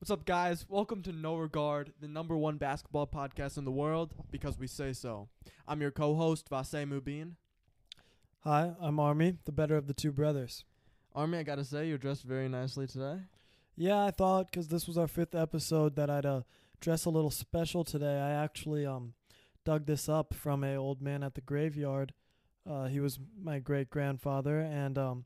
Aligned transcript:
What's 0.00 0.10
up, 0.10 0.24
guys? 0.24 0.64
Welcome 0.66 1.02
to 1.02 1.12
No 1.12 1.36
Regard, 1.36 1.92
the 2.00 2.08
number 2.08 2.34
one 2.34 2.56
basketball 2.56 3.06
podcast 3.06 3.58
in 3.58 3.66
the 3.66 3.70
world, 3.70 4.14
because 4.30 4.58
we 4.58 4.66
say 4.66 4.94
so. 4.94 5.28
I'm 5.68 5.82
your 5.82 5.90
co-host, 5.90 6.48
Vasey 6.48 6.88
Mubin. 6.88 7.32
Hi, 8.44 8.72
I'm 8.80 8.98
Army, 8.98 9.36
the 9.44 9.52
better 9.52 9.76
of 9.76 9.88
the 9.88 9.92
two 9.92 10.10
brothers. 10.10 10.64
Army, 11.14 11.36
I 11.36 11.42
gotta 11.42 11.66
say, 11.66 11.86
you're 11.86 11.98
dressed 11.98 12.22
very 12.22 12.48
nicely 12.48 12.86
today. 12.86 13.18
Yeah, 13.76 14.02
I 14.02 14.10
thought 14.10 14.50
because 14.50 14.68
this 14.68 14.86
was 14.88 14.96
our 14.96 15.06
fifth 15.06 15.34
episode 15.34 15.96
that 15.96 16.08
I'd 16.08 16.24
uh, 16.24 16.40
dress 16.80 17.04
a 17.04 17.10
little 17.10 17.30
special 17.30 17.84
today. 17.84 18.18
I 18.18 18.30
actually 18.30 18.86
um 18.86 19.12
dug 19.66 19.84
this 19.84 20.08
up 20.08 20.32
from 20.32 20.64
a 20.64 20.76
old 20.76 21.02
man 21.02 21.22
at 21.22 21.34
the 21.34 21.42
graveyard. 21.42 22.14
Uh, 22.66 22.86
he 22.86 23.00
was 23.00 23.18
my 23.38 23.58
great 23.58 23.90
grandfather, 23.90 24.60
and 24.60 24.96
um 24.96 25.24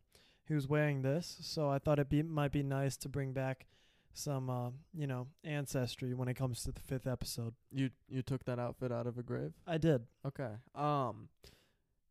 he 0.48 0.52
was 0.52 0.66
wearing 0.66 1.02
this, 1.02 1.36
so 1.42 1.70
I 1.70 1.78
thought 1.78 2.00
it 2.00 2.10
be 2.10 2.24
might 2.24 2.50
be 2.50 2.64
nice 2.64 2.96
to 2.96 3.08
bring 3.08 3.32
back 3.32 3.66
some 4.14 4.48
uh, 4.48 4.70
you 4.94 5.06
know 5.06 5.26
ancestry 5.44 6.14
when 6.14 6.28
it 6.28 6.34
comes 6.34 6.62
to 6.62 6.72
the 6.72 6.80
fifth 6.80 7.06
episode. 7.06 7.54
You 7.70 7.90
you 8.08 8.22
took 8.22 8.44
that 8.44 8.58
outfit 8.58 8.92
out 8.92 9.06
of 9.06 9.18
a 9.18 9.22
grave? 9.22 9.52
I 9.66 9.78
did. 9.78 10.02
Okay. 10.26 10.50
Um 10.74 11.28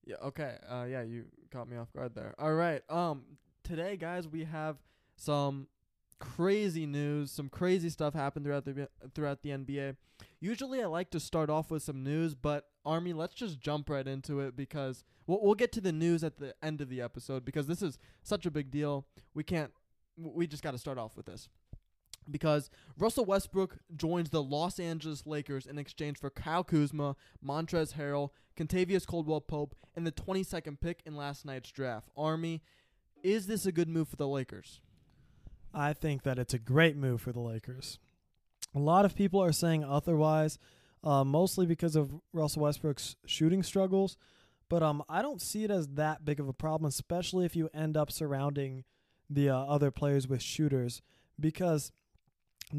Yeah, 0.05 0.17
okay. 0.23 0.57
Uh 0.69 0.85
yeah, 0.89 1.01
you 1.01 1.25
caught 1.51 1.67
me 1.67 1.77
off 1.77 1.91
guard 1.93 2.13
there. 2.13 2.35
All 2.37 2.53
right. 2.53 2.81
Um 2.89 3.23
today 3.63 3.97
guys, 3.97 4.27
we 4.27 4.43
have 4.43 4.77
some 5.15 5.67
crazy 6.19 6.85
news, 6.85 7.31
some 7.31 7.49
crazy 7.49 7.89
stuff 7.89 8.13
happened 8.13 8.45
throughout 8.45 8.65
the 8.65 8.89
throughout 9.15 9.41
the 9.41 9.49
NBA. 9.49 9.95
Usually 10.39 10.83
I 10.83 10.87
like 10.87 11.09
to 11.11 11.19
start 11.19 11.49
off 11.49 11.71
with 11.71 11.83
some 11.83 12.03
news, 12.03 12.35
but 12.35 12.67
Army, 12.85 13.13
let's 13.13 13.33
just 13.33 13.61
jump 13.61 13.89
right 13.89 14.07
into 14.07 14.41
it 14.41 14.55
because 14.57 15.05
we'll 15.25 15.41
we'll 15.41 15.55
get 15.55 15.71
to 15.73 15.81
the 15.81 15.93
news 15.93 16.23
at 16.23 16.37
the 16.37 16.53
end 16.61 16.81
of 16.81 16.89
the 16.89 17.01
episode 17.01 17.45
because 17.45 17.67
this 17.67 17.81
is 17.81 17.97
such 18.23 18.45
a 18.45 18.51
big 18.51 18.71
deal. 18.71 19.07
We 19.33 19.43
can't 19.43 19.71
we 20.17 20.45
just 20.47 20.61
got 20.63 20.71
to 20.71 20.77
start 20.77 20.97
off 20.97 21.17
with 21.17 21.25
this 21.25 21.49
because 22.29 22.69
Russell 22.97 23.25
Westbrook 23.25 23.77
joins 23.95 24.29
the 24.29 24.43
Los 24.43 24.79
Angeles 24.79 25.25
Lakers 25.25 25.65
in 25.65 25.77
exchange 25.77 26.17
for 26.17 26.29
Kyle 26.29 26.63
Kuzma, 26.63 27.15
Montrezl 27.45 27.95
Harrell, 27.95 28.29
Kentavious 28.57 29.05
Caldwell 29.05 29.41
Pope, 29.41 29.75
and 29.95 30.05
the 30.05 30.11
22nd 30.11 30.79
pick 30.79 31.01
in 31.05 31.15
last 31.15 31.45
night's 31.45 31.71
draft. 31.71 32.09
Army, 32.15 32.61
is 33.23 33.47
this 33.47 33.65
a 33.65 33.71
good 33.71 33.89
move 33.89 34.07
for 34.07 34.15
the 34.15 34.27
Lakers? 34.27 34.81
I 35.73 35.93
think 35.93 36.23
that 36.23 36.37
it's 36.37 36.53
a 36.53 36.59
great 36.59 36.95
move 36.95 37.21
for 37.21 37.31
the 37.31 37.39
Lakers. 37.39 37.99
A 38.75 38.79
lot 38.79 39.05
of 39.05 39.15
people 39.15 39.41
are 39.41 39.51
saying 39.51 39.83
otherwise, 39.83 40.59
uh, 41.03 41.23
mostly 41.23 41.65
because 41.65 41.95
of 41.95 42.13
Russell 42.31 42.63
Westbrook's 42.63 43.15
shooting 43.25 43.63
struggles. 43.63 44.17
But 44.69 44.81
um, 44.81 45.03
I 45.09 45.21
don't 45.21 45.41
see 45.41 45.63
it 45.63 45.71
as 45.71 45.87
that 45.89 46.25
big 46.25 46.39
of 46.39 46.47
a 46.47 46.53
problem, 46.53 46.87
especially 46.87 47.45
if 47.45 47.55
you 47.55 47.69
end 47.73 47.97
up 47.97 48.11
surrounding 48.11 48.83
the 49.29 49.49
uh, 49.49 49.57
other 49.57 49.91
players 49.91 50.27
with 50.27 50.41
shooters. 50.41 51.01
Because 51.39 51.91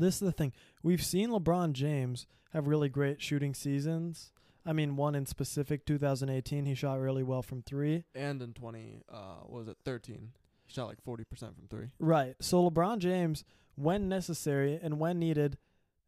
this 0.01 0.15
is 0.15 0.21
the 0.21 0.33
thing 0.33 0.53
we've 0.83 1.05
seen 1.05 1.31
LeBron 1.31 1.73
James 1.73 2.27
have 2.53 2.67
really 2.67 2.89
great 2.89 3.21
shooting 3.21 3.55
seasons. 3.55 4.33
I 4.67 4.73
mean, 4.73 4.97
one 4.97 5.15
in 5.15 5.27
specific, 5.27 5.85
2018, 5.85 6.65
he 6.65 6.75
shot 6.75 6.99
really 6.99 7.23
well 7.23 7.43
from 7.43 7.63
three. 7.63 8.05
And 8.15 8.41
in 8.41 8.55
20, 8.55 9.03
uh, 9.13 9.17
what 9.47 9.59
was 9.59 9.69
it, 9.69 9.77
13? 9.85 10.31
He 10.67 10.73
shot 10.73 10.87
like 10.87 11.05
40% 11.05 11.27
from 11.39 11.67
three. 11.69 11.89
Right. 11.99 12.35
So 12.41 12.71
LeBron 12.71 12.99
James, 12.99 13.45
when 13.75 14.09
necessary 14.09 14.79
and 14.83 14.99
when 14.99 15.19
needed, 15.19 15.59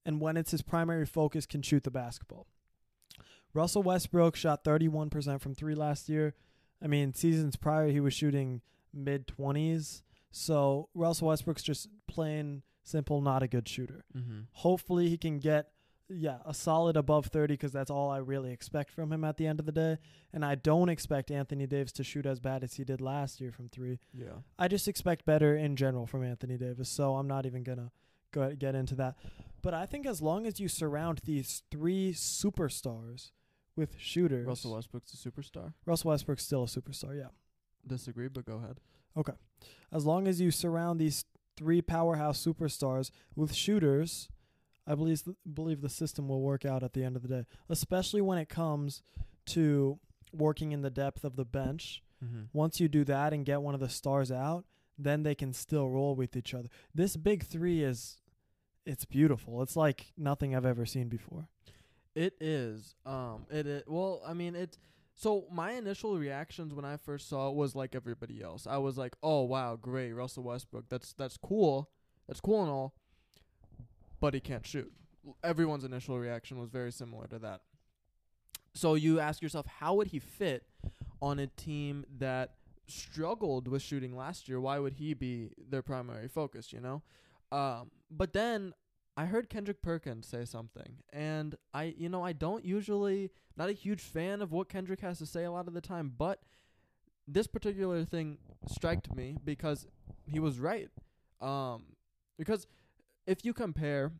and 0.06 0.20
when 0.20 0.36
it's 0.36 0.52
his 0.52 0.62
primary 0.62 1.04
focus, 1.04 1.44
can 1.44 1.62
shoot 1.62 1.84
the 1.84 1.90
basketball. 1.90 2.46
Russell 3.52 3.82
Westbrook 3.82 4.36
shot 4.36 4.64
31% 4.64 5.40
from 5.40 5.54
three 5.54 5.74
last 5.74 6.08
year. 6.08 6.34
I 6.82 6.86
mean, 6.86 7.12
seasons 7.12 7.56
prior, 7.56 7.88
he 7.88 8.00
was 8.00 8.14
shooting 8.14 8.62
mid 8.94 9.26
20s. 9.26 10.02
So 10.30 10.88
Russell 10.94 11.28
Westbrook's 11.28 11.62
just 11.62 11.88
plain 12.06 12.62
simple, 12.86 13.20
not 13.20 13.42
a 13.42 13.48
good 13.48 13.68
shooter. 13.68 14.04
Mm-hmm. 14.16 14.40
Hopefully, 14.52 15.08
he 15.08 15.18
can 15.18 15.38
get 15.38 15.70
yeah 16.08 16.38
a 16.46 16.54
solid 16.54 16.96
above 16.96 17.26
30 17.26 17.54
because 17.54 17.72
that's 17.72 17.90
all 17.90 18.10
I 18.10 18.18
really 18.18 18.52
expect 18.52 18.92
from 18.92 19.12
him 19.12 19.24
at 19.24 19.36
the 19.36 19.46
end 19.46 19.58
of 19.58 19.66
the 19.66 19.72
day. 19.72 19.98
And 20.32 20.44
I 20.44 20.54
don't 20.54 20.88
expect 20.88 21.30
Anthony 21.30 21.66
Davis 21.66 21.92
to 21.92 22.04
shoot 22.04 22.26
as 22.26 22.40
bad 22.40 22.62
as 22.62 22.74
he 22.74 22.84
did 22.84 23.00
last 23.00 23.40
year 23.40 23.50
from 23.52 23.68
three. 23.68 23.98
Yeah. 24.12 24.40
I 24.58 24.68
just 24.68 24.88
expect 24.88 25.24
better 25.24 25.56
in 25.56 25.76
general 25.76 26.06
from 26.06 26.22
Anthony 26.24 26.56
Davis, 26.56 26.88
so 26.88 27.16
I'm 27.16 27.26
not 27.26 27.46
even 27.46 27.62
gonna 27.62 27.90
go 28.32 28.54
get 28.54 28.74
into 28.74 28.94
that. 28.96 29.16
But 29.62 29.74
I 29.74 29.86
think 29.86 30.06
as 30.06 30.22
long 30.22 30.46
as 30.46 30.60
you 30.60 30.68
surround 30.68 31.22
these 31.24 31.62
three 31.70 32.12
superstars 32.12 33.32
with 33.74 33.96
shooters, 33.98 34.46
Russell 34.46 34.74
Westbrook's 34.74 35.12
a 35.12 35.16
superstar. 35.16 35.72
Russell 35.84 36.10
Westbrook's 36.10 36.44
still 36.44 36.64
a 36.64 36.66
superstar, 36.66 37.16
yeah. 37.16 37.28
Disagree, 37.86 38.28
but 38.28 38.44
go 38.44 38.56
ahead. 38.56 38.80
Okay. 39.16 39.32
As 39.92 40.04
long 40.04 40.28
as 40.28 40.40
you 40.40 40.50
surround 40.50 41.00
these 41.00 41.24
three 41.56 41.82
powerhouse 41.82 42.44
superstars 42.44 43.10
with 43.34 43.54
shooters, 43.54 44.28
I 44.86 44.94
believe 44.94 45.22
believe 45.52 45.80
the 45.80 45.88
system 45.88 46.28
will 46.28 46.40
work 46.40 46.64
out 46.64 46.82
at 46.82 46.92
the 46.92 47.04
end 47.04 47.16
of 47.16 47.22
the 47.22 47.28
day, 47.28 47.46
especially 47.68 48.20
when 48.20 48.38
it 48.38 48.48
comes 48.48 49.02
to 49.46 49.98
working 50.32 50.72
in 50.72 50.82
the 50.82 50.90
depth 50.90 51.24
of 51.24 51.36
the 51.36 51.44
bench. 51.44 52.02
Mm-hmm. 52.24 52.44
Once 52.52 52.80
you 52.80 52.88
do 52.88 53.04
that 53.04 53.32
and 53.32 53.44
get 53.44 53.62
one 53.62 53.74
of 53.74 53.80
the 53.80 53.88
stars 53.88 54.32
out, 54.32 54.64
then 54.98 55.22
they 55.22 55.34
can 55.34 55.52
still 55.52 55.88
roll 55.88 56.14
with 56.14 56.36
each 56.36 56.54
other. 56.54 56.68
This 56.94 57.16
big 57.16 57.44
3 57.44 57.82
is 57.82 58.18
it's 58.86 59.04
beautiful. 59.04 59.62
It's 59.62 59.76
like 59.76 60.12
nothing 60.16 60.54
I've 60.54 60.64
ever 60.64 60.86
seen 60.86 61.08
before. 61.08 61.48
It 62.14 62.34
is. 62.40 62.94
Um. 63.04 63.44
It. 63.50 63.66
Is, 63.66 63.82
well, 63.86 64.22
I 64.26 64.32
mean, 64.32 64.54
it's. 64.54 64.78
So 65.16 65.46
my 65.50 65.72
initial 65.72 66.18
reactions 66.18 66.74
when 66.74 66.84
I 66.84 66.98
first 66.98 67.28
saw 67.28 67.48
it 67.48 67.54
was 67.54 67.74
like 67.74 67.94
everybody 67.94 68.42
else. 68.42 68.66
I 68.66 68.76
was 68.76 68.98
like, 68.98 69.16
"Oh 69.22 69.42
wow, 69.42 69.76
great, 69.76 70.12
Russell 70.12 70.42
Westbrook. 70.44 70.90
That's 70.90 71.14
that's 71.14 71.38
cool. 71.38 71.90
That's 72.28 72.40
cool 72.40 72.62
and 72.62 72.70
all, 72.70 72.94
but 74.20 74.34
he 74.34 74.40
can't 74.40 74.66
shoot." 74.66 74.92
Everyone's 75.42 75.84
initial 75.84 76.18
reaction 76.18 76.58
was 76.58 76.68
very 76.68 76.92
similar 76.92 77.26
to 77.28 77.38
that. 77.38 77.62
So 78.74 78.94
you 78.94 79.18
ask 79.18 79.40
yourself, 79.40 79.66
how 79.66 79.94
would 79.94 80.08
he 80.08 80.18
fit 80.18 80.64
on 81.22 81.38
a 81.38 81.46
team 81.46 82.04
that 82.18 82.56
struggled 82.86 83.68
with 83.68 83.80
shooting 83.80 84.14
last 84.14 84.48
year? 84.50 84.60
Why 84.60 84.78
would 84.78 84.92
he 84.94 85.14
be 85.14 85.50
their 85.58 85.82
primary 85.82 86.28
focus? 86.28 86.74
You 86.74 86.80
know, 86.80 87.02
um, 87.50 87.90
but 88.10 88.34
then 88.34 88.74
I 89.16 89.24
heard 89.26 89.48
Kendrick 89.48 89.80
Perkins 89.80 90.26
say 90.26 90.44
something, 90.44 90.96
and 91.12 91.54
I, 91.72 91.94
you 91.96 92.08
know, 92.08 92.22
I 92.22 92.32
don't 92.32 92.64
usually 92.64 93.30
not 93.56 93.70
a 93.70 93.72
huge 93.72 94.02
fan 94.02 94.42
of 94.42 94.52
what 94.52 94.68
Kendrick 94.68 95.00
has 95.00 95.18
to 95.18 95.26
say 95.26 95.44
a 95.44 95.50
lot 95.50 95.68
of 95.68 95.74
the 95.74 95.80
time, 95.80 96.12
but 96.16 96.40
this 97.26 97.46
particular 97.46 98.04
thing 98.04 98.38
striked 98.68 99.14
me 99.14 99.36
because 99.42 99.86
he 100.26 100.38
was 100.38 100.58
right. 100.58 100.90
Um, 101.40 101.84
because 102.38 102.66
if 103.26 103.44
you 103.44 103.52
compare 103.52 104.12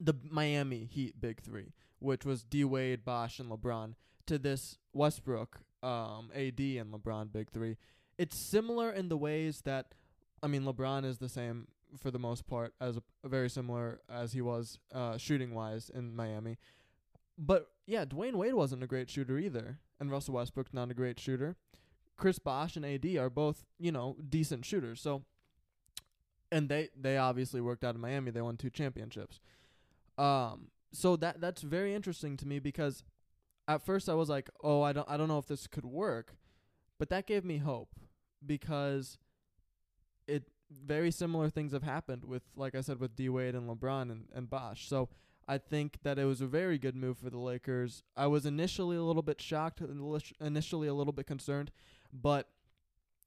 the 0.00 0.14
Miami 0.28 0.88
Heat 0.90 1.20
big 1.20 1.40
three, 1.40 1.72
which 2.00 2.24
was 2.24 2.42
D 2.42 2.64
Wade, 2.64 3.04
Bosh, 3.04 3.38
and 3.38 3.50
LeBron, 3.50 3.94
to 4.26 4.38
this 4.38 4.78
Westbrook, 4.92 5.60
um, 5.82 6.30
AD, 6.34 6.58
and 6.58 6.92
LeBron 6.92 7.32
big 7.32 7.50
three, 7.50 7.76
it's 8.18 8.36
similar 8.36 8.90
in 8.90 9.08
the 9.08 9.16
ways 9.16 9.62
that, 9.62 9.94
I 10.42 10.48
mean, 10.48 10.64
LeBron 10.64 11.04
is 11.04 11.18
the 11.18 11.28
same 11.28 11.68
for 11.96 12.10
the 12.10 12.18
most 12.18 12.46
part 12.46 12.74
as 12.80 12.96
a, 12.96 13.02
very 13.28 13.50
similar 13.50 14.00
as 14.08 14.32
he 14.32 14.40
was 14.40 14.78
uh, 14.94 15.16
shooting 15.16 15.54
wise 15.54 15.90
in 15.92 16.14
Miami. 16.14 16.58
But 17.38 17.68
yeah, 17.86 18.04
Dwyane 18.04 18.34
Wade 18.34 18.54
wasn't 18.54 18.82
a 18.82 18.86
great 18.86 19.10
shooter 19.10 19.38
either, 19.38 19.78
and 20.00 20.10
Russell 20.10 20.34
Westbrook's 20.34 20.74
not 20.74 20.90
a 20.90 20.94
great 20.94 21.18
shooter. 21.18 21.56
Chris 22.16 22.38
Bosh 22.38 22.76
and 22.76 22.84
AD 22.84 23.04
are 23.16 23.30
both, 23.30 23.64
you 23.78 23.90
know, 23.90 24.16
decent 24.28 24.64
shooters. 24.64 25.00
So 25.00 25.24
and 26.50 26.68
they 26.68 26.90
they 26.98 27.16
obviously 27.16 27.60
worked 27.60 27.82
out 27.82 27.94
in 27.94 28.00
Miami. 28.00 28.30
They 28.30 28.42
won 28.42 28.56
two 28.56 28.70
championships. 28.70 29.40
Um 30.18 30.68
so 30.92 31.16
that 31.16 31.40
that's 31.40 31.62
very 31.62 31.94
interesting 31.94 32.36
to 32.36 32.46
me 32.46 32.58
because 32.58 33.02
at 33.66 33.84
first 33.84 34.08
I 34.08 34.14
was 34.14 34.28
like, 34.28 34.50
"Oh, 34.62 34.82
I 34.82 34.92
don't 34.92 35.08
I 35.08 35.16
don't 35.16 35.28
know 35.28 35.38
if 35.38 35.46
this 35.46 35.66
could 35.66 35.86
work." 35.86 36.36
But 36.98 37.08
that 37.08 37.26
gave 37.26 37.44
me 37.44 37.58
hope 37.58 37.88
because 38.44 39.18
it 40.26 40.48
very 40.84 41.10
similar 41.10 41.50
things 41.50 41.72
have 41.72 41.82
happened 41.82 42.24
with 42.24 42.42
like 42.56 42.74
I 42.74 42.80
said 42.80 43.00
with 43.00 43.16
D 43.16 43.28
Wade 43.28 43.54
and 43.54 43.68
LeBron 43.68 44.10
and, 44.10 44.24
and 44.34 44.48
Bosh. 44.48 44.88
So 44.88 45.08
I 45.48 45.58
think 45.58 45.98
that 46.02 46.18
it 46.18 46.24
was 46.24 46.40
a 46.40 46.46
very 46.46 46.78
good 46.78 46.96
move 46.96 47.18
for 47.18 47.30
the 47.30 47.38
Lakers. 47.38 48.02
I 48.16 48.26
was 48.26 48.46
initially 48.46 48.96
a 48.96 49.02
little 49.02 49.22
bit 49.22 49.40
shocked, 49.40 49.80
initially 50.40 50.88
a 50.88 50.94
little 50.94 51.12
bit 51.12 51.26
concerned, 51.26 51.72
but 52.12 52.48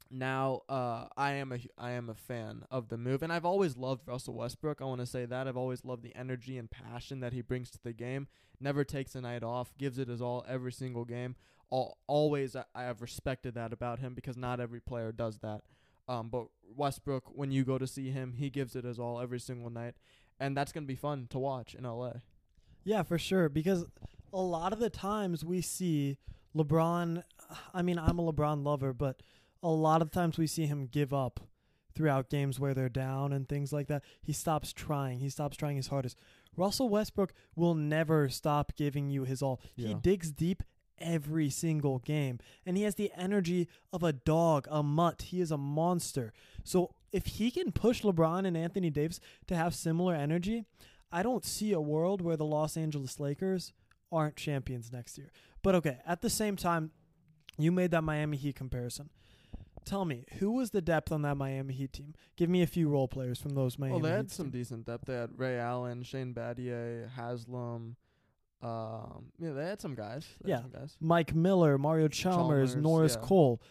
now 0.10 0.62
uh, 0.70 1.08
I 1.18 1.34
am 1.34 1.52
a 1.52 1.60
I 1.78 1.92
am 1.92 2.10
a 2.10 2.14
fan 2.14 2.64
of 2.72 2.90
the 2.90 2.98
move, 2.98 3.24
and 3.24 3.34
I've 3.34 3.46
always 3.46 3.76
loved 3.76 4.08
Russell 4.08 4.36
Westbrook. 4.36 4.82
I 4.82 4.86
want 4.86 5.02
to 5.02 5.06
say 5.06 5.26
that 5.26 5.48
I've 5.48 5.58
always 5.58 5.84
loved 5.84 6.04
the 6.04 6.16
energy 6.16 6.58
and 6.58 6.70
passion 6.70 7.20
that 7.20 7.34
he 7.34 7.42
brings 7.42 7.70
to 7.72 7.80
the 7.84 7.94
game. 7.94 8.28
Never 8.60 8.84
takes 8.84 9.16
a 9.16 9.22
night 9.22 9.44
off, 9.44 9.78
gives 9.78 9.98
it 9.98 10.08
his 10.08 10.22
all 10.22 10.46
every 10.48 10.72
single 10.72 11.06
game. 11.06 11.36
All, 11.70 11.98
always 12.08 12.56
I, 12.56 12.64
I 12.74 12.84
have 12.84 13.02
respected 13.02 13.56
that 13.56 13.74
about 13.74 14.00
him 14.00 14.14
because 14.14 14.38
not 14.38 14.60
every 14.60 14.80
player 14.80 15.12
does 15.12 15.40
that. 15.40 15.62
Um, 16.08 16.30
but 16.30 16.48
Westbrook, 16.76 17.32
when 17.36 17.52
you 17.52 17.64
go 17.64 17.78
to 17.78 17.88
see 17.88 18.12
him, 18.12 18.34
he 18.34 18.50
gives 18.50 18.76
it 18.76 18.84
his 18.84 19.00
all 19.00 19.20
every 19.20 19.40
single 19.40 19.70
night, 19.70 19.96
and 20.40 20.56
that's 20.56 20.72
gonna 20.72 20.86
be 20.86 20.96
fun 20.96 21.28
to 21.32 21.40
watch 21.40 21.76
in 21.76 21.84
LA. 21.84 22.14
Yeah, 22.84 23.04
for 23.04 23.18
sure. 23.18 23.50
Because 23.50 23.86
a 24.32 24.42
lot 24.42 24.74
of 24.74 24.80
the 24.80 24.90
times 24.90 25.44
we 25.44 25.62
see 25.62 26.18
LeBron. 26.56 27.24
I 27.74 27.82
mean, 27.82 27.98
I'm 27.98 28.20
a 28.20 28.34
LeBron 28.34 28.64
lover, 28.64 28.94
but 28.94 29.22
a 29.64 29.70
lot 29.70 30.02
of 30.02 30.12
times 30.12 30.38
we 30.38 30.48
see 30.48 30.68
him 30.68 30.88
give 30.88 31.14
up 31.14 31.40
throughout 31.96 32.30
games 32.30 32.60
where 32.60 32.74
they're 32.74 32.90
down 32.90 33.32
and 33.34 33.48
things 33.48 33.72
like 33.74 33.88
that. 33.88 34.04
He 34.22 34.34
stops 34.34 34.74
trying. 34.74 35.20
He 35.20 35.30
stops 35.30 35.58
trying 35.58 35.78
his 35.78 35.88
hardest. 35.88 36.18
Russell 36.58 36.90
Westbrook 36.90 37.34
will 37.56 37.74
never 37.74 38.30
stop 38.30 38.74
giving 38.76 39.10
you 39.10 39.24
his 39.24 39.42
all. 39.42 39.62
He 39.76 39.94
digs 39.96 40.32
deep 40.32 40.62
every 41.00 41.50
single 41.50 42.00
game 42.00 42.40
and 42.66 42.78
he 42.78 42.84
has 42.84 42.96
the 42.96 43.12
energy 43.18 43.68
of 43.92 44.04
a 44.04 44.14
dog, 44.14 44.68
a 44.70 44.82
mutt. 44.82 45.24
He 45.24 45.42
is 45.42 45.52
a 45.52 45.58
monster. 45.58 46.34
So 46.64 46.94
if 47.12 47.26
he 47.26 47.52
can 47.52 47.72
push 47.72 48.02
LeBron 48.02 48.46
and 48.46 48.58
Anthony 48.58 48.90
Davis 48.90 49.20
to 49.48 49.56
have 49.56 49.74
similar 49.74 50.14
energy, 50.16 50.66
I 51.12 51.24
don't 51.24 51.46
see 51.46 51.72
a 51.72 51.80
world 51.80 52.22
where 52.22 52.38
the 52.38 52.46
Los 52.46 52.76
Angeles 52.76 53.20
Lakers 53.20 53.74
aren't 54.12 54.36
champions 54.36 54.92
next 54.92 55.18
year. 55.18 55.32
But 55.62 55.76
okay, 55.76 56.00
at 56.06 56.22
the 56.22 56.30
same 56.30 56.56
time, 56.56 56.92
you 57.58 57.72
made 57.72 57.92
that 57.92 58.04
Miami 58.04 58.38
Heat 58.38 58.56
comparison. 58.56 59.10
Tell 59.86 60.04
me, 60.04 60.26
who 60.40 60.52
was 60.52 60.72
the 60.72 60.82
depth 60.82 61.12
on 61.12 61.22
that 61.22 61.38
Miami 61.38 61.74
Heat 61.74 61.94
team? 61.94 62.16
Give 62.36 62.50
me 62.50 62.64
a 62.64 62.68
few 62.68 62.90
role 62.90 63.08
players 63.08 63.40
from 63.40 63.54
those 63.54 63.78
Miami 63.78 63.94
Well, 63.94 64.02
they 64.02 64.16
had 64.16 64.26
Heat 64.26 64.32
some 64.32 64.50
decent 64.50 64.86
depth. 64.86 65.06
They 65.06 65.14
had 65.14 65.38
Ray 65.38 65.60
Allen, 65.60 66.04
Shane 66.04 66.34
Battier, 66.34 67.10
Haslem. 67.12 67.96
Um, 68.66 69.26
yeah, 69.40 69.52
they 69.52 69.66
had 69.66 69.80
some 69.82 69.96
guys. 69.96 70.26
They 70.42 70.52
had 70.52 70.58
Yeah. 70.58 70.62
some 70.64 70.72
guys. 70.72 70.98
Mike 71.00 71.36
Miller, 71.36 71.78
Mario 71.78 72.08
Chalmers, 72.08 72.72
Chalmers, 72.72 72.76
Norris 72.84 73.18
yeah. 73.20 73.28
Cole. 73.28 73.62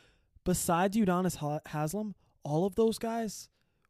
Besides 0.44 0.96
Udonis 0.96 1.37
Ha- 1.37 1.61
Haslem, 1.67 2.14
all 2.43 2.67
of 2.67 2.75
those 2.75 2.99
guys 2.99 3.49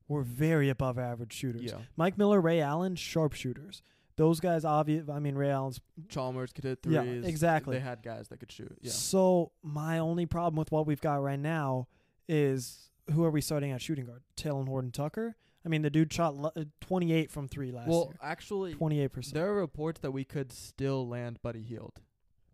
were 0.08 0.22
very 0.22 0.68
above 0.68 0.98
average 0.98 1.32
shooters. 1.32 1.62
Yeah, 1.62 1.78
Mike 1.96 2.16
Miller, 2.16 2.40
Ray 2.40 2.60
Allen, 2.60 2.94
sharpshooters. 2.94 3.82
Those 4.16 4.38
guys, 4.38 4.64
obvious. 4.64 5.08
I 5.08 5.18
mean, 5.18 5.34
Ray 5.34 5.50
Allen's. 5.50 5.80
Chalmers 6.08 6.52
could 6.52 6.62
hit 6.64 6.82
threes. 6.82 6.94
Yeah, 6.94 7.02
exactly. 7.02 7.74
They 7.76 7.80
had 7.82 8.02
guys 8.02 8.28
that 8.28 8.38
could 8.38 8.52
shoot. 8.52 8.78
Yeah, 8.80 8.92
So 8.92 9.50
my 9.62 9.98
only 9.98 10.24
problem 10.26 10.56
with 10.56 10.70
what 10.70 10.86
we've 10.86 11.00
got 11.00 11.16
right 11.16 11.38
now 11.38 11.88
is 12.28 12.90
who 13.12 13.24
are 13.24 13.30
we 13.30 13.40
starting 13.40 13.72
at 13.72 13.82
shooting 13.82 14.06
guard? 14.06 14.22
Talen 14.36 14.68
Horton 14.68 14.92
Tucker. 14.92 15.36
I 15.64 15.68
mean, 15.68 15.82
the 15.82 15.90
dude 15.90 16.12
shot 16.12 16.36
le- 16.36 16.52
uh, 16.56 16.64
28 16.80 17.30
from 17.30 17.48
three 17.48 17.72
last 17.72 17.88
well, 17.88 17.98
year. 18.00 18.06
Well, 18.20 18.30
actually, 18.30 18.74
28 18.74 19.08
percent. 19.08 19.34
there 19.34 19.48
are 19.48 19.54
reports 19.54 20.00
that 20.00 20.10
we 20.10 20.24
could 20.24 20.52
still 20.52 21.08
land 21.08 21.38
Buddy 21.42 21.62
Hield. 21.62 22.00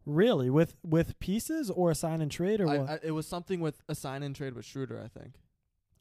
Really, 0.07 0.49
with 0.49 0.77
with 0.83 1.19
pieces 1.19 1.71
or 1.71 1.91
a 1.91 1.95
sign 1.95 2.21
and 2.21 2.31
trade 2.31 2.61
or 2.61 2.69
I, 2.69 2.79
what? 2.79 2.91
I, 2.91 2.99
it 3.03 3.11
was 3.11 3.27
something 3.27 3.61
with 3.61 3.83
a 3.89 3.95
sign 3.95 4.23
and 4.23 4.35
trade 4.35 4.55
with 4.55 4.65
Schroeder. 4.65 5.01
I 5.01 5.09
think 5.09 5.35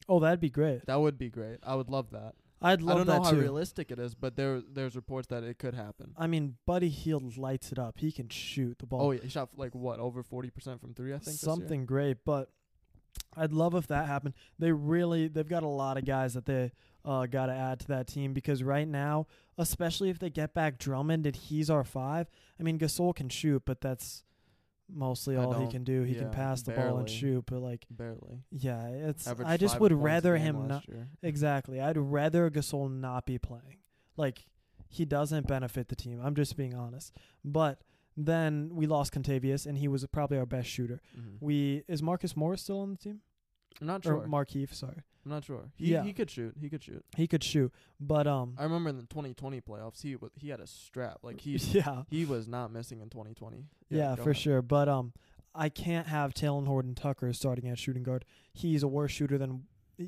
oh, 0.08 0.20
that'd 0.20 0.40
be 0.40 0.50
great. 0.50 0.86
that 0.86 1.00
would 1.00 1.18
be 1.18 1.30
great. 1.30 1.58
I 1.64 1.76
would 1.76 1.90
love 1.90 2.12
that. 2.12 2.34
I'd 2.62 2.82
love. 2.82 2.96
I 2.96 2.98
don't 2.98 3.08
know 3.08 3.24
how 3.24 3.32
too. 3.32 3.40
realistic 3.40 3.92
it 3.92 4.00
is, 4.00 4.16
but 4.16 4.36
there 4.36 4.62
there's 4.62 4.96
reports 4.96 5.28
that 5.28 5.44
it 5.44 5.60
could 5.60 5.74
happen. 5.74 6.14
I 6.18 6.28
mean, 6.28 6.56
Buddy 6.66 6.90
Hield 6.90 7.38
lights 7.38 7.72
it 7.72 7.80
up. 7.80 8.00
He 8.00 8.12
can 8.12 8.30
shoot 8.30 8.80
the 8.80 8.86
ball. 8.86 9.02
Oh 9.02 9.12
yeah, 9.12 9.22
he 9.24 9.30
shot 9.30 9.50
like 9.56 9.74
what 9.74 10.00
over 10.00 10.24
forty 10.24 10.50
percent 10.50 10.82
from 10.82 10.94
three. 10.94 11.14
I 11.14 11.20
think 11.20 11.38
something 11.38 11.86
great. 11.86 12.18
But 12.26 12.50
I'd 13.36 13.54
love 13.54 13.76
if 13.76 13.88
that 13.88 14.08
happened. 14.08 14.34
They 14.58 14.72
really 14.72 15.28
they've 15.28 15.48
got 15.48 15.64
a 15.64 15.68
lot 15.68 15.98
of 15.98 16.06
guys 16.06 16.34
that 16.34 16.46
they 16.46 16.72
uh, 17.06 17.26
got 17.26 17.48
to 17.48 17.54
add 17.54 17.80
to 17.82 17.88
that 17.88 18.08
team 18.08 18.34
because 18.34 18.64
right 18.64 18.88
now, 18.88 19.28
especially 19.58 20.10
if 20.10 20.20
they 20.20 20.30
get 20.30 20.54
back 20.54 20.78
Drummond 20.78 21.26
and 21.26 21.36
he's 21.36 21.70
our 21.70 21.84
five. 21.84 22.30
I 22.60 22.64
mean, 22.64 22.78
Gasol 22.78 23.16
can 23.16 23.30
shoot, 23.30 23.64
but 23.66 23.82
that's 23.82 24.24
mostly 24.92 25.36
all 25.38 25.54
he 25.54 25.68
can 25.68 25.84
do. 25.84 26.04
He 26.04 26.16
can 26.16 26.32
pass 26.32 26.62
the 26.62 26.72
ball 26.72 26.98
and 26.98 27.10
shoot, 27.10 27.46
but 27.46 27.60
like, 27.60 27.86
barely. 27.90 28.44
yeah, 28.52 28.88
it's. 28.88 29.28
Averaged 29.28 29.50
I 29.52 29.58
just 29.58 29.80
would 29.80 29.94
rather 29.94 30.36
him 30.38 30.68
not. 30.68 30.88
year. 30.88 31.08
Exactly, 31.22 31.80
I'd 31.80 31.98
rather 31.98 32.50
Gasol 32.50 32.92
not 32.92 33.26
be 33.26 33.38
playing. 33.38 33.78
Like, 34.18 34.46
he 34.90 35.06
doesn't 35.06 35.48
benefit 35.48 35.88
the 35.88 35.96
team. 35.96 36.20
I'm 36.24 36.36
just 36.36 36.58
being 36.58 36.74
honest. 36.74 37.14
But 37.46 37.80
then 38.18 38.70
we 38.74 38.86
lost 38.88 39.14
Kentavious, 39.14 39.66
and 39.66 39.78
he 39.78 39.88
was 39.88 40.06
probably 40.08 40.38
our 40.38 40.46
best 40.46 40.70
shooter. 40.70 41.02
Mhm. 41.18 41.38
We 41.40 41.84
is 41.88 42.02
Marcus 42.04 42.36
Morris 42.36 42.62
still 42.62 42.80
on 42.82 42.92
the 42.92 42.98
team? 42.98 43.22
I'm 43.82 43.88
not 43.88 44.06
Or 44.06 44.10
sure. 44.22 44.28
Markieff, 44.28 44.74
sorry. 44.74 45.04
I'm 45.26 45.32
not 45.32 45.44
sure. 45.44 45.72
He 45.76 45.92
Yeah. 45.92 46.04
he 46.04 46.12
could 46.14 46.30
shoot. 46.30 46.56
He 46.60 46.70
could 46.70 46.84
shoot. 46.84 47.06
He 47.16 47.28
could 47.28 47.44
shoot, 47.44 47.72
but 48.00 48.26
um, 48.28 48.56
I 48.58 48.64
remember 48.64 48.90
in 48.90 48.98
the 48.98 49.04
2020 49.04 49.62
playoffs, 49.62 50.02
he 50.02 50.18
he 50.38 50.50
had 50.50 50.60
a 50.60 50.68
strap. 50.68 51.20
Like 51.24 51.42
he 51.42 51.56
yeah, 51.72 52.04
he 52.10 52.26
was 52.26 52.48
not 52.48 52.72
missing 52.72 53.00
in 53.02 53.10
2020. 53.10 53.66
yeah, 53.90 54.16
go 54.16 54.24
for 54.24 54.32
ahead. 54.32 54.42
sure. 54.42 54.62
But 54.62 54.90
um, 54.90 55.14
I 55.56 55.70
can't 55.70 56.08
have 56.08 56.34
Talen 56.34 56.68
Horton 56.68 56.96
Tucker 56.96 57.32
starting 57.34 57.68
at 57.70 57.78
shooting 57.80 58.04
guard. 58.04 58.26
He's 58.54 58.82
a 58.84 58.88
worse 58.88 59.12
shooter 59.12 59.38
than 59.38 59.66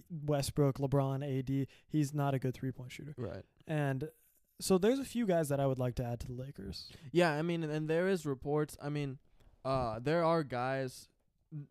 Westbrook, 0.09 0.77
LeBron, 0.77 1.21
AD. 1.23 1.67
He's 1.87 2.13
not 2.13 2.33
a 2.33 2.39
good 2.39 2.53
three 2.53 2.71
point 2.71 2.91
shooter, 2.91 3.13
Right. 3.17 3.43
and 3.67 4.09
so 4.61 4.77
there's 4.77 4.99
a 4.99 5.05
few 5.05 5.25
guys 5.25 5.49
that 5.49 5.59
I 5.59 5.65
would 5.65 5.79
like 5.79 5.95
to 5.95 6.03
add 6.03 6.19
to 6.21 6.27
the 6.27 6.33
Lakers. 6.33 6.89
Yeah, 7.11 7.31
I 7.31 7.41
mean, 7.41 7.63
and, 7.63 7.89
there 7.89 8.07
is 8.07 8.25
reports. 8.25 8.77
I 8.81 8.89
mean, 8.89 9.17
uh, 9.65 9.99
there 10.01 10.23
are 10.23 10.43
guys. 10.43 11.09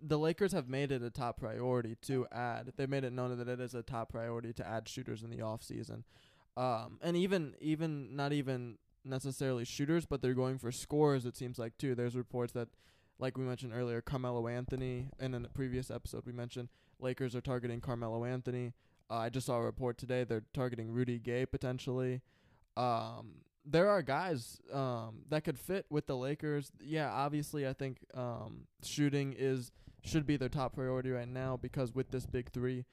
The 0.03 0.19
Lakers 0.19 0.53
have 0.53 0.69
made 0.69 0.93
it 0.93 1.03
a 1.03 1.11
top 1.11 1.39
priority 1.39 1.97
to 2.03 2.27
add. 2.31 2.73
They 2.77 2.87
made 2.87 3.05
it 3.05 3.13
known 3.13 3.37
that 3.39 3.49
it 3.49 3.61
is 3.61 3.75
a 3.75 3.83
top 3.83 4.11
priority 4.11 4.53
to 4.55 4.67
add 4.67 4.89
shooters 4.89 5.23
in 5.23 5.31
the 5.31 5.41
off 5.41 5.63
season, 5.63 6.05
um, 6.57 6.99
and 7.01 7.17
even 7.17 7.55
even 7.61 8.15
not 8.15 8.33
even 8.33 8.77
necessarily 9.05 9.65
shooters, 9.65 10.05
but 10.05 10.21
they're 10.21 10.35
going 10.35 10.59
for 10.59 10.71
scorers. 10.71 11.25
It 11.25 11.37
seems 11.37 11.59
like 11.59 11.79
too. 11.79 11.95
There's 11.95 12.15
reports 12.15 12.53
that, 12.53 12.69
like 13.19 13.39
we 13.39 13.45
mentioned 13.45 13.73
earlier, 13.75 14.03
Carmelo 14.03 14.47
Anthony, 14.49 15.09
and 15.19 15.35
in 15.35 15.45
a 15.45 15.49
previous 15.49 15.91
episode 15.91 16.25
we 16.27 16.33
mentioned 16.33 16.69
Lakers 16.99 17.35
are 17.35 17.41
targeting 17.41 17.81
Carmelo 17.81 18.25
Anthony. 18.25 18.75
Uh, 19.11 19.15
I 19.15 19.29
just 19.31 19.47
saw 19.47 19.57
a 19.57 19.63
report 19.63 19.99
today 19.99 20.25
they're 20.25 20.45
targeting 20.53 20.91
Rudy 20.91 21.19
Gay 21.19 21.47
potentially. 21.47 22.21
Um, 22.77 23.43
there 23.65 23.89
are 23.91 24.03
guys 24.03 24.61
um, 24.73 25.23
that 25.29 25.45
could 25.45 25.59
fit 25.59 25.87
with 25.91 26.07
the 26.07 26.17
Lakers. 26.17 26.73
Yeah, 26.81 27.11
obviously, 27.11 27.67
I 27.67 27.73
think 27.73 27.99
um, 28.15 28.63
shooting 28.83 29.35
is 29.37 29.71
should 30.03 30.27
be 30.27 30.37
their 30.37 30.49
top 30.49 30.75
priority 30.75 31.11
right 31.11 31.29
now 31.29 31.59
because 31.61 31.95
with 31.95 32.11
this 32.11 32.25
big 32.25 32.51
three, 32.51 32.85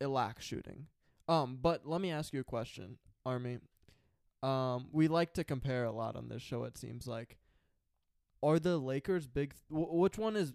it 0.00 0.08
lacks 0.08 0.44
shooting. 0.44 0.86
Um, 1.28 1.58
but 1.62 1.86
let 1.86 2.00
me 2.00 2.10
ask 2.10 2.32
you 2.32 2.40
a 2.40 2.44
question, 2.44 2.98
Army. 3.24 3.58
Um, 4.42 4.88
we 4.90 5.06
like 5.06 5.34
to 5.34 5.44
compare 5.44 5.84
a 5.84 5.92
lot 5.92 6.16
on 6.16 6.28
this 6.28 6.42
show. 6.42 6.64
It 6.64 6.76
seems 6.76 7.06
like, 7.06 7.38
are 8.42 8.58
the 8.58 8.76
Lakers 8.76 9.28
big? 9.28 9.50
Th- 9.50 9.62
w- 9.70 10.00
which 10.00 10.18
one 10.18 10.34
is? 10.34 10.52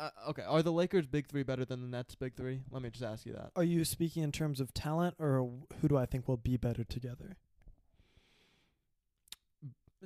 Uh, 0.00 0.10
okay, 0.30 0.42
are 0.42 0.64
the 0.64 0.72
Lakers 0.72 1.06
big 1.06 1.28
three 1.28 1.44
better 1.44 1.64
than 1.64 1.80
the 1.80 1.86
Nets 1.86 2.16
big 2.16 2.34
three? 2.34 2.62
Let 2.72 2.82
me 2.82 2.90
just 2.90 3.04
ask 3.04 3.24
you 3.24 3.34
that. 3.34 3.52
Are 3.54 3.62
you 3.62 3.84
speaking 3.84 4.24
in 4.24 4.32
terms 4.32 4.58
of 4.58 4.74
talent, 4.74 5.14
or 5.20 5.48
who 5.80 5.86
do 5.86 5.96
I 5.96 6.06
think 6.06 6.26
will 6.26 6.36
be 6.36 6.56
better 6.56 6.82
together? 6.82 7.36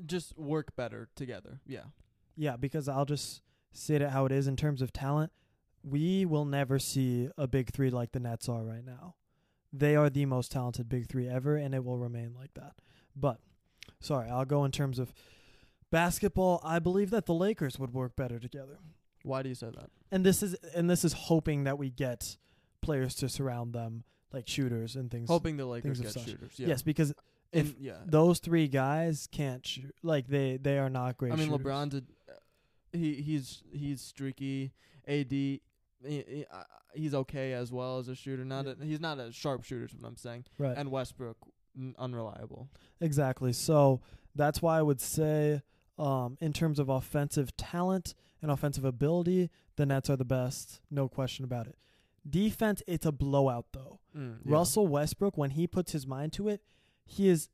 Just 0.06 0.36
work 0.38 0.74
better 0.76 1.08
together. 1.16 1.60
Yeah. 1.66 1.84
Yeah, 2.36 2.56
because 2.56 2.88
I'll 2.88 3.04
just 3.04 3.42
say 3.72 3.96
it 3.96 4.02
how 4.10 4.24
it 4.26 4.32
is 4.32 4.46
in 4.46 4.56
terms 4.56 4.80
of 4.82 4.92
talent. 4.92 5.32
We 5.82 6.24
will 6.24 6.44
never 6.44 6.78
see 6.78 7.28
a 7.38 7.46
big 7.46 7.72
three 7.72 7.90
like 7.90 8.12
the 8.12 8.20
Nets 8.20 8.48
are 8.48 8.64
right 8.64 8.84
now. 8.84 9.14
They 9.72 9.96
are 9.96 10.08
the 10.10 10.26
most 10.26 10.50
talented 10.52 10.88
big 10.88 11.08
three 11.08 11.28
ever, 11.28 11.56
and 11.56 11.74
it 11.74 11.84
will 11.84 11.98
remain 11.98 12.34
like 12.34 12.54
that. 12.54 12.72
But, 13.14 13.38
sorry, 14.00 14.28
I'll 14.30 14.44
go 14.44 14.64
in 14.64 14.70
terms 14.72 14.98
of 14.98 15.12
basketball. 15.90 16.60
I 16.64 16.78
believe 16.78 17.10
that 17.10 17.26
the 17.26 17.34
Lakers 17.34 17.78
would 17.78 17.92
work 17.92 18.16
better 18.16 18.38
together, 18.38 18.78
Why 19.22 19.42
do 19.42 19.48
you 19.48 19.54
say 19.54 19.70
that? 19.70 19.90
and 20.10 20.24
this 20.24 20.42
is 20.42 20.54
and 20.74 20.88
this 20.88 21.04
is 21.04 21.12
hoping 21.12 21.64
that 21.64 21.76
we 21.78 21.90
get 21.90 22.36
players 22.80 23.14
to 23.16 23.28
surround 23.28 23.72
them 23.74 24.04
like 24.32 24.48
shooters 24.48 24.96
and 24.96 25.10
things. 25.10 25.28
Hoping 25.28 25.56
the 25.56 25.66
Lakers 25.66 26.00
get 26.00 26.12
such. 26.12 26.24
shooters. 26.24 26.52
Yeah. 26.56 26.68
Yes, 26.68 26.82
because 26.82 27.12
And 27.52 27.68
if 27.68 27.74
yeah. 27.80 27.94
those 28.06 28.38
three 28.40 28.68
guys 28.68 29.26
can't 29.30 29.66
shoot, 29.66 29.94
like 30.02 30.28
they 30.28 30.58
they 30.58 30.78
are 30.78 30.90
not 30.90 31.16
great. 31.16 31.32
I 31.32 31.36
mean, 31.36 31.48
shooters. 31.48 31.66
LeBron's 31.66 31.94
a, 31.94 32.02
he 32.96 33.14
he's 33.14 33.62
he's 33.72 34.00
streaky. 34.00 34.72
AD 35.06 35.30
he, 35.30 35.60
he, 36.04 36.44
uh, 36.52 36.62
he's 36.94 37.14
okay 37.14 37.52
as 37.54 37.72
well 37.72 37.98
as 37.98 38.08
a 38.08 38.14
shooter. 38.14 38.44
Not 38.44 38.66
Yeah. 38.66 38.74
a, 38.80 38.84
he's 38.84 39.00
not 39.00 39.18
a 39.18 39.32
sharp 39.32 39.64
shooter. 39.64 39.86
Is 39.86 39.94
what 39.98 40.08
I'm 40.08 40.16
saying. 40.16 40.44
right? 40.58 40.76
And 40.76 40.90
Westbrook 40.90 41.36
n- 41.76 41.94
unreliable. 41.98 42.68
Exactly. 43.00 43.52
So 43.52 44.00
that's 44.34 44.60
why 44.62 44.78
I 44.78 44.82
would 44.82 45.00
say, 45.00 45.62
um, 45.98 46.36
in 46.40 46.52
terms 46.52 46.78
of 46.78 46.88
offensive 46.88 47.56
talent 47.56 48.14
and 48.42 48.50
offensive 48.50 48.84
ability, 48.84 49.50
the 49.76 49.86
Nets 49.86 50.08
are 50.10 50.16
the 50.16 50.24
best, 50.24 50.80
no 50.90 51.08
question 51.08 51.44
about 51.44 51.66
it. 51.66 51.76
Defense, 52.28 52.82
it's 52.86 53.06
a 53.06 53.12
blowout 53.12 53.66
though. 53.72 54.00
Mm, 54.16 54.38
Russell 54.44 54.86
Westbrook, 54.86 55.36
when 55.38 55.50
he 55.50 55.66
puts 55.66 55.92
his 55.92 56.06
mind 56.06 56.32
to 56.34 56.48
it, 56.48 56.60
he 57.08 57.28
is 57.28 57.48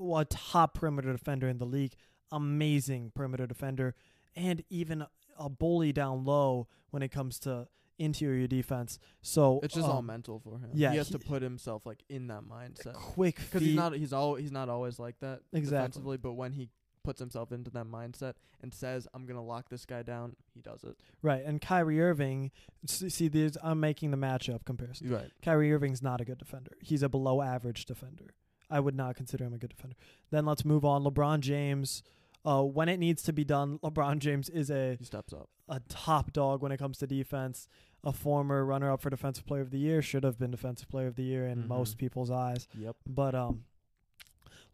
a 0.00 0.24
top 0.28 0.74
perimeter 0.74 1.12
defender 1.12 1.48
in 1.48 1.58
the 1.58 1.64
league. 1.66 1.94
Amazing 2.32 3.12
perimeter 3.14 3.46
defender, 3.46 3.94
and 4.34 4.62
even 4.68 5.06
a 5.38 5.48
bully 5.48 5.92
down 5.92 6.24
low 6.24 6.66
when 6.90 7.02
it 7.02 7.08
comes 7.10 7.38
to 7.40 7.68
interior 7.98 8.46
defense. 8.46 8.98
So 9.22 9.60
It's 9.62 9.74
just 9.74 9.88
all 9.88 9.98
um, 10.00 10.06
mental 10.06 10.38
for 10.40 10.58
him. 10.58 10.70
yeah, 10.74 10.90
he 10.90 10.96
has 10.98 11.08
he- 11.08 11.12
to 11.12 11.18
put 11.18 11.40
himself 11.42 11.86
like 11.86 12.02
in 12.08 12.26
that 12.26 12.42
mindset 12.42 12.94
quick 12.94 13.36
because 13.36 13.62
he's 13.62 13.74
not 13.76 13.94
he's 13.94 14.12
all 14.12 14.34
he's 14.34 14.52
not 14.52 14.68
always 14.68 14.98
like 14.98 15.18
that 15.20 15.40
Exactly. 15.52 15.78
defensively. 15.78 16.16
But 16.18 16.32
when 16.32 16.52
he 16.52 16.68
puts 17.04 17.20
himself 17.20 17.52
into 17.52 17.70
that 17.70 17.86
mindset 17.86 18.34
and 18.60 18.74
says, 18.74 19.06
"I'm 19.14 19.24
gonna 19.24 19.44
lock 19.44 19.68
this 19.68 19.86
guy 19.86 20.02
down," 20.02 20.34
he 20.52 20.60
does 20.60 20.82
it. 20.82 20.96
Right, 21.22 21.44
and 21.44 21.60
Kyrie 21.60 22.00
Irving. 22.02 22.50
See, 22.86 23.28
there's, 23.28 23.56
I'm 23.62 23.78
making 23.78 24.10
the 24.10 24.16
matchup 24.16 24.64
comparison. 24.64 25.10
Right. 25.10 25.30
Kyrie 25.42 25.72
Irving's 25.72 26.02
not 26.02 26.20
a 26.20 26.24
good 26.24 26.38
defender. 26.38 26.72
He's 26.82 27.02
a 27.04 27.08
below 27.08 27.40
average 27.40 27.84
defender. 27.86 28.34
I 28.70 28.80
would 28.80 28.94
not 28.96 29.16
consider 29.16 29.44
him 29.44 29.54
a 29.54 29.58
good 29.58 29.70
defender. 29.70 29.96
Then 30.30 30.44
let's 30.46 30.64
move 30.64 30.84
on. 30.84 31.04
LeBron 31.04 31.40
James. 31.40 32.02
Uh, 32.44 32.62
when 32.62 32.88
it 32.88 32.98
needs 32.98 33.22
to 33.24 33.32
be 33.32 33.44
done, 33.44 33.78
LeBron 33.82 34.18
James 34.18 34.48
is 34.48 34.70
a 34.70 34.96
He 34.98 35.04
steps 35.04 35.32
up. 35.32 35.48
a 35.68 35.80
top 35.88 36.32
dog 36.32 36.62
when 36.62 36.70
it 36.72 36.78
comes 36.78 36.98
to 36.98 37.06
defense. 37.06 37.68
A 38.04 38.12
former 38.12 38.64
runner 38.64 38.92
up 38.92 39.00
for 39.02 39.10
defensive 39.10 39.46
player 39.46 39.62
of 39.62 39.70
the 39.70 39.78
year 39.78 40.00
should 40.00 40.22
have 40.22 40.38
been 40.38 40.52
defensive 40.52 40.88
player 40.88 41.08
of 41.08 41.16
the 41.16 41.24
year 41.24 41.46
in 41.46 41.64
Mhm. 41.64 41.68
most 41.68 41.98
people's 41.98 42.30
eyes. 42.30 42.68
Yep. 42.78 42.96
But 43.04 43.34
um, 43.34 43.64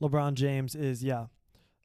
LeBron 0.00 0.34
James 0.34 0.74
is 0.74 1.02
yeah, 1.02 1.26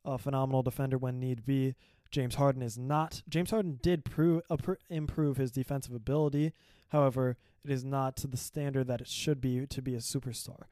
a 0.04 0.18
phenomenal 0.18 0.64
defender 0.64 0.98
when 0.98 1.20
need 1.20 1.46
be. 1.46 1.76
James 2.12 2.36
Harden 2.36 2.62
is 2.62 2.78
not. 2.78 3.22
James 3.28 3.52
Harden 3.52 3.80
did 3.82 4.06
prove 4.06 4.42
uh, 4.50 4.56
pr- 4.58 4.74
improve 4.90 5.38
his 5.38 5.52
defensive 5.52 5.94
ability. 5.94 6.54
However, 6.90 7.38
it 7.66 7.72
is 7.72 7.84
not 7.84 8.16
to 8.18 8.28
the 8.28 8.38
standard 8.38 8.88
that 8.88 9.02
it 9.02 9.08
should 9.08 9.42
be 9.42 9.66
to 9.68 9.82
be 9.82 9.94
a 9.94 10.00
superstar. 10.00 10.64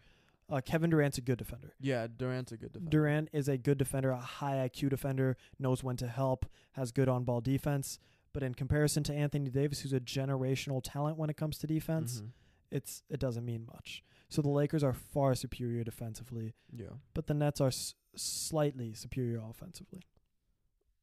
Uh, 0.50 0.62
Kevin 0.64 0.90
Durant's 0.92 1.18
a 1.18 1.22
good 1.22 1.38
defender. 1.40 1.74
Yeah, 1.80 2.08
Durant's 2.08 2.52
a 2.52 2.58
good 2.58 2.72
defender. 2.74 2.90
Durant 2.92 3.30
is 3.34 3.48
a 3.48 3.58
good 3.58 3.78
defender, 3.80 4.12
a 4.12 4.18
high 4.20 4.68
IQ 4.70 4.90
defender, 4.90 5.38
knows 5.58 5.84
when 5.84 5.98
to 5.98 6.08
help, 6.08 6.46
has 6.74 6.92
good 6.92 7.10
on 7.10 7.24
ball 7.24 7.42
defense. 7.42 7.98
But 8.32 8.44
in 8.44 8.54
comparison 8.54 9.02
to 9.06 9.14
Anthony 9.14 9.50
Davis, 9.50 9.80
who's 9.80 9.94
a 9.94 10.00
generational 10.00 10.82
talent 10.84 11.18
when 11.18 11.30
it 11.30 11.38
comes 11.38 11.58
to 11.60 11.68
defense, 11.68 12.22
Mhm. 12.22 12.32
it's 12.70 13.02
it 13.10 13.20
doesn't 13.20 13.46
mean 13.46 13.66
much. 13.66 14.04
So 14.30 14.42
the 14.42 14.50
Lakers 14.50 14.84
are 14.84 14.94
far 14.94 15.34
superior 15.36 15.84
defensively, 15.84 16.54
Yeah. 16.72 16.98
but 17.14 17.28
the 17.28 17.34
Nets 17.34 17.62
are 17.62 17.68
s- 17.70 17.96
slightly 18.16 18.94
superior 18.94 19.40
offensively. 19.40 20.02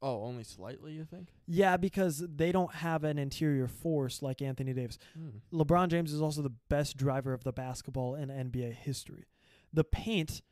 Oh, 0.03 0.25
only 0.25 0.43
slightly, 0.43 0.93
you 0.93 1.05
think? 1.05 1.29
Yeah, 1.47 1.77
because 1.77 2.25
they 2.27 2.51
don't 2.51 2.75
have 2.75 3.05
an 3.05 3.19
interior 3.19 3.69
force 3.69 4.21
like 4.21 4.43
Anthony 4.43 4.73
Davis. 4.73 4.99
Hmm. 5.15 5.57
LeBron 5.57 5.89
James 5.89 6.13
is 6.13 6.21
also 6.21 6.43
the 6.43 6.53
best 6.69 6.97
driver 6.97 7.33
of 7.33 7.45
the 7.45 7.53
basketball 7.53 8.17
in 8.17 8.29
NBA 8.29 8.73
history. 8.75 9.27
The 9.73 9.85
paint, 9.85 10.43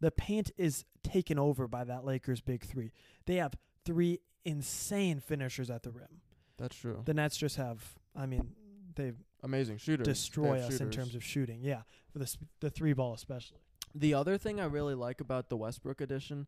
the 0.00 0.12
paint 0.12 0.52
is 0.56 0.84
taken 1.02 1.38
over 1.38 1.66
by 1.66 1.82
that 1.84 2.04
Lakers 2.04 2.40
big 2.40 2.62
3. 2.64 2.92
They 3.26 3.36
have 3.36 3.54
three 3.84 4.20
insane 4.44 5.18
finishers 5.18 5.70
at 5.70 5.82
the 5.82 5.90
rim. 5.90 6.22
That's 6.56 6.76
true. 6.76 7.02
The 7.04 7.14
Nets 7.14 7.36
just 7.36 7.56
have 7.56 7.98
I 8.14 8.26
mean, 8.26 8.52
they 8.94 9.12
Amazing 9.42 9.78
shooters. 9.78 10.06
Destroy 10.06 10.60
us 10.60 10.80
in 10.80 10.90
terms 10.90 11.14
of 11.14 11.24
shooting. 11.24 11.60
Yeah, 11.62 11.82
for 12.12 12.18
the 12.18 12.26
sp- 12.28 12.50
the 12.60 12.70
3 12.70 12.92
ball 12.92 13.14
especially. 13.14 13.58
The 13.94 14.14
other 14.14 14.36
thing 14.36 14.60
I 14.60 14.66
really 14.66 14.94
like 14.94 15.20
about 15.20 15.48
the 15.48 15.56
Westbrook 15.56 16.00
edition 16.00 16.46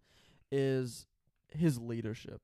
is 0.51 1.07
his 1.49 1.79
leadership, 1.79 2.43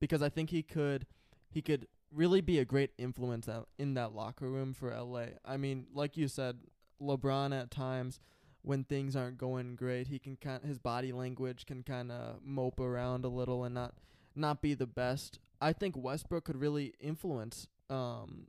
because 0.00 0.22
I 0.22 0.28
think 0.28 0.50
he 0.50 0.62
could 0.62 1.06
he 1.50 1.62
could 1.62 1.86
really 2.12 2.40
be 2.40 2.58
a 2.58 2.64
great 2.64 2.90
influence 2.98 3.48
out 3.48 3.68
in 3.78 3.94
that 3.94 4.14
locker 4.14 4.48
room 4.50 4.72
for 4.72 4.94
LA. 4.94 5.26
I 5.44 5.56
mean, 5.56 5.86
like 5.94 6.16
you 6.16 6.26
said, 6.28 6.58
LeBron 7.00 7.58
at 7.58 7.70
times 7.70 8.18
when 8.62 8.84
things 8.84 9.16
aren't 9.16 9.38
going 9.38 9.76
great, 9.76 10.08
he 10.08 10.18
can 10.18 10.36
kind 10.36 10.62
his 10.64 10.78
body 10.78 11.12
language 11.12 11.66
can 11.66 11.82
kind 11.82 12.10
of 12.10 12.40
mope 12.42 12.80
around 12.80 13.24
a 13.24 13.28
little 13.28 13.64
and 13.64 13.74
not 13.74 13.94
not 14.34 14.62
be 14.62 14.74
the 14.74 14.86
best. 14.86 15.38
I 15.60 15.72
think 15.72 15.96
Westbrook 15.96 16.44
could 16.44 16.56
really 16.56 16.94
influence 17.00 17.68
um 17.88 18.46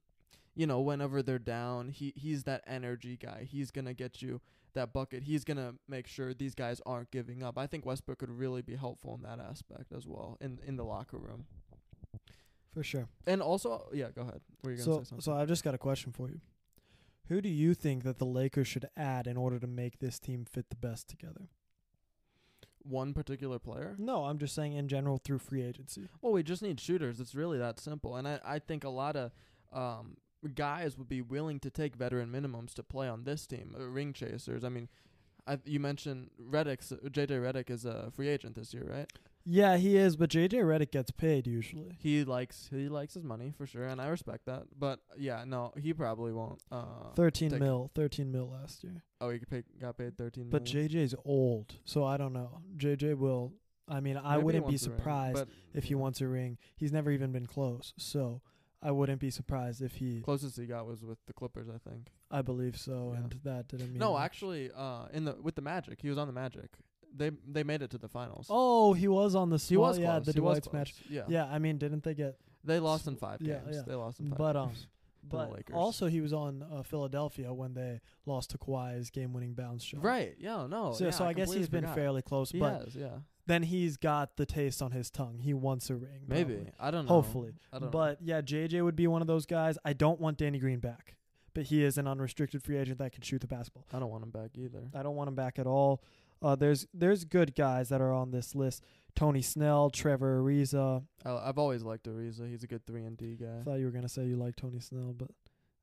you 0.54 0.68
know, 0.68 0.82
whenever 0.82 1.24
they're 1.24 1.40
down, 1.40 1.90
he 1.90 2.14
he's 2.16 2.44
that 2.44 2.64
energy 2.68 3.18
guy. 3.18 3.48
He's 3.50 3.72
going 3.72 3.86
to 3.86 3.94
get 3.94 4.22
you 4.22 4.42
that 4.74 4.94
bucket. 4.94 5.24
He's 5.24 5.44
going 5.44 5.58
to 5.58 5.76
make 5.88 6.08
sure 6.08 6.34
these 6.34 6.56
guys 6.56 6.82
aren't 6.86 7.12
giving 7.12 7.44
up. 7.44 7.58
I 7.58 7.68
think 7.68 7.86
Westbrook 7.86 8.20
could 8.20 8.30
really 8.30 8.62
be 8.62 8.76
helpful 8.76 9.16
in 9.16 9.22
that 9.24 9.40
aspect 9.44 9.92
as 9.96 10.08
well 10.08 10.38
in 10.42 10.60
in 10.66 10.76
the 10.78 10.86
locker 10.86 11.18
room. 11.18 11.46
For 12.74 12.84
sure. 12.84 13.10
And 13.28 13.42
also, 13.42 13.90
yeah, 13.92 14.08
go 14.16 14.22
ahead. 14.22 14.40
Were 14.64 14.72
you 14.72 14.78
going 14.78 14.78
to 14.78 14.84
So 14.84 14.92
say 15.00 15.04
something? 15.10 15.22
so 15.22 15.34
I've 15.34 15.48
just 15.50 15.64
got 15.64 15.76
a 15.76 15.78
question 15.78 16.14
for 16.14 16.30
you. 16.30 16.40
Who 17.28 17.42
do 17.42 17.50
you 17.50 17.74
think 17.74 18.04
that 18.04 18.18
the 18.18 18.26
Lakers 18.26 18.68
should 18.68 18.88
add 18.96 19.28
in 19.28 19.36
order 19.38 19.60
to 19.60 19.68
make 19.68 20.00
this 20.00 20.20
team 20.20 20.46
fit 20.50 20.70
the 20.70 20.76
best 20.78 21.08
together? 21.10 21.50
One 22.84 23.14
particular 23.14 23.60
player? 23.60 23.96
No, 24.00 24.24
I'm 24.26 24.38
just 24.40 24.56
saying 24.56 24.74
in 24.74 24.88
general 24.88 25.18
through 25.24 25.40
free 25.40 25.62
agency. 25.62 26.08
Well, 26.22 26.32
we 26.34 26.44
just 26.44 26.62
need 26.64 26.80
shooters. 26.80 27.20
It's 27.20 27.36
really 27.36 27.58
that 27.60 27.80
simple. 27.80 28.16
And 28.16 28.28
I, 28.28 28.40
I 28.44 28.60
think 28.60 28.84
a 28.84 28.90
lot 28.90 29.16
of 29.16 29.32
um, 29.72 30.18
guys 30.50 30.98
would 30.98 31.10
be 31.10 31.22
willing 31.22 31.60
to 31.60 31.70
take 31.70 31.96
veteran 31.96 32.30
minimums 32.30 32.74
to 32.76 32.84
play 32.84 33.08
on 33.08 33.24
this 33.24 33.46
team. 33.46 33.76
Uh, 33.78 33.86
ring 33.86 34.14
chasers. 34.14 34.64
I 34.64 34.70
mean, 34.70 34.90
I, 35.48 35.60
you 35.66 35.80
mentioned 35.80 36.30
Redick's, 36.42 36.92
JJ 36.92 37.42
Redick 37.42 37.70
is 37.70 37.86
a 37.86 38.12
free 38.14 38.28
agent 38.28 38.56
this 38.56 38.74
year, 38.74 38.86
right? 38.88 39.12
Yeah, 39.44 39.78
he 39.78 39.98
is, 39.98 40.16
but 40.16 40.30
JJ 40.30 40.54
Redick 40.54 40.92
gets 40.92 41.10
paid 41.10 41.48
usually. 41.48 41.98
He 42.00 42.24
likes 42.24 42.70
he 42.72 42.90
likes 42.90 43.16
his 43.16 43.24
money 43.24 43.52
for 43.58 43.66
sure, 43.66 43.86
and 43.86 44.00
I 44.00 44.08
respect 44.10 44.46
that. 44.46 44.66
But 44.78 45.00
yeah, 45.18 45.44
no, 45.48 45.74
he 45.80 45.94
probably 45.94 46.32
won't. 46.32 46.62
Uh, 46.72 47.14
13 47.16 47.58
mil, 47.58 47.90
13 47.96 48.32
mil 48.32 48.52
last 48.52 48.84
year. 48.84 49.04
Oh, 49.20 49.32
he 49.32 49.40
pay, 49.40 49.64
got 49.80 49.98
paid 49.98 50.16
thirteen. 50.16 50.52
But 50.52 50.72
million. 50.72 50.90
JJ's 50.90 51.16
old, 51.26 51.74
so 51.86 52.04
I 52.04 52.18
don't 52.18 52.34
know. 52.34 52.62
JJ 52.78 53.18
will 53.18 53.54
I 53.92 54.00
mean, 54.00 54.18
I 54.18 54.22
Maybe 54.22 54.40
he 54.40 54.44
wouldn't 54.46 54.66
be 54.66 54.70
a 54.70 54.72
ring, 54.72 54.78
surprised 54.78 55.46
if 55.74 55.84
he 55.86 55.96
wants 55.96 56.22
a 56.22 56.28
ring. 56.28 56.58
He's 56.78 56.94
never 56.94 57.12
even 57.12 57.32
been 57.32 57.46
close. 57.46 57.94
So, 57.98 58.42
I 58.84 58.92
wouldn't 58.92 59.20
be 59.20 59.30
surprised 59.30 59.82
if 59.82 59.96
he 59.96 60.22
closest 60.22 60.58
he 60.58 60.66
got 60.66 60.86
was 60.88 61.04
with 61.04 61.20
the 61.28 61.34
Clippers, 61.34 61.68
I 61.70 61.78
think. 61.90 62.08
I 62.32 62.42
believe 62.42 62.78
so 62.78 63.12
Yeah. 63.14 63.20
and 63.20 63.32
that 63.44 63.68
didn't 63.68 63.90
mean 63.92 64.00
No, 64.00 64.14
much. 64.14 64.24
actually, 64.24 64.72
uh, 64.76 65.06
in 65.14 65.26
the 65.26 65.34
with 65.42 65.56
the 65.56 65.62
Magic, 65.62 66.02
he 66.02 66.10
was 66.10 66.18
on 66.18 66.28
the 66.28 66.34
Magic. 66.34 66.72
They 67.16 67.30
they 67.48 67.64
made 67.64 67.82
it 67.82 67.92
to 67.92 67.98
the 67.98 68.08
finals. 68.08 68.48
Oh, 68.50 68.94
he 68.94 69.08
was 69.08 69.36
on 69.36 69.50
the 69.50 69.58
he 69.58 69.76
small, 69.76 69.88
was 69.90 70.00
yeah, 70.00 70.14
close. 70.14 70.26
the 70.28 70.32
he 70.34 70.40
Dwight's 70.40 70.72
match. 70.74 70.94
Yeah. 71.10 71.24
Yeah, 71.28 71.46
I 71.46 71.60
mean, 71.60 71.78
didn't 71.78 72.04
they 72.04 72.14
get 72.16 72.38
they 72.64 72.80
lost 72.80 73.08
in 73.08 73.16
five 73.18 73.42
Yeah, 73.42 73.56
games. 73.60 73.76
yeah. 73.76 73.82
They 73.86 73.96
lost 73.96 74.20
in 74.20 74.30
five. 74.30 74.38
but 74.38 74.56
um 74.56 74.68
games. 74.70 74.88
the 75.30 75.38
but 75.38 75.72
also 75.74 76.08
he 76.08 76.22
was 76.22 76.34
on 76.34 76.64
uh, 76.64 76.82
Philadelphia 76.84 77.54
when 77.54 77.74
they 77.74 78.00
lost 78.26 78.50
to 78.52 78.58
Kawhi's 78.58 79.10
game-winning 79.12 79.54
bounce 79.54 79.84
shot. 79.84 80.04
right? 80.04 80.36
Yeah, 80.40 80.66
no. 80.68 80.94
So, 80.94 81.06
yeah, 81.06 81.12
so 81.12 81.26
I, 81.26 81.34
guess 81.34 81.46
completely 81.46 81.60
he's 81.60 81.70
been 81.70 81.86
fairly 81.94 82.22
close, 82.24 82.50
He 82.52 82.60
but 82.60 82.86
has, 82.86 82.96
yeah. 82.96 83.20
Then 83.48 83.64
he's 83.64 83.98
got 83.98 84.38
the 84.38 84.46
taste 84.46 84.82
on 84.82 84.92
his 84.92 85.10
tongue. 85.10 85.40
He 85.40 85.54
wants 85.54 85.90
a 85.90 85.96
ring. 85.96 86.22
Maybe 86.28 86.54
probably. 86.56 86.74
I 86.80 86.92
don't 86.92 87.06
know. 87.06 87.14
Hopefully. 87.14 87.54
I 87.72 87.80
don't 87.80 87.86
know. 87.86 87.90
But 87.92 88.20
yeah, 88.22 88.42
JJ 88.42 88.84
would 88.84 88.96
be 88.96 89.08
one 89.08 89.22
of 89.22 89.28
those 89.28 89.46
guys. 89.46 89.78
I 89.84 89.94
don't 89.94 90.20
want 90.20 90.38
Danny 90.38 90.60
Green 90.60 90.80
back, 90.80 91.16
but 91.54 91.64
he 91.64 91.84
is 91.84 91.98
an 91.98 92.08
unrestricted 92.08 92.64
free 92.64 92.78
agent 92.78 93.00
that 93.00 93.12
can 93.14 93.22
shoot 93.22 93.42
the 93.42 93.48
basketball. 93.48 93.86
I 93.92 94.00
don't 94.00 94.10
want 94.10 94.24
him 94.24 94.32
back 94.32 94.52
either. 94.58 94.90
I 94.94 95.04
don't 95.04 95.16
want 95.16 95.28
him 95.28 95.36
back 95.36 95.60
at 95.60 95.68
all. 95.68 96.04
Uh, 96.42 96.56
there's 96.56 96.88
there's 96.94 97.24
good 97.24 97.54
guys 97.56 97.90
that 97.90 98.02
are 98.02 98.14
on 98.14 98.32
this 98.32 98.56
list. 98.56 98.84
Tony 99.16 99.42
Snell, 99.42 99.90
Trevor 99.90 100.42
Ariza. 100.42 101.04
I, 101.26 101.32
I've 101.36 101.58
always 101.58 101.84
liked 101.84 102.08
Ariza. 102.08 102.50
He's 102.50 102.64
a 102.64 102.68
good 102.68 102.86
three 102.86 103.04
and 103.04 103.18
D 103.18 103.38
I 103.40 103.44
guy. 103.44 103.64
thought 103.64 103.76
you 103.80 103.86
were 103.86 103.92
gonna 103.92 104.10
say 104.10 104.26
you 104.26 104.38
like 104.38 104.56
Tony 104.56 104.80
Snell, 104.80 105.14
but 105.16 105.28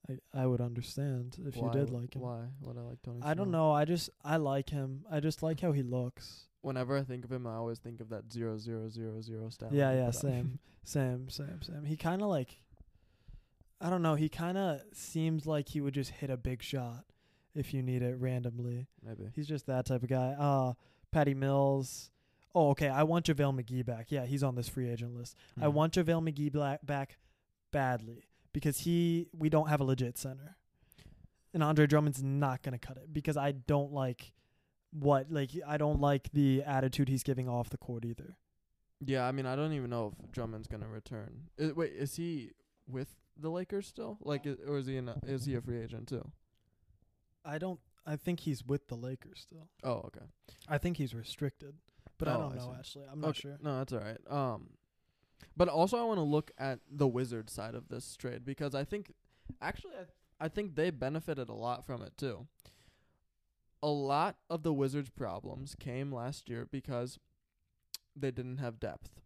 I 0.08 0.42
I 0.42 0.46
would 0.46 0.60
understand 0.60 1.36
if 1.46 1.56
Why 1.56 1.66
you 1.66 1.72
did 1.72 1.90
like 1.90 2.16
him. 2.16 2.22
Why 2.22 2.40
would 2.62 2.76
I 2.76 2.80
like 2.80 3.02
Tony? 3.02 3.20
I 3.22 3.34
don't 3.34 3.50
know. 3.52 3.70
I 3.70 3.84
just 3.84 4.10
I 4.24 4.36
like 4.38 4.70
him. 4.70 5.04
I 5.10 5.20
just 5.20 5.42
like 5.42 5.60
how 5.60 5.70
he 5.72 5.82
looks. 5.82 6.47
Whenever 6.62 6.96
I 6.98 7.02
think 7.04 7.24
of 7.24 7.30
him, 7.32 7.46
I 7.46 7.54
always 7.54 7.78
think 7.78 8.00
of 8.00 8.08
that 8.10 8.32
zero 8.32 8.58
zero 8.58 8.88
zero 8.88 9.20
zero 9.20 9.48
stat. 9.48 9.72
yeah, 9.72 9.92
yeah, 9.92 10.10
same, 10.10 10.58
same, 10.84 11.28
same, 11.30 11.62
same. 11.62 11.84
He 11.84 11.96
kind 11.96 12.20
of 12.20 12.28
like, 12.28 12.58
I 13.80 13.88
don't 13.90 14.02
know. 14.02 14.16
He 14.16 14.28
kind 14.28 14.58
of 14.58 14.80
seems 14.92 15.46
like 15.46 15.68
he 15.68 15.80
would 15.80 15.94
just 15.94 16.10
hit 16.10 16.30
a 16.30 16.36
big 16.36 16.62
shot 16.62 17.04
if 17.54 17.72
you 17.72 17.82
need 17.82 18.02
it 18.02 18.16
randomly. 18.18 18.88
Maybe. 19.04 19.30
He's 19.34 19.46
just 19.46 19.66
that 19.66 19.86
type 19.86 20.02
of 20.02 20.08
guy. 20.08 20.34
Uh, 20.38 20.72
Patty 21.12 21.34
Mills. 21.34 22.10
Oh, 22.54 22.70
okay. 22.70 22.88
I 22.88 23.04
want 23.04 23.26
JaVale 23.26 23.62
McGee 23.62 23.86
back. 23.86 24.10
Yeah, 24.10 24.26
he's 24.26 24.42
on 24.42 24.56
this 24.56 24.68
free 24.68 24.88
agent 24.90 25.14
list. 25.14 25.36
I 25.60 25.66
Mhm. 25.66 25.72
want 25.74 25.92
JaVale 25.94 26.28
McGee 26.32 26.50
black 26.50 26.84
back 26.84 27.18
badly 27.70 28.24
because 28.52 28.80
he 28.80 29.28
we 29.32 29.48
don't 29.48 29.68
have 29.68 29.80
a 29.80 29.84
legit 29.84 30.18
center. 30.18 30.56
And 31.54 31.62
Andre 31.62 31.86
Drummond's 31.86 32.22
not 32.22 32.62
going 32.62 32.78
to 32.78 32.84
cut 32.84 32.96
it 32.96 33.12
because 33.12 33.36
I 33.36 33.52
don't 33.52 33.92
like 33.92 34.32
what 34.90 35.30
like 35.30 35.50
I 35.66 35.76
don't 35.76 36.00
like 36.00 36.30
the 36.33 36.62
attitude 36.62 37.09
he's 37.09 37.23
giving 37.23 37.49
off 37.49 37.71
the 37.71 37.78
court 37.78 38.04
either. 38.04 38.37
Yeah, 39.04 39.26
I 39.26 39.33
mean, 39.33 39.47
I 39.47 39.54
don't 39.54 39.73
even 39.73 39.90
know 39.90 40.12
if 40.21 40.33
Drummond's 40.33 40.66
gonna 40.66 40.88
return. 40.88 41.49
I, 41.61 41.73
wait, 41.73 41.92
is 41.92 42.16
he 42.16 42.50
with 42.88 43.14
the 43.37 43.50
Lakers 43.50 43.87
still? 43.87 44.18
Like, 44.23 44.47
i 44.47 44.57
or 44.66 44.78
is 44.78 44.87
he 44.87 44.97
in 44.97 45.09
a, 45.09 45.16
is 45.26 45.45
he 45.45 45.54
a 45.54 45.61
free 45.61 45.80
agent 45.80 46.09
too? 46.09 46.30
I 47.45 47.59
don't 47.59 47.80
I 48.07 48.16
think 48.16 48.40
he's 48.40 48.64
with 48.64 48.88
the 48.88 48.95
Lakers 48.97 49.40
still. 49.40 49.68
Oh, 49.85 50.02
okay. 50.07 50.25
I 50.68 50.78
think 50.78 50.97
he's 50.97 51.14
restricted. 51.14 51.75
But 52.18 52.28
I 52.28 52.35
Oh, 52.35 52.38
don't 52.40 52.52
I 52.52 52.57
know 52.57 52.73
see. 52.73 52.78
actually. 52.78 53.04
I'm 53.12 53.21
not 53.21 53.37
sure. 53.37 53.59
No, 53.62 53.78
that's 53.78 53.92
all 53.92 54.00
right. 54.00 54.18
Um, 54.28 54.71
but 55.57 55.68
also 55.68 55.99
I 55.99 56.04
want 56.04 56.18
to 56.18 56.23
look 56.25 56.50
at 56.59 56.80
the 56.90 57.07
Wizards 57.07 57.52
side 57.52 57.75
of 57.75 57.88
this 57.88 58.16
trade 58.16 58.45
because 58.45 58.75
I 58.75 58.85
think, 58.85 59.12
actually, 59.61 59.92
I, 59.95 60.45
I 60.47 60.49
think 60.49 60.75
they 60.75 60.90
benefited 60.90 61.49
a 61.49 61.54
lot 61.54 61.85
from 61.85 62.02
it 62.02 62.16
too. 62.16 62.47
A 63.82 63.88
lot 63.88 64.37
of 64.50 64.62
the 64.62 64.73
Wizards' 64.73 65.11
problems 65.11 65.76
came 65.78 66.12
last 66.12 66.49
year 66.49 66.66
because 66.70 67.18
they 68.16 68.30
didn't 68.30 68.58
have 68.58 68.80
depth. 68.80 69.20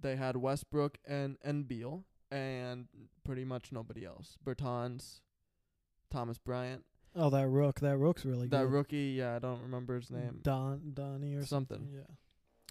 They 0.00 0.16
had 0.16 0.36
Westbrook 0.36 0.98
and 1.06 1.36
and 1.42 1.66
Beal 1.68 2.04
and 2.30 2.86
pretty 3.24 3.44
much 3.44 3.72
nobody 3.72 4.04
else. 4.04 4.36
Bertans, 4.44 5.20
Thomas 6.10 6.38
Bryant, 6.38 6.84
Oh, 7.18 7.30
that 7.30 7.48
rook. 7.48 7.80
That 7.80 7.96
rook's 7.96 8.24
really 8.26 8.46
that 8.48 8.56
good. 8.58 8.66
That 8.66 8.66
rookie. 8.66 9.14
Yeah, 9.18 9.36
I 9.36 9.38
don't 9.38 9.62
remember 9.62 9.96
his 9.96 10.10
name. 10.10 10.40
Don 10.42 10.92
Donnie 10.92 11.34
or 11.34 11.44
Something. 11.46 11.78
something. 11.78 11.94
Yeah. 11.94 12.14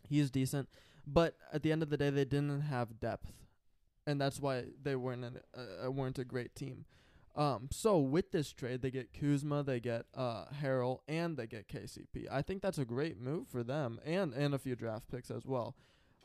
He's 0.08 0.30
decent, 0.30 0.70
but 1.08 1.36
at 1.52 1.64
the 1.64 1.72
end 1.72 1.82
of 1.82 1.90
the 1.90 1.98
day, 1.98 2.12
they 2.12 2.26
didn't 2.26 2.62
have 2.62 3.00
depth, 3.00 3.32
and 4.06 4.22
that's 4.22 4.40
why 4.40 4.66
they 4.82 4.96
weren't 4.96 5.26
uh, 5.26 5.88
uh, 5.88 5.92
weren't 5.92 6.20
a 6.20 6.24
great 6.26 6.54
team. 6.56 6.86
Um, 7.36 7.68
so 7.70 8.00
with 8.00 8.32
this 8.32 8.54
trade, 8.54 8.82
they 8.82 8.92
get 8.92 9.14
Kuzma, 9.14 9.64
they 9.64 9.80
get 9.80 10.06
uh 10.16 10.46
Harrell, 10.62 11.00
and 11.08 11.36
they 11.36 11.48
get 11.48 11.68
KCP. 11.68 12.28
I 12.32 12.42
think 12.42 12.62
that's 12.62 12.78
a 12.78 12.86
great 12.86 13.20
move 13.20 13.48
for 13.48 13.64
them, 13.64 14.00
and 14.06 14.34
and 14.34 14.54
a 14.54 14.58
few 14.60 14.76
draft 14.76 15.10
picks 15.10 15.30
as 15.30 15.46
well. 15.46 15.76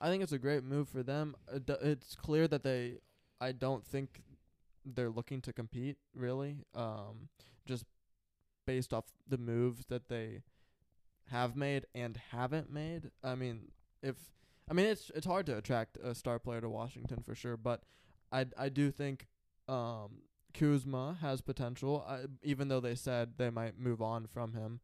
I 0.00 0.08
think 0.08 0.22
it's 0.22 0.32
a 0.32 0.38
great 0.38 0.64
move 0.64 0.88
for 0.88 1.02
them. 1.02 1.34
Uh, 1.52 1.58
It's 1.82 2.14
clear 2.14 2.48
that 2.48 2.62
they, 2.62 2.98
I 3.40 3.52
don't 3.52 3.84
think 3.84 4.22
they're 4.84 5.10
looking 5.10 5.40
to 5.42 5.52
compete 5.52 5.98
really. 6.14 6.58
Um, 6.74 7.28
just 7.66 7.84
based 8.66 8.92
off 8.94 9.04
the 9.28 9.38
moves 9.38 9.86
that 9.86 10.08
they 10.08 10.42
have 11.30 11.56
made 11.56 11.86
and 11.94 12.16
haven't 12.30 12.72
made. 12.72 13.10
I 13.22 13.34
mean, 13.34 13.72
if 14.02 14.16
I 14.70 14.74
mean 14.74 14.86
it's 14.86 15.10
it's 15.14 15.26
hard 15.26 15.46
to 15.46 15.56
attract 15.56 15.96
a 16.02 16.14
star 16.14 16.38
player 16.38 16.60
to 16.60 16.68
Washington 16.68 17.22
for 17.22 17.34
sure, 17.34 17.56
but 17.56 17.82
I 18.32 18.46
I 18.56 18.68
do 18.68 18.90
think 18.90 19.26
um 19.68 20.22
Kuzma 20.54 21.18
has 21.20 21.40
potential. 21.40 22.04
I, 22.08 22.20
even 22.42 22.68
though 22.68 22.80
they 22.80 22.94
said 22.94 23.32
they 23.36 23.50
might 23.50 23.78
move 23.78 24.02
on 24.02 24.26
from 24.26 24.52
him, 24.52 24.80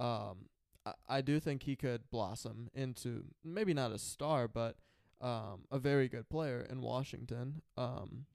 um, 0.00 0.48
I, 0.86 0.92
I 1.08 1.20
do 1.20 1.40
think 1.40 1.62
he 1.62 1.76
could 1.76 2.10
blossom 2.10 2.70
into 2.74 3.24
maybe 3.44 3.74
not 3.74 3.92
a 3.92 3.98
star, 3.98 4.48
but 4.48 4.76
um, 5.20 5.62
a 5.70 5.78
very 5.78 6.08
good 6.08 6.28
player 6.28 6.66
in 6.68 6.80
Washington. 6.80 7.62
Um, 7.76 8.26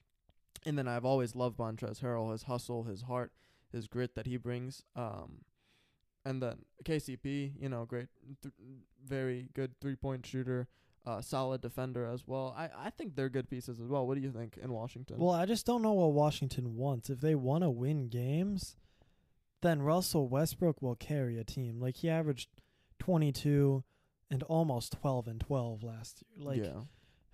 and 0.66 0.78
then 0.78 0.88
I've 0.88 1.06
always 1.06 1.36
loved 1.36 1.58
Montrezl 1.58 2.02
Harrell, 2.02 2.32
his 2.32 2.44
hustle, 2.44 2.84
his 2.84 3.04
heart, 3.04 3.32
his 3.72 3.88
grit 3.88 4.16
that 4.16 4.26
he 4.26 4.38
brings. 4.38 4.84
Um, 4.96 5.42
and 6.26 6.42
then 6.42 6.66
KCP, 6.84 7.54
you 7.60 7.70
know, 7.70 7.86
great, 7.86 8.08
th- 8.42 8.54
very 9.06 9.50
good 9.54 9.80
three 9.80 9.96
point 9.96 10.26
shooter, 10.26 10.68
uh, 11.06 11.22
solid 11.22 11.62
defender 11.62 12.06
as 12.06 12.28
well. 12.28 12.56
I, 12.58 12.70
I 12.86 12.90
think 12.92 13.16
they're 13.16 13.30
good 13.30 13.50
pieces 13.50 13.80
as 13.80 13.88
well. 13.88 14.06
What 14.06 14.16
do 14.16 14.22
you 14.22 14.32
think 14.32 14.58
in 14.62 14.72
Washington? 14.72 15.18
Well, 15.20 15.34
I 15.34 15.46
just 15.46 15.66
don't 15.66 15.82
know 15.82 15.94
what 15.94 16.14
Washington 16.14 16.76
wants. 16.76 17.10
If 17.10 17.22
they 17.22 17.36
want 17.36 17.64
to 17.64 17.70
win 17.70 18.10
games, 18.10 18.76
then 19.62 19.82
Russell 19.82 20.28
Westbrook 20.28 20.82
will 20.82 20.96
carry 20.96 21.38
a 21.38 21.44
team. 21.44 21.80
Like 21.80 21.98
he 21.98 22.10
averaged 22.10 22.50
22 23.00 23.84
and 24.30 24.44
almost 24.44 24.94
12 25.02 25.28
and 25.28 25.42
12 25.42 25.84
last 25.84 26.24
year. 26.36 26.46
Like 26.46 26.64
yeah. 26.64 26.82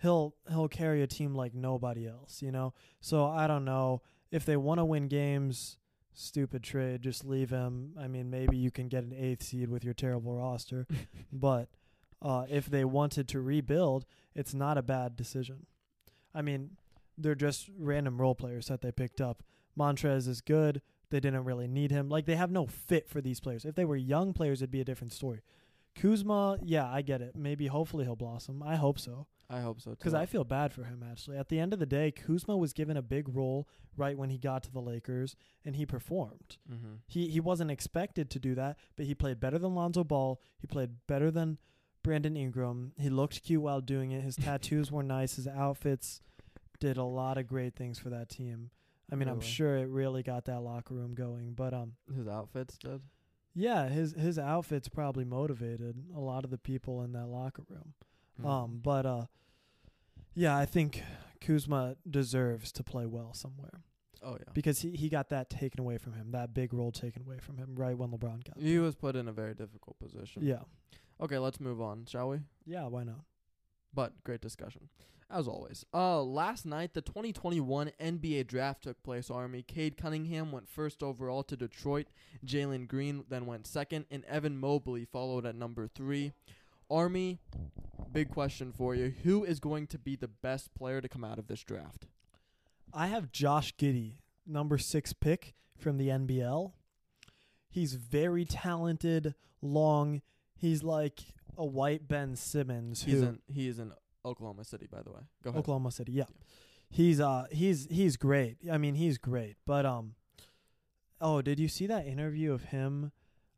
he'll 0.01 0.35
he'll 0.47 0.67
carry 0.67 1.01
a 1.01 1.07
team 1.07 1.35
like 1.35 1.53
nobody 1.53 2.07
else, 2.07 2.41
you 2.41 2.51
know. 2.51 2.73
So 3.01 3.25
I 3.25 3.47
don't 3.47 3.65
know 3.65 4.01
if 4.31 4.45
they 4.45 4.57
want 4.57 4.79
to 4.79 4.85
win 4.85 5.07
games. 5.07 5.77
Stupid 6.17 6.63
trade, 6.63 7.01
just 7.01 7.25
leave 7.25 7.49
him. 7.49 7.91
I 7.99 8.07
mean, 8.07 8.29
maybe 8.29 8.55
you 8.55 8.71
can 8.71 8.87
get 8.87 9.03
an 9.03 9.13
eighth 9.13 9.43
seed 9.43 9.69
with 9.69 9.83
your 9.83 9.93
terrible 9.93 10.33
roster, 10.37 10.87
but 11.33 11.67
uh, 12.21 12.45
if 12.49 12.65
they 12.67 12.85
wanted 12.85 13.27
to 13.29 13.41
rebuild, 13.41 14.05
it's 14.33 14.53
not 14.53 14.77
a 14.77 14.83
bad 14.83 15.15
decision. 15.15 15.65
I 16.33 16.41
mean, 16.41 16.71
they're 17.17 17.35
just 17.35 17.69
random 17.77 18.19
role 18.19 18.35
players 18.35 18.67
that 18.67 18.81
they 18.81 18.91
picked 18.91 19.21
up. 19.21 19.43
Montrez 19.77 20.27
is 20.27 20.41
good. 20.41 20.81
They 21.09 21.19
didn't 21.19 21.45
really 21.45 21.67
need 21.67 21.91
him. 21.91 22.09
Like 22.09 22.25
they 22.25 22.35
have 22.35 22.51
no 22.51 22.65
fit 22.65 23.07
for 23.07 23.21
these 23.21 23.39
players. 23.39 23.65
If 23.65 23.75
they 23.75 23.85
were 23.85 23.95
young 23.95 24.33
players, 24.33 24.61
it'd 24.61 24.71
be 24.71 24.81
a 24.81 24.85
different 24.85 25.13
story. 25.13 25.41
Kuzma, 25.95 26.57
yeah, 26.61 26.89
I 26.91 27.01
get 27.01 27.21
it. 27.21 27.35
Maybe 27.35 27.67
hopefully 27.67 28.03
he'll 28.03 28.15
blossom. 28.17 28.61
I 28.61 28.75
hope 28.75 28.99
so. 28.99 29.27
I 29.49 29.61
hope 29.61 29.79
so 29.79 29.91
too. 29.91 29.97
Because 29.97 30.13
I 30.13 30.25
feel 30.25 30.43
bad 30.43 30.73
for 30.73 30.83
him, 30.83 31.05
actually. 31.09 31.37
At 31.37 31.49
the 31.49 31.59
end 31.59 31.71
of 31.71 31.79
the 31.79 31.85
day, 31.85 32.11
Kuzma 32.11 32.57
was 32.57 32.73
given 32.73 32.97
a 32.97 33.01
big 33.01 33.33
role 33.33 33.67
right 33.95 34.17
when 34.17 34.29
he 34.29 34.37
got 34.37 34.63
to 34.63 34.71
the 34.71 34.81
Lakers, 34.81 35.35
and 35.63 35.75
he 35.75 35.85
performed. 35.85 36.57
mm-hmm. 36.69 36.95
He 37.07 37.29
he 37.29 37.39
wasn't 37.39 37.71
expected 37.71 38.29
to 38.31 38.39
do 38.39 38.55
that, 38.55 38.77
but 38.95 39.05
he 39.05 39.13
played 39.13 39.39
better 39.39 39.59
than 39.59 39.75
Lonzo 39.75 40.03
Ball. 40.03 40.41
He 40.57 40.67
played 40.67 40.89
better 41.07 41.29
than 41.31 41.59
Brandon 42.05 42.37
Ingram. 42.37 42.93
He 42.97 43.09
looked 43.09 43.43
cute 43.43 43.61
while 43.61 43.81
doing 43.81 44.11
it. 44.11 44.21
His 44.21 44.35
tattoos 44.35 44.91
were 44.91 45.03
nice. 45.03 45.37
His 45.37 45.47
outfits 45.47 46.21
did 46.79 46.97
a 46.97 47.03
lot 47.03 47.39
of 47.39 47.47
great 47.47 47.75
things 47.75 47.97
for 47.97 48.11
that 48.11 48.29
team. 48.29 48.69
I 49.11 49.15
mean, 49.15 49.27
I'm 49.27 49.41
sure 49.41 49.77
it 49.77 49.87
really 49.89 50.23
got 50.23 50.45
that 50.45 50.61
locker 50.61 50.93
room 50.93 51.15
going. 51.15 51.53
But 51.53 51.73
um, 51.73 51.93
his 52.15 52.27
outfits 52.27 52.77
did. 52.77 53.01
yeah, 53.55 53.89
his 53.89 54.13
his 54.13 54.37
outfits 54.37 54.87
probably 54.87 55.25
motivated 55.25 55.95
a 56.15 56.19
lot 56.19 56.43
of 56.43 56.51
the 56.51 56.57
people 56.57 57.01
in 57.03 57.11
that 57.13 57.27
locker 57.27 57.63
room. 57.69 57.93
Mm-hmm. 58.39 58.49
Um, 58.49 58.79
but 58.83 59.05
uh, 59.05 59.25
yeah, 60.35 60.55
I 60.55 60.65
think 60.65 61.01
Kuzma 61.41 61.95
deserves 62.09 62.71
to 62.73 62.83
play 62.83 63.05
well 63.05 63.33
somewhere 63.33 63.81
oh 64.23 64.33
yeah. 64.33 64.51
because 64.53 64.79
he, 64.79 64.91
he 64.91 65.09
got 65.09 65.29
that 65.29 65.49
taken 65.49 65.79
away 65.79 65.97
from 65.97 66.13
him, 66.13 66.31
that 66.31 66.53
big 66.53 66.73
role 66.73 66.91
taken 66.91 67.21
away 67.21 67.37
from 67.39 67.57
him 67.57 67.75
right 67.75 67.97
when 67.97 68.09
LeBron 68.09 68.43
got. 68.43 68.57
he 68.59 68.79
was 68.79 68.95
put 68.95 69.15
in 69.15 69.27
a 69.27 69.31
very 69.31 69.53
difficult 69.53 69.97
position. 69.99 70.43
Yeah, 70.43 70.61
Okay, 71.21 71.37
let's 71.37 71.59
move 71.59 71.81
on, 71.81 72.05
shall 72.05 72.29
we? 72.29 72.39
yeah, 72.65 72.85
why 72.87 73.03
not? 73.03 73.21
But 73.93 74.21
great 74.25 74.41
discussion, 74.41 74.89
as 75.31 75.47
always. 75.47 75.85
Uh, 75.93 76.21
last 76.21 76.65
night 76.65 76.93
the 76.93 77.01
2021 77.01 77.91
NBA 78.01 78.47
draft 78.47 78.83
took 78.83 79.01
place. 79.03 79.31
Army 79.31 79.61
Cade 79.63 79.95
Cunningham 79.95 80.51
went 80.51 80.67
first 80.67 81.01
overall 81.01 81.43
to 81.43 81.55
Detroit. 81.55 82.07
Jalen 82.45 82.87
Green 82.89 83.23
then 83.29 83.45
went 83.45 83.65
second, 83.65 84.05
and 84.11 84.25
Evan 84.25 84.57
Mobley 84.57 85.05
followed 85.05 85.45
at 85.45 85.55
number 85.55 85.87
three. 85.87 86.33
Army, 86.89 87.39
big 88.11 88.29
question 88.29 88.73
for 88.73 88.93
you: 88.93 89.13
Who 89.23 89.45
is 89.45 89.61
going 89.61 89.87
to 89.87 89.97
be 89.97 90.17
the 90.17 90.27
best 90.27 90.73
player 90.75 90.99
to 90.99 91.07
come 91.07 91.23
out 91.23 91.39
of 91.39 91.47
this 91.47 91.63
draft? 91.63 92.07
I 92.93 93.07
have 93.07 93.31
Josh 93.31 93.73
Giddey, 93.77 94.15
number 94.45 94.77
six 94.77 95.13
pick 95.13 95.53
from 95.77 95.97
the 95.97 96.09
NBL. 96.09 96.73
He's 97.69 97.93
very 97.95 98.45
talented, 98.45 99.35
long. 99.61 100.21
He's 100.57 100.83
like 100.83 101.21
a 101.57 101.65
white 101.65 102.07
Ben 102.07 102.35
Simmons 102.35 103.03
He's 103.03 103.15
who 103.21 103.23
in 103.27 103.39
he 103.47 103.67
is 103.67 103.79
in 103.79 103.91
Oklahoma 104.23 104.63
City, 104.63 104.87
by 104.91 105.01
the 105.01 105.11
way. 105.11 105.21
Go 105.43 105.49
ahead. 105.51 105.59
Oklahoma 105.59 105.91
City. 105.91 106.11
Yeah. 106.13 106.25
He's 106.89 107.19
uh 107.19 107.45
he's 107.51 107.87
he's 107.89 108.17
great. 108.17 108.57
I 108.71 108.77
mean, 108.77 108.95
he's 108.95 109.17
great. 109.17 109.55
But 109.65 109.85
um 109.85 110.15
oh, 111.21 111.41
did 111.41 111.59
you 111.59 111.67
see 111.67 111.87
that 111.87 112.05
interview 112.05 112.51
of 112.53 112.65
him? 112.65 113.11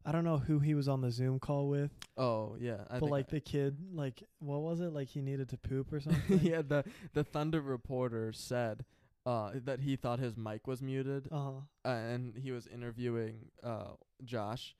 I 0.05 0.11
don't 0.13 0.23
know 0.23 0.37
who 0.37 0.59
he 0.59 0.73
was 0.73 0.87
on 0.87 1.01
the 1.01 1.11
Zoom 1.11 1.37
call 1.37 1.67
with, 1.67 1.91
Oh 2.17 2.55
yeah, 2.59 2.85
I 2.89 2.99
but 2.99 3.09
like 3.09 3.25
I- 3.27 3.31
the 3.35 3.39
kid, 3.41 3.77
like 3.93 4.23
what 4.39 4.61
was 4.61 4.79
it? 4.79 4.93
Like 4.93 5.09
he 5.09 5.21
needed 5.21 5.49
to 5.49 5.57
poop 5.57 5.91
or 5.91 5.99
something. 6.07 6.39
yeah, 6.41 6.61
the 6.61 6.85
the 7.13 7.23
Thunder 7.25 7.59
reporter 7.61 8.31
said 8.31 8.85
uh, 9.25 9.51
that 9.65 9.81
he 9.81 9.97
thought 9.97 10.19
his 10.19 10.37
mic 10.37 10.65
was 10.65 10.81
muted, 10.81 11.27
Uh 11.31 11.35
huh. 11.37 11.51
uh, 11.83 11.89
and 11.89 12.37
he 12.37 12.51
was 12.53 12.65
interviewing 12.67 13.49
uh, 13.61 13.89
Josh, 14.23 14.75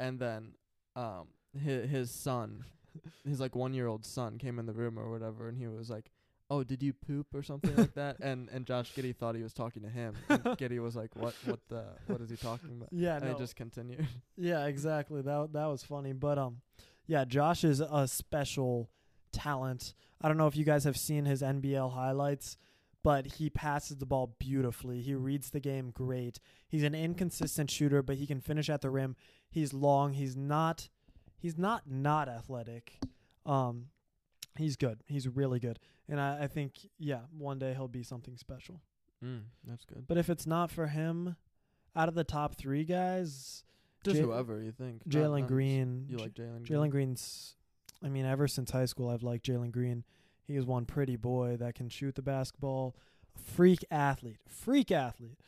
and 0.00 0.18
then 0.18 0.54
um, 0.96 1.28
his 1.58 1.90
his 1.90 2.10
son, 2.10 2.64
his 3.26 3.40
like 3.40 3.54
one 3.54 3.74
year 3.74 3.86
old 3.86 4.04
son, 4.04 4.38
came 4.38 4.58
in 4.58 4.66
the 4.66 4.72
room 4.72 4.98
or 4.98 5.10
whatever, 5.10 5.48
and 5.48 5.56
he 5.58 5.66
was 5.68 5.90
like, 5.90 6.10
"Oh, 6.50 6.62
did 6.64 6.82
you 6.82 6.92
poop 6.92 7.26
or 7.34 7.42
something 7.42 7.74
like 7.76 7.94
that?" 7.94 8.16
And 8.20 8.48
and 8.50 8.66
Josh 8.66 8.92
Giddey 8.94 9.14
thought 9.16 9.34
he 9.34 9.42
was 9.42 9.52
talking 9.52 9.82
to 9.82 9.88
him. 9.88 10.14
And 10.28 10.42
Giddey 10.58 10.78
was 10.80 10.96
like, 10.96 11.14
"What? 11.16 11.34
What 11.44 11.60
the? 11.68 11.84
What 12.06 12.20
is 12.20 12.30
he 12.30 12.36
talking 12.36 12.70
about?" 12.70 12.88
Yeah. 12.92 13.16
And 13.16 13.24
No. 13.24 13.32
he 13.32 13.38
just 13.38 13.56
continued. 13.56 14.06
Yeah, 14.36 14.66
exactly. 14.66 15.22
That 15.22 15.50
that 15.52 15.66
was 15.66 15.82
funny, 15.82 16.12
but 16.12 16.38
um, 16.38 16.60
yeah, 17.06 17.24
Josh 17.24 17.64
is 17.64 17.80
a 17.80 18.06
special 18.08 18.90
talent. 19.32 19.94
I 20.20 20.28
don't 20.28 20.36
know 20.36 20.46
if 20.46 20.56
you 20.56 20.64
guys 20.64 20.84
have 20.84 20.96
seen 20.96 21.24
his 21.24 21.42
NBL 21.42 21.92
highlights, 21.94 22.56
but 23.02 23.26
he 23.26 23.50
passes 23.50 23.96
the 23.96 24.06
ball 24.06 24.36
beautifully. 24.38 25.00
He 25.02 25.14
reads 25.14 25.50
the 25.50 25.58
game 25.60 25.90
great. 25.90 26.38
He's 26.68 26.84
an 26.84 26.94
inconsistent 26.94 27.70
shooter, 27.70 28.02
but 28.02 28.16
he 28.16 28.26
can 28.26 28.40
finish 28.40 28.70
at 28.70 28.80
the 28.82 28.90
rim. 28.90 29.16
He's 29.50 29.72
long. 29.72 30.12
He's 30.12 30.36
not. 30.36 30.88
He's 31.42 31.58
not 31.58 31.90
not 31.90 32.28
athletic. 32.28 33.00
Um, 33.44 33.86
he's 34.56 34.76
good. 34.76 35.02
He's 35.06 35.26
really 35.28 35.58
good, 35.58 35.80
and 36.08 36.20
I, 36.20 36.44
I 36.44 36.46
think 36.46 36.74
yeah, 36.98 37.22
one 37.36 37.58
day 37.58 37.74
he'll 37.74 37.88
be 37.88 38.04
something 38.04 38.36
special. 38.36 38.80
Mm, 39.24 39.42
that's 39.66 39.84
good. 39.84 40.06
But 40.06 40.18
if 40.18 40.30
it's 40.30 40.46
not 40.46 40.70
for 40.70 40.86
him, 40.86 41.34
out 41.96 42.08
of 42.08 42.14
the 42.14 42.22
top 42.24 42.54
three 42.54 42.84
guys, 42.84 43.64
Just 44.04 44.16
Ja- 44.18 44.24
whoever 44.26 44.62
you 44.62 44.70
think. 44.72 45.04
Jalen 45.08 45.46
Green. 45.48 46.06
You 46.08 46.16
like 46.18 46.34
Jalen? 46.34 46.64
Green. 46.64 46.78
Jalen 46.80 46.90
Green's. 46.90 47.56
I 48.04 48.08
mean, 48.08 48.24
ever 48.24 48.46
since 48.48 48.70
high 48.70 48.86
school, 48.86 49.10
I've 49.10 49.22
liked 49.24 49.44
Jalen 49.46 49.72
Green. 49.72 50.04
He 50.46 50.56
is 50.56 50.64
one 50.64 50.86
pretty 50.86 51.16
boy 51.16 51.56
that 51.58 51.74
can 51.74 51.88
shoot 51.88 52.14
the 52.14 52.22
basketball. 52.22 52.96
Freak 53.36 53.84
athlete, 53.90 54.38
freak 54.46 54.90
athlete. 54.92 55.38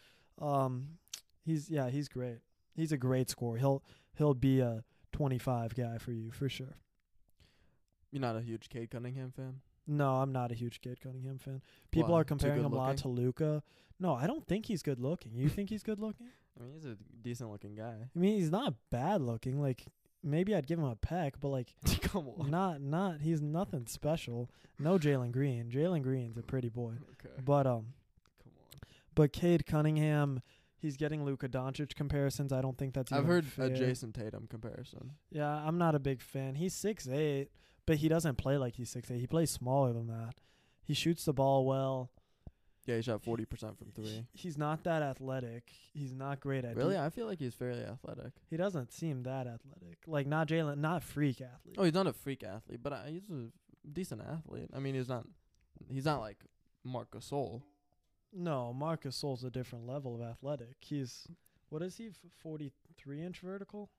Um, 0.41 0.99
he's 1.45 1.69
yeah, 1.71 1.91
he's 1.91 2.09
great. 2.09 2.39
He's 2.75 2.91
a 2.93 2.97
great 2.97 3.29
scorer. 3.31 3.59
He'll 3.59 3.85
he'll 4.17 4.35
be 4.35 4.61
a 4.61 4.83
25 5.15 5.77
guy 5.77 5.97
for 5.99 6.11
you 6.11 6.31
for 6.33 6.49
sure. 6.49 6.75
You're 8.11 8.21
not 8.21 8.37
a 8.37 8.41
huge 8.41 8.69
Cade 8.69 8.91
Cunningham 8.91 9.31
fan. 9.31 9.61
No, 9.87 10.17
I'm 10.17 10.33
not 10.33 10.51
a 10.51 10.55
huge 10.55 10.81
Cade 10.81 11.01
Cunningham 11.01 11.39
fan. 11.39 11.63
People 11.93 12.15
Why? 12.15 12.21
are 12.21 12.25
comparing 12.25 12.65
him 12.65 12.73
a 12.73 12.77
lot 12.77 12.97
to 12.99 13.09
Luka. 13.09 13.63
No, 14.01 14.15
I 14.15 14.27
don't 14.27 14.45
think 14.47 14.67
he's 14.67 14.83
good 14.83 14.99
looking. 14.99 15.33
You 15.37 15.49
think 15.49 15.71
he's 15.71 15.85
good 15.85 16.01
looking? 16.01 16.27
I 16.59 16.63
mean, 16.65 16.73
he's 16.75 16.85
a 16.85 16.97
decent 17.23 17.51
looking 17.51 17.77
guy. 17.77 17.95
I 18.15 18.19
mean, 18.19 18.37
he's 18.39 18.51
not 18.51 18.75
bad 18.91 19.21
looking. 19.21 19.61
Like 19.61 19.85
maybe 20.23 20.53
I'd 20.55 20.67
give 20.67 20.79
him 20.81 20.85
a 20.85 20.97
peck, 20.97 21.35
but 21.41 21.49
like 21.49 21.75
Come 22.03 22.27
on. 22.29 22.51
not 22.51 22.81
not 22.81 23.21
he's 23.21 23.41
nothing 23.41 23.87
special. 23.87 24.51
No 24.81 24.99
Jalen 24.99 25.31
Green. 25.31 25.71
Jalen 25.71 26.03
Green's 26.03 26.37
a 26.39 26.43
pretty 26.43 26.69
boy. 26.69 26.95
Okay. 27.25 27.35
But 27.45 27.67
um 27.69 27.87
Come 28.43 28.53
on. 28.59 28.81
but 29.15 29.33
Cade 29.33 29.65
Cunningham, 29.67 30.43
he's 30.85 30.97
getting 30.97 31.25
Luka 31.25 31.49
Doncic 31.49 31.95
comparisons. 31.95 32.53
I 32.53 32.61
don't 32.61 32.77
think 32.79 32.95
that's 32.95 33.11
I've 33.11 33.25
heard 33.27 33.45
fair. 33.47 33.67
a 33.67 33.71
Jayson 33.71 34.13
Tatum 34.13 34.47
comparison. 34.49 35.13
Yeah, 35.31 35.49
I'm 35.49 35.79
not 35.79 35.95
a 35.95 35.99
big 35.99 36.21
fan. 36.21 36.55
He's 36.55 36.75
six 36.75 37.09
eight, 37.09 37.49
but 37.87 37.97
he 37.97 38.09
doesn't 38.09 38.37
play 38.37 38.57
like 38.59 38.75
he's 38.77 38.91
six 38.91 39.11
eight. 39.11 39.19
He 39.21 39.27
plays 39.27 39.51
smaller 39.51 39.93
than 39.93 40.07
that. 40.09 40.35
He 40.85 40.95
shoots 40.95 41.25
the 41.25 41.33
ball 41.33 41.65
well. 41.65 42.11
Yeah, 42.87 42.97
he 42.97 43.03
shot 43.03 43.23
forty 43.25 43.47
percent 43.47 43.79
from 43.79 43.93
three. 43.93 44.27
He's 44.35 44.59
not 44.59 44.85
that 44.85 45.03
athletic. 45.03 45.73
He's 45.95 46.13
not 46.13 46.41
great 46.41 46.67
at 46.67 46.77
Really, 46.77 46.97
de- 46.97 47.01
I 47.03 47.09
feel 47.09 47.27
like 47.27 47.39
he's 47.39 47.55
fairly 47.55 47.83
athletic. 47.83 48.33
he 48.51 48.59
doesn't 48.59 48.93
seem 48.93 49.23
that 49.23 49.47
athletic. 49.47 49.99
Like 50.07 50.27
not 50.27 50.49
Jalen, 50.49 50.79
not 50.79 51.03
freak 51.03 51.41
athlete. 51.41 51.77
Oh, 51.79 51.85
he's 51.85 51.95
not 51.95 52.07
a 52.07 52.13
freak 52.13 52.45
athlete, 52.45 52.81
but 52.83 52.93
uh, 52.93 53.05
he's 53.09 53.23
a 53.31 53.47
decent 53.91 54.21
athlete. 54.21 54.69
I 54.77 54.81
mean, 54.81 54.95
he's 54.95 55.09
not 55.09 55.25
he's 55.89 56.05
not 56.05 56.21
like 56.21 56.37
Marc 56.85 57.11
Gasol. 57.11 57.63
No, 58.35 58.73
Marc 58.73 59.05
Gasol's 59.05 59.45
a 59.45 59.51
different 59.51 59.87
level 59.87 60.15
of 60.15 60.21
athletic. 60.21 60.77
He's 60.81 61.29
what 61.69 61.83
is 61.83 61.97
he? 61.97 62.11
Forty 62.43 62.73
three 62.97 63.23
inch 63.23 63.41
vertical. 63.41 63.91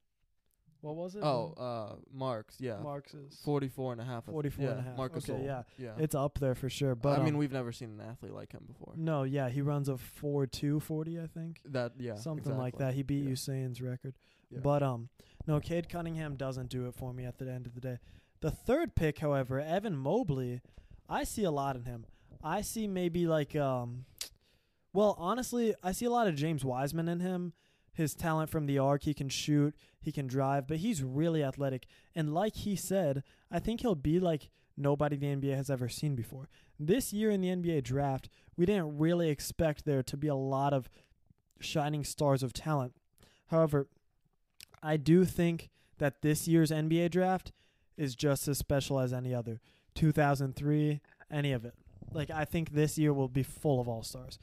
What 0.81 0.95
was 0.97 1.15
it? 1.15 1.23
Oh, 1.23 1.53
uh, 1.57 1.95
Marc's 2.13 2.57
yeah, 2.59 2.77
Marc's 2.77 3.13
is 3.15 3.39
44 3.43 3.93
and 3.93 4.01
a 4.01 4.03
half. 4.05 4.25
Th- 4.25 4.33
44 4.33 4.63
yeah, 4.65 4.71
and 4.71 4.79
a 4.79 4.83
half. 4.83 4.97
Marc 4.97 5.17
Okay, 5.17 5.33
Gasol. 5.33 5.43
yeah. 5.43 5.63
yeah. 5.79 5.91
It's 5.97 6.13
up 6.13 6.37
there 6.37 6.53
for 6.53 6.69
sure. 6.69 6.93
But 6.93 7.17
I 7.19 7.23
mean, 7.23 7.33
um, 7.33 7.39
we've 7.39 7.51
never 7.51 7.71
seen 7.71 7.99
an 7.99 8.01
athlete 8.07 8.33
like 8.33 8.51
him 8.51 8.65
before. 8.67 8.93
no, 8.95 9.23
yeah, 9.23 9.49
he 9.49 9.61
runs 9.61 9.89
a 9.89 9.97
four 9.97 10.45
two 10.45 10.79
forty, 10.79 11.19
I 11.19 11.25
think. 11.25 11.61
That 11.65 11.93
yeah, 11.97 12.15
something 12.15 12.55
like 12.55 12.77
that. 12.77 12.93
He 12.93 13.01
beat 13.01 13.23
Yeah. 13.23 13.31
Usain's 13.31 13.81
record. 13.81 14.13
Yeah. 14.51 14.59
But 14.61 14.83
um, 14.83 15.09
no, 15.47 15.59
Cade 15.59 15.89
Cunningham 15.89 16.35
doesn't 16.35 16.69
do 16.69 16.87
it 16.87 16.93
for 16.93 17.13
me 17.13 17.25
at 17.25 17.39
the 17.39 17.49
end 17.51 17.65
of 17.65 17.73
the 17.73 17.81
day. 17.81 17.97
The 18.41 18.51
third 18.51 18.93
pick, 18.93 19.17
however, 19.19 19.59
Evan 19.59 19.97
Mobley, 19.97 20.61
I 21.09 21.23
see 21.23 21.45
a 21.45 21.51
lot 21.51 21.75
in 21.75 21.85
him. 21.85 22.05
I 22.43 22.61
see 22.61 22.85
maybe 22.87 23.25
like 23.25 23.55
um, 23.55 24.05
well, 24.95 25.15
honestly, 25.19 25.75
I 25.83 25.91
see 25.91 26.05
a 26.05 26.09
lot 26.09 26.27
of 26.27 26.35
James 26.35 26.63
Wiseman 26.63 27.09
in 27.09 27.19
him. 27.19 27.53
His 27.93 28.13
talent 28.13 28.49
from 28.49 28.65
the 28.65 28.79
arc, 28.79 29.03
he 29.03 29.13
can 29.13 29.29
shoot, 29.29 29.75
he 30.01 30.11
can 30.11 30.27
drive, 30.27 30.67
but 30.67 30.77
he's 30.77 31.01
really 31.03 31.43
athletic. 31.43 31.85
And 32.13 32.33
like 32.33 32.55
he 32.55 32.75
said, 32.75 33.23
I 33.49 33.59
think 33.59 33.81
he'll 33.81 33.95
be 33.95 34.19
like 34.19 34.49
nobody 34.75 35.15
the 35.15 35.27
NBA 35.27 35.55
has 35.55 35.69
ever 35.69 35.87
seen 35.87 36.15
before. 36.15 36.49
This 36.79 37.13
year 37.13 37.29
in 37.29 37.41
the 37.41 37.49
NBA 37.49 37.83
draft, 37.83 38.29
we 38.57 38.65
didn't 38.65 38.97
really 38.97 39.29
expect 39.29 39.85
there 39.85 40.03
to 40.03 40.17
be 40.17 40.27
a 40.27 40.35
lot 40.35 40.73
of 40.73 40.89
shining 41.59 42.03
stars 42.03 42.43
of 42.43 42.51
talent. 42.51 42.93
However, 43.47 43.87
I 44.83 44.97
do 44.97 45.23
think 45.23 45.69
that 45.97 46.21
this 46.21 46.47
year's 46.47 46.71
NBA 46.71 47.11
draft 47.11 47.51
is 47.97 48.15
just 48.15 48.47
as 48.47 48.57
special 48.57 48.99
as 48.99 49.13
any 49.13 49.33
other. 49.33 49.61
2003, 49.95 50.99
any 51.31 51.51
of 51.53 51.63
it. 51.63 51.73
Like 52.11 52.29
I 52.29 52.45
think 52.45 52.71
this 52.71 52.97
year 52.97 53.13
will 53.13 53.29
be 53.29 53.43
full 53.43 53.79
of 53.79 53.87
all 53.87 54.03
stars. 54.03 54.37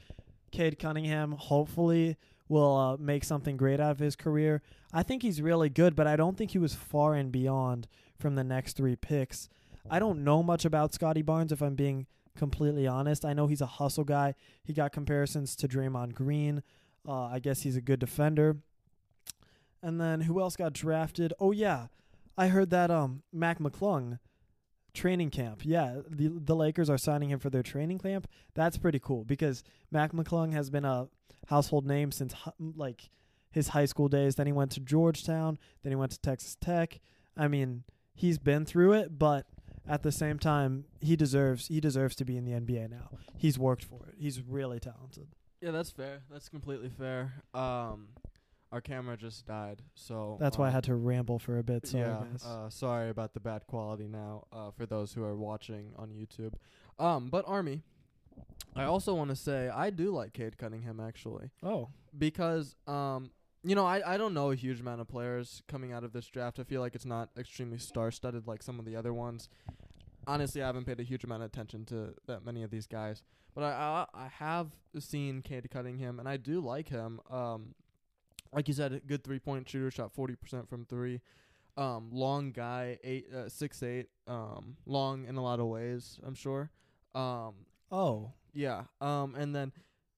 Cade 0.53 0.79
Cunningham 0.79 1.33
hopefully 1.33 2.17
will 2.49 2.77
uh, 2.77 2.97
make 2.99 3.25
something 3.25 3.57
great 3.57 3.81
out 3.81 3.93
of 3.93 3.99
his 3.99 4.15
career. 4.15 4.63
I 4.93 5.03
think 5.03 5.23
he's 5.23 5.41
really 5.41 5.71
good, 5.71 5.97
but 5.97 6.07
I 6.07 6.17
don't 6.17 6.37
think 6.37 6.53
he 6.53 6.59
was 6.59 6.75
far 6.75 7.15
and 7.15 7.33
beyond 7.33 7.89
from 8.19 8.35
the 8.35 8.45
next 8.45 8.77
three 8.77 8.95
picks. 8.95 9.49
I 9.91 9.99
don't 9.99 10.23
know 10.23 10.43
much 10.43 10.65
about 10.65 10.95
Scottie 10.95 11.23
Barnes 11.23 11.51
if 11.51 11.63
I'm 11.63 11.75
being 11.75 12.07
completely 12.37 12.87
honest. 12.87 13.25
I 13.25 13.33
know 13.33 13.47
he's 13.47 13.61
a 13.61 13.67
hustle 13.67 14.05
guy. 14.05 14.35
He 14.63 14.73
got 14.73 14.93
comparisons 14.93 15.57
to 15.57 15.69
Draymond 15.69 16.15
Green. 16.15 16.63
Uh, 17.09 17.25
I 17.25 17.39
guess 17.41 17.63
he's 17.63 17.77
a 17.77 17.81
good 17.81 17.99
defender. 17.99 18.59
And 19.83 20.01
then 20.01 20.23
who 20.23 20.41
else 20.41 20.55
got 20.55 20.73
drafted? 20.73 21.33
Oh 21.41 21.51
yeah, 21.51 21.89
I 22.39 22.49
heard 22.49 22.71
that 22.71 22.91
um 22.91 23.23
Mac 23.33 23.59
McClung 23.59 24.19
training 24.95 25.31
camp. 25.31 25.61
Yeah, 25.65 26.01
the 26.09 26.29
the 26.29 26.57
Lakers 26.57 26.91
are 26.91 26.99
signing 26.99 27.31
him 27.31 27.39
for 27.39 27.51
their 27.51 27.63
training 27.63 27.99
camp. 27.99 28.29
That's 28.55 28.77
pretty 28.77 28.99
cool 28.99 29.25
because 29.25 29.63
Mac 29.91 30.13
McClung 30.13 30.53
has 30.53 30.71
been 30.71 30.85
a 30.85 31.09
household 31.49 31.87
name 31.87 32.13
since 32.13 32.35
like 32.59 33.11
his 33.51 33.69
high 33.69 33.87
school 33.87 34.09
days. 34.09 34.35
Then 34.35 34.47
he 34.47 34.53
went 34.53 34.73
to 34.73 34.81
Georgetown. 34.81 35.59
Then 35.83 35.93
he 35.93 35.97
went 35.97 36.13
to 36.13 36.21
Texas 36.21 36.57
Tech. 36.61 37.01
I 37.37 37.49
mean, 37.49 37.85
he's 38.15 38.39
been 38.39 38.65
through 38.65 38.93
it, 38.95 39.19
but 39.19 39.47
at 39.89 40.03
the 40.03 40.13
same 40.13 40.39
time, 40.39 40.85
he 41.01 41.17
deserves 41.17 41.69
he 41.69 41.81
deserves 41.81 42.15
to 42.17 42.25
be 42.25 42.37
in 42.37 42.45
the 42.45 42.53
NBA 42.53 42.91
now. 42.91 43.11
He's 43.37 43.59
worked 43.59 43.85
for 43.85 44.07
it. 44.09 44.15
He's 44.19 44.41
really 44.41 44.81
talented. 44.81 45.29
Yeah, 45.61 45.71
that's 45.71 45.91
fair. 45.91 46.23
That's 46.31 46.49
completely 46.49 46.91
fair. 46.91 47.35
Um, 47.55 48.09
our 48.73 48.81
camera 48.81 49.19
just 49.19 49.47
died, 49.47 49.83
so 49.95 50.39
That's 50.41 50.57
why 50.57 50.65
I 50.65 50.69
um, 50.69 50.75
had 50.75 50.85
to 50.85 50.95
ramble 50.95 51.39
for 51.39 51.59
a 51.59 51.63
bit. 51.63 51.87
Sorry, 51.87 52.05
yeah, 52.05 52.25
uh, 52.45 52.71
sorry 52.71 53.11
about 53.11 53.35
the 53.35 53.41
bad 53.41 53.67
quality 53.67 54.09
now. 54.09 54.47
Uh, 54.51 54.71
for 54.71 54.87
those 54.87 55.13
who 55.13 55.23
are 55.23 55.37
watching 55.37 55.93
on 55.97 56.09
YouTube, 56.09 56.55
um, 56.99 57.29
but 57.29 57.45
Army, 57.47 57.83
I 58.75 58.85
also 58.85 59.15
want 59.15 59.29
to 59.29 59.37
say 59.37 59.69
I 59.69 59.91
do 59.91 60.11
like 60.11 60.33
Cade 60.33 60.57
Cunningham 60.57 61.01
actually 61.01 61.51
oh, 61.63 61.91
because 62.17 62.75
um, 62.87 63.31
you 63.63 63.75
know 63.75 63.85
I 63.85 64.15
I 64.15 64.17
don't 64.17 64.33
know 64.33 64.51
a 64.51 64.57
huge 64.57 64.81
amount 64.81 65.03
of 65.03 65.09
players 65.09 65.63
coming 65.69 65.93
out 65.93 66.03
of 66.03 66.15
this 66.15 66.27
draft. 66.27 66.59
I 66.59 66.65
feel 66.65 66.81
like 66.81 66.95
it's 66.95 67.05
not 67.05 67.29
extremely 67.39 67.79
star-studded 67.79 68.47
like 68.47 68.63
some 68.63 68.79
of 68.79 68.87
the 68.87 68.97
other 68.97 69.13
ones. 69.13 69.51
Honestly, 70.27 70.63
I 70.63 70.67
haven't 70.67 70.87
paid 70.87 71.01
a 71.01 71.03
huge 71.03 71.25
amount 71.25 71.43
of 71.43 71.49
attention 71.49 71.85
to 71.87 72.15
that 72.27 72.45
many 72.45 72.63
of 72.63 72.71
these 72.71 72.87
guys, 72.87 73.23
but 73.55 73.65
I 73.65 74.07
I, 74.15 74.25
I 74.25 74.29
have 74.29 74.69
seen 74.99 75.43
Cade 75.43 75.71
Cunningham 75.71 76.19
and 76.19 76.27
I 76.27 76.39
do 76.39 76.61
like 76.61 76.89
him. 76.89 77.21
Um, 77.31 77.75
like 78.53 78.69
you 78.69 78.75
said, 78.75 78.93
a 78.93 79.01
good 79.01 79.25
three-point 79.25 79.69
shooter, 79.69 79.91
shot 79.91 80.13
forty 80.13 80.35
percent 80.35 80.69
from 80.69 80.85
three. 80.85 81.21
Um, 81.77 82.11
long 82.13 82.53
guy, 82.53 82.99
eight, 83.03 83.27
uh, 83.35 83.49
six 83.49 83.83
eight. 83.83 84.09
Um, 84.27 84.77
long 84.87 85.25
in 85.27 85.37
a 85.37 85.43
lot 85.43 85.59
of 85.61 85.67
ways, 85.67 86.21
I'm 86.25 86.35
sure. 86.35 86.71
Um, 87.15 87.55
oh, 87.91 88.33
yeah. 88.53 88.85
Um, 89.01 89.35
and 89.35 89.55
then 89.55 89.73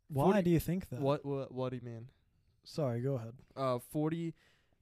why 0.08 0.24
40 0.24 0.42
do 0.42 0.50
you 0.50 0.60
think 0.60 0.88
that? 0.90 1.00
what 1.00 1.24
what 1.24 1.52
what 1.52 1.70
do 1.70 1.76
you 1.76 1.82
mean? 1.82 2.08
Sorry, 2.64 3.00
go 3.00 3.14
ahead. 3.14 3.34
Uh, 3.56 3.78
40, 3.78 4.34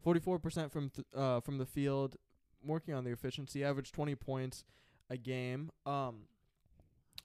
44 0.02 0.38
percent 0.38 0.72
from 0.72 0.90
th- 0.90 1.06
uh 1.14 1.40
from 1.40 1.58
the 1.58 1.66
field, 1.66 2.16
working 2.64 2.94
on 2.94 3.04
the 3.04 3.10
efficiency, 3.10 3.64
average 3.64 3.92
twenty 3.92 4.14
points 4.14 4.64
a 5.10 5.16
game. 5.16 5.70
Um, 5.84 6.22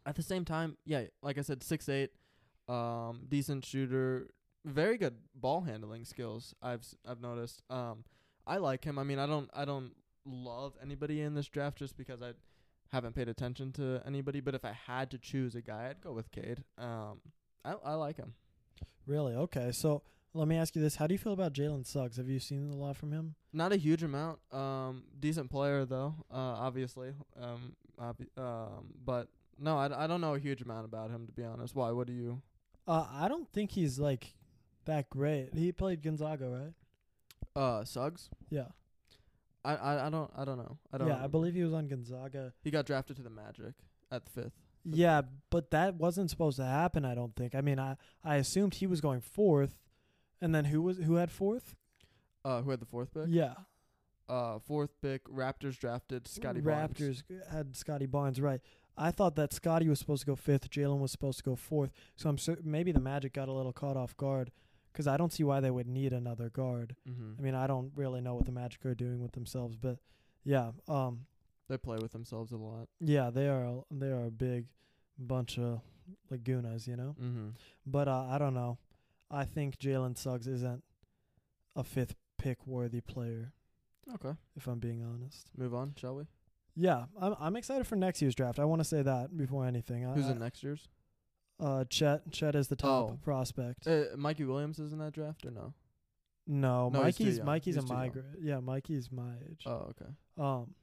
at 0.05 0.15
the 0.15 0.23
same 0.23 0.45
time, 0.45 0.77
yeah, 0.85 1.03
like 1.21 1.37
I 1.37 1.41
said, 1.41 1.63
six 1.63 1.87
eight, 1.89 2.11
um, 2.67 3.21
decent 3.27 3.65
shooter, 3.65 4.29
very 4.67 4.97
good 4.97 5.15
ball 5.35 5.61
handling 5.61 6.05
skills. 6.05 6.53
I've 6.61 6.81
s- 6.81 6.95
I've 7.07 7.21
noticed. 7.21 7.61
Um, 7.69 8.03
I 8.45 8.57
like 8.57 8.83
him. 8.83 8.99
I 8.99 9.03
mean, 9.03 9.19
I 9.19 9.25
don't 9.25 9.49
I 9.53 9.65
don't 9.65 9.91
love 10.25 10.73
anybody 10.81 11.21
in 11.21 11.33
this 11.35 11.47
draft 11.47 11.77
just 11.77 11.97
because 11.97 12.21
I 12.21 12.33
haven't 12.89 13.15
paid 13.15 13.27
attention 13.29 13.71
to 13.73 14.01
anybody. 14.05 14.39
But 14.41 14.55
if 14.55 14.63
I 14.65 14.71
had 14.73 15.09
to 15.11 15.17
choose 15.17 15.55
a 15.55 15.61
guy, 15.61 15.87
I'd 15.89 16.01
go 16.01 16.13
with 16.13 16.31
Cade. 16.31 16.63
Um, 16.77 17.21
I 17.65 17.73
I 17.83 17.93
like 17.95 18.17
him. 18.17 18.33
Really? 19.05 19.33
Okay. 19.35 19.71
So 19.71 20.03
let 20.33 20.47
me 20.47 20.57
ask 20.57 20.75
you 20.75 20.81
this: 20.81 20.95
How 20.97 21.07
do 21.07 21.13
you 21.13 21.17
feel 21.17 21.33
about 21.33 21.53
Jalen 21.53 21.85
Suggs? 21.85 22.17
Have 22.17 22.29
you 22.29 22.39
seen 22.39 22.69
a 22.71 22.75
lot 22.75 22.95
from 22.97 23.11
him? 23.11 23.35
Not 23.53 23.71
a 23.73 23.77
huge 23.77 24.03
amount. 24.03 24.39
Um, 24.53 25.03
decent 25.19 25.49
player 25.49 25.85
though. 25.85 26.15
Uh, 26.31 26.35
obviously. 26.35 27.13
Um, 27.41 27.75
obvi- 27.99 28.37
um, 28.37 28.93
but 29.03 29.29
no, 29.59 29.77
I, 29.77 29.87
d- 29.87 29.95
I 29.95 30.05
don't 30.07 30.21
know 30.21 30.35
a 30.35 30.39
huge 30.39 30.61
amount 30.61 30.85
about 30.85 31.09
him 31.09 31.25
to 31.25 31.31
be 31.33 31.43
honest. 31.43 31.73
Why? 31.75 31.91
What 31.91 32.07
do 32.07 32.13
you? 32.13 32.41
Uh, 32.87 33.05
I 33.11 33.27
don't 33.27 33.49
think 33.51 33.71
he's 33.71 33.99
like 33.99 34.33
that 34.87 35.09
great. 35.09 35.51
He 35.53 35.71
played 35.71 36.01
Gonzaga, 36.01 36.49
right? 36.49 36.73
Uh, 37.55 37.83
Suggs. 37.85 38.29
Yeah. 38.49 38.65
I, 39.63 39.75
I, 39.75 40.07
I 40.07 40.09
don't 40.09 40.31
I 40.37 40.45
don't 40.45 40.57
know. 40.57 40.77
I 40.93 40.97
don't. 40.97 41.07
yeah, 41.07 41.23
I 41.23 41.27
believe 41.27 41.53
he 41.53 41.63
was 41.63 41.73
on 41.73 41.87
Gonzaga. 41.87 42.53
he 42.63 42.71
got 42.71 42.85
drafted 42.85 43.17
to 43.17 43.23
the 43.23 43.29
Magic 43.29 43.73
at 44.11 44.25
the 44.25 44.31
fifth. 44.31 44.53
Yeah, 44.85 45.23
but 45.49 45.71
that 45.71 45.95
wasn't 45.95 46.29
supposed 46.29 46.57
to 46.57 46.65
happen. 46.65 47.03
I 47.03 47.13
don't 47.15 47.35
think. 47.35 47.53
I 47.55 47.61
mean, 47.61 47.77
I 47.79 47.97
I 48.23 48.35
assumed 48.35 48.75
he 48.75 48.87
was 48.87 49.01
going 49.01 49.19
fourth, 49.19 49.75
and 50.41 50.55
then 50.55 50.65
who 50.65 50.81
was 50.81 50.97
who 50.99 51.15
had 51.15 51.31
fourth? 51.31 51.75
Uh, 52.45 52.61
who 52.61 52.69
had 52.71 52.79
the 52.79 52.85
fourth 52.85 53.13
pick? 53.13 53.23
Yeah, 53.27 53.55
Uh, 54.29 54.59
fourth 54.59 54.91
pick. 55.01 55.25
Raptors 55.25 55.77
drafted 55.77 56.27
Scottie 56.29 56.61
Barnes. 56.61 56.97
Raptors 56.97 57.23
had 57.51 57.75
Scottie 57.75 58.05
Barnes, 58.05 58.39
right? 58.39 58.61
I 58.97 59.11
thought 59.11 59.35
that 59.35 59.51
Scottie 59.51 59.89
was 59.89 59.99
supposed 59.99 60.21
to 60.21 60.27
go 60.27 60.35
fifth, 60.37 60.69
Jalen 60.69 60.99
was 60.99 61.11
supposed 61.11 61.39
to 61.39 61.43
go 61.43 61.55
fourth. 61.57 61.91
So 62.15 62.29
I'm 62.29 62.37
cer- 62.37 62.59
maybe 62.63 62.93
the 62.93 63.01
Magic 63.01 63.33
got 63.33 63.49
a 63.49 63.51
little 63.51 63.73
caught 63.73 63.97
off 63.97 64.15
guard 64.15 64.51
because 64.97 65.07
I 65.07 65.15
don't 65.17 65.31
see 65.31 65.43
why 65.43 65.59
they 65.59 65.69
would 65.69 65.85
need 65.87 66.11
another 66.11 66.49
guard. 66.49 66.95
Mm-hmm. 67.07 67.33
I 67.37 67.41
mean, 67.43 67.53
I 67.53 67.67
don't 67.67 67.91
really 67.95 68.19
know 68.19 68.33
what 68.33 68.45
the 68.45 68.51
Magic 68.51 68.83
are 68.83 68.95
doing 68.95 69.21
with 69.21 69.33
themselves, 69.33 69.75
but 69.77 69.99
yeah, 70.43 70.71
um, 70.87 71.27
They 71.69 71.77
play 71.77 71.97
with 72.01 72.13
themselves 72.13 72.51
a 72.51 72.57
lot. 72.57 72.87
yeah, 72.99 73.29
they 73.29 73.47
are 73.47 73.63
a- 73.63 73.83
they 73.91 74.07
are 74.07 74.25
a 74.25 74.31
big 74.31 74.65
bunch 75.19 75.59
of 75.59 75.81
lagunas, 76.31 76.87
you 76.87 76.95
know. 76.95 77.15
Mm-hmm. 77.21 77.49
But 77.85 78.07
uh, 78.07 78.25
I 78.29 78.39
don't 78.39 78.55
know. 78.55 78.79
I 79.29 79.45
think 79.45 79.77
Jalen 79.77 80.17
Suggs 80.17 80.47
isn't 80.47 80.83
a 81.75 81.83
fifth 81.83 82.15
pick 82.39 82.65
worthy 82.65 83.01
player, 83.01 83.51
Okay. 84.15 84.33
if 84.55 84.67
I'm 84.67 84.79
being 84.79 85.03
honest. 85.03 85.49
Move 85.55 85.75
on, 85.75 85.93
shall 85.95 86.15
we? 86.15 86.23
Yeah, 86.75 87.05
I'm 87.21 87.35
I'm 87.39 87.55
excited 87.55 87.85
for 87.85 87.95
next 87.95 88.21
year's 88.21 88.33
draft. 88.35 88.57
I 88.59 88.65
want 88.65 88.79
to 88.79 88.85
say 88.85 89.01
that 89.03 89.35
before 89.37 89.65
anything. 89.67 90.03
Who's 90.13 90.25
I- 90.27 90.31
in 90.31 90.39
next 90.39 90.63
year's? 90.63 90.87
Uh, 91.59 91.83
Chet. 91.85 92.31
Chet 92.31 92.55
is 92.55 92.67
the 92.67 92.75
top 92.75 93.09
Oh. 93.11 93.19
prospect. 93.23 93.87
Uh, 93.87 94.05
Mikey 94.15 94.43
Williams 94.43 94.77
is 94.79 94.91
in 94.93 94.99
that 94.99 95.13
draft 95.13 95.45
or 95.45 95.51
no? 95.51 95.73
no, 96.45 96.89
no, 96.89 97.03
he's 97.03 97.17
too 97.17 97.23
Mikey's 97.25 97.37
young. 97.37 97.45
Mikey's 97.45 97.75
He's 97.75 97.83
a 97.83 97.87
too 97.87 97.93
young. 97.93 97.99
migrant. 98.03 98.27
Yeah, 98.41 98.59
Mikey's 98.59 99.11
my 99.11 99.33
age. 99.49 99.63
Oh, 99.65 99.91
okay. 99.91 100.11
Um, 100.37 100.75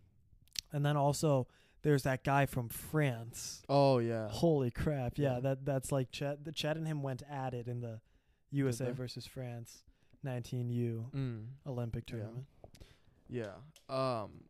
and 0.72 0.84
then 0.84 0.96
also 0.96 1.46
there's 1.82 2.02
that 2.02 2.24
guy 2.24 2.46
from 2.46 2.68
France. 2.68 3.62
Oh 3.68 3.98
yeah. 3.98 4.28
Holy 4.28 4.70
crap! 4.70 5.16
Yeah, 5.16 5.34
Yeah. 5.34 5.40
that 5.40 5.64
that's 5.64 5.92
like 5.92 6.10
Chet. 6.10 6.44
The 6.44 6.52
Chet 6.52 6.76
and 6.76 6.86
him 6.86 7.02
went 7.02 7.22
at 7.30 7.54
it 7.54 7.68
in 7.68 7.80
the 7.80 8.00
USA 8.50 8.86
they? 8.86 8.90
versus 8.92 9.26
France 9.26 9.84
19U 10.24 11.10
Mm. 11.14 11.46
Olympic 11.66 12.10
Yeah. 12.10 12.16
tournament. 12.16 12.46
Yeah. 13.28 13.54
Um. 13.88 14.44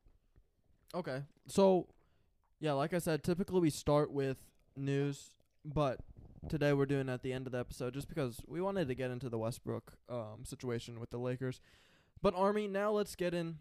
Okay. 0.95 1.23
So, 1.47 1.89
yeah, 2.61 2.73
like 2.73 2.95
I 2.95 2.99
said, 2.99 3.23
typically 3.23 3.61
we 3.61 3.71
start 3.71 4.11
with 4.11 4.39
news, 4.77 5.31
but 5.65 6.01
today 6.49 6.73
we're 6.73 6.87
doing 6.87 7.09
at 7.09 7.23
the 7.23 7.33
end 7.33 7.47
of 7.47 7.53
the 7.53 7.59
episode 7.59 7.95
just 7.95 8.09
because 8.09 8.41
we 8.47 8.61
wanted 8.61 8.89
to 8.89 8.95
get 8.95 9.11
into 9.11 9.29
the 9.29 9.39
Westbrook 9.39 9.95
um 10.09 10.45
situation 10.45 11.01
with 11.01 11.11
the 11.11 11.19
Lakers. 11.19 11.61
But 12.23 12.35
Army, 12.37 12.69
now 12.69 12.91
let's 12.91 13.15
get 13.17 13.35
in 13.35 13.59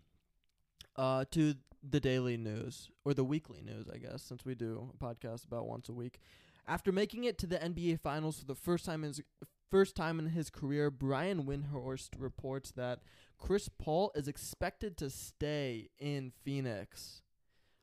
uh 0.95 1.25
to 1.31 1.55
the 1.87 1.99
daily 1.99 2.37
news 2.37 2.89
or 3.03 3.13
the 3.13 3.23
weekly 3.23 3.61
news, 3.61 3.87
I 3.93 3.97
guess, 3.97 4.23
since 4.23 4.45
we 4.45 4.55
do 4.55 4.91
a 4.93 5.03
podcast 5.03 5.45
about 5.45 5.67
once 5.67 5.89
a 5.89 5.93
week. 5.93 6.19
After 6.67 6.91
making 6.91 7.25
it 7.25 7.37
to 7.39 7.47
the 7.47 7.57
NBA 7.57 7.99
Finals 7.99 8.39
for 8.39 8.45
the 8.45 8.55
first 8.55 8.85
time 8.85 9.03
in 9.03 9.09
his 9.09 9.21
first 9.69 9.95
time 9.95 10.19
in 10.19 10.27
his 10.27 10.49
career, 10.49 10.89
Brian 10.91 11.43
Windhorst 11.43 12.09
reports 12.17 12.71
that 12.71 12.99
Chris 13.37 13.69
Paul 13.69 14.11
is 14.15 14.27
expected 14.27 14.97
to 14.97 15.09
stay 15.09 15.89
in 15.99 16.31
Phoenix. 16.43 17.21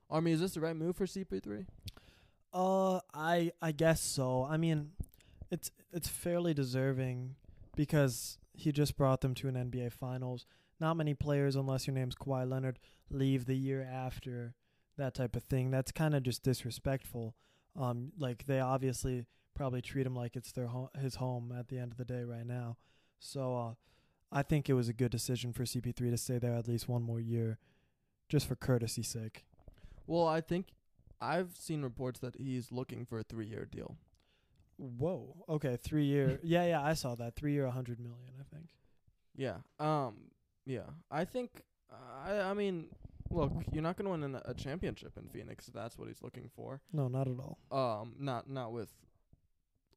Army, 0.09 0.33
is 0.33 0.41
this 0.41 0.55
the 0.55 0.61
right 0.61 0.77
move 0.77 0.97
for 0.97 1.07
CP3? 1.07 1.67
Uh, 2.53 3.01
I 3.15 3.53
I 3.63 3.73
guess 3.73 4.01
so. 4.01 4.47
I 4.49 4.57
mean, 4.57 4.91
it's 5.51 5.71
it's 5.93 6.09
fairly 6.09 6.55
deserving 6.55 7.37
because 7.77 8.39
he 8.55 8.73
just 8.73 8.97
brought 8.97 9.21
them 9.21 9.35
to 9.37 9.49
an 9.49 9.55
NBA 9.55 9.93
Finals. 9.93 10.47
Not 10.81 10.97
many 10.97 11.15
players, 11.15 11.57
unless 11.57 11.87
your 11.87 11.95
name's 11.95 12.15
Kawhi 12.15 12.49
Leonard, 12.49 12.79
leave 13.11 13.47
the 13.47 13.57
year 13.57 13.83
after 13.83 14.55
that 14.97 15.15
type 15.15 15.37
of 15.37 15.45
thing. 15.45 15.71
That's 15.71 15.93
kind 15.93 16.15
of 16.15 16.23
just 16.23 16.43
disrespectful. 16.43 17.35
Um, 17.79 18.13
like 18.19 18.47
they 18.47 18.61
obviously 18.61 19.27
probably 19.55 19.83
treat 19.83 20.07
him 20.07 20.17
like 20.17 20.37
it's 20.37 20.53
their 20.53 20.69
ho- 20.69 20.91
his 21.01 21.17
home 21.17 21.55
at 21.57 21.69
the 21.69 21.79
end 21.79 21.93
of 21.93 21.99
the 21.99 22.05
day 22.05 22.25
right 22.25 22.47
now. 22.47 22.77
So 23.19 23.57
uh, 23.57 23.75
I 24.33 24.43
think 24.43 24.69
it 24.69 24.75
was 24.75 24.89
a 24.89 24.95
good 24.95 25.11
decision 25.11 25.53
for 25.53 25.65
CP3 25.65 25.97
to 26.11 26.17
stay 26.17 26.39
there 26.39 26.55
at 26.55 26.67
least 26.67 26.89
one 26.89 27.03
more 27.03 27.21
year, 27.21 27.59
just 28.29 28.47
for 28.47 28.57
courtesy's 28.57 29.09
sake. 29.09 29.45
Well, 30.07 30.27
I 30.27 30.41
think 30.41 30.69
I've 31.21 31.57
seen 31.57 31.83
reports 31.83 32.21
that 32.21 32.37
he's 32.37 32.73
looking 32.73 33.05
for 33.05 33.19
a 33.19 33.23
three-year 33.23 33.67
deal. 33.71 33.97
Whoa. 34.79 35.37
Okay, 35.49 35.77
three 35.77 36.05
year. 36.05 36.41
yeah, 36.43 36.65
yeah, 36.65 36.83
I 36.83 36.95
saw 36.95 37.15
that. 37.17 37.37
Three 37.37 37.53
year, 37.53 37.67
a 37.67 37.71
hundred 37.71 38.01
million. 38.01 38.33
I 38.41 38.55
think. 38.55 38.71
Yeah. 39.37 39.57
Um. 39.79 40.31
Yeah. 40.65 40.89
I 41.11 41.25
think. 41.27 41.63
I. 42.25 42.39
I 42.41 42.55
mean, 42.55 42.87
look, 43.29 43.53
you're 43.73 43.83
not 43.83 43.97
gonna 43.99 44.09
win 44.11 44.23
an, 44.23 44.41
a 44.45 44.55
championship 44.55 45.19
in 45.19 45.29
Phoenix. 45.29 45.69
If 45.69 45.75
that's 45.75 45.99
what 45.99 46.09
he's 46.09 46.23
looking 46.23 46.49
for. 46.57 46.81
No, 46.93 47.09
not 47.09 47.29
at 47.29 47.37
all. 47.39 47.59
Um. 47.71 48.15
Not. 48.19 48.49
Not 48.49 48.73
with 48.73 48.89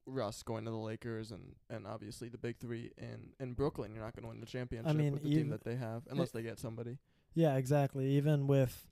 Russ 0.06 0.44
going 0.44 0.66
to 0.66 0.72
the 0.72 0.78
Lakers 0.78 1.32
and 1.32 1.56
and 1.70 1.88
obviously 1.88 2.28
the 2.28 2.38
big 2.38 2.58
three 2.58 2.92
in 2.98 3.30
in 3.40 3.54
Brooklyn. 3.54 3.94
You're 3.96 4.04
not 4.04 4.16
gonna 4.18 4.28
win 4.28 4.42
the 4.42 4.46
championship 4.46 4.90
I 4.90 4.94
mean, 4.94 5.14
with 5.14 5.24
the 5.24 5.30
team 5.30 5.38
even- 5.40 5.50
that 5.52 5.64
they 5.64 5.76
have 5.76 6.04
unless 6.10 6.32
they 6.32 6.44
get 6.44 6.60
somebody. 6.60 6.98
Yeah, 7.36 7.56
exactly. 7.56 8.08
Even 8.10 8.48
with 8.48 8.86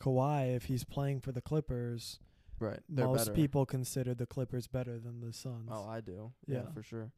Kawhi, 0.00 0.54
if 0.56 0.64
he's 0.66 0.84
playing 0.84 1.20
for 1.20 1.32
the 1.32 1.40
Clippers, 1.40 2.18
Right. 2.60 2.80
Most 2.88 3.18
better. 3.26 3.32
people 3.34 3.66
consider 3.66 4.14
the 4.14 4.26
Clippers 4.26 4.66
better 4.66 4.98
than 4.98 5.20
the 5.20 5.32
Suns. 5.32 5.68
Oh, 5.70 5.86
I 5.88 6.00
do. 6.00 6.32
Yeah, 6.46 6.62
Yeah. 6.64 6.70
for 6.72 6.82
sure. 6.82 7.12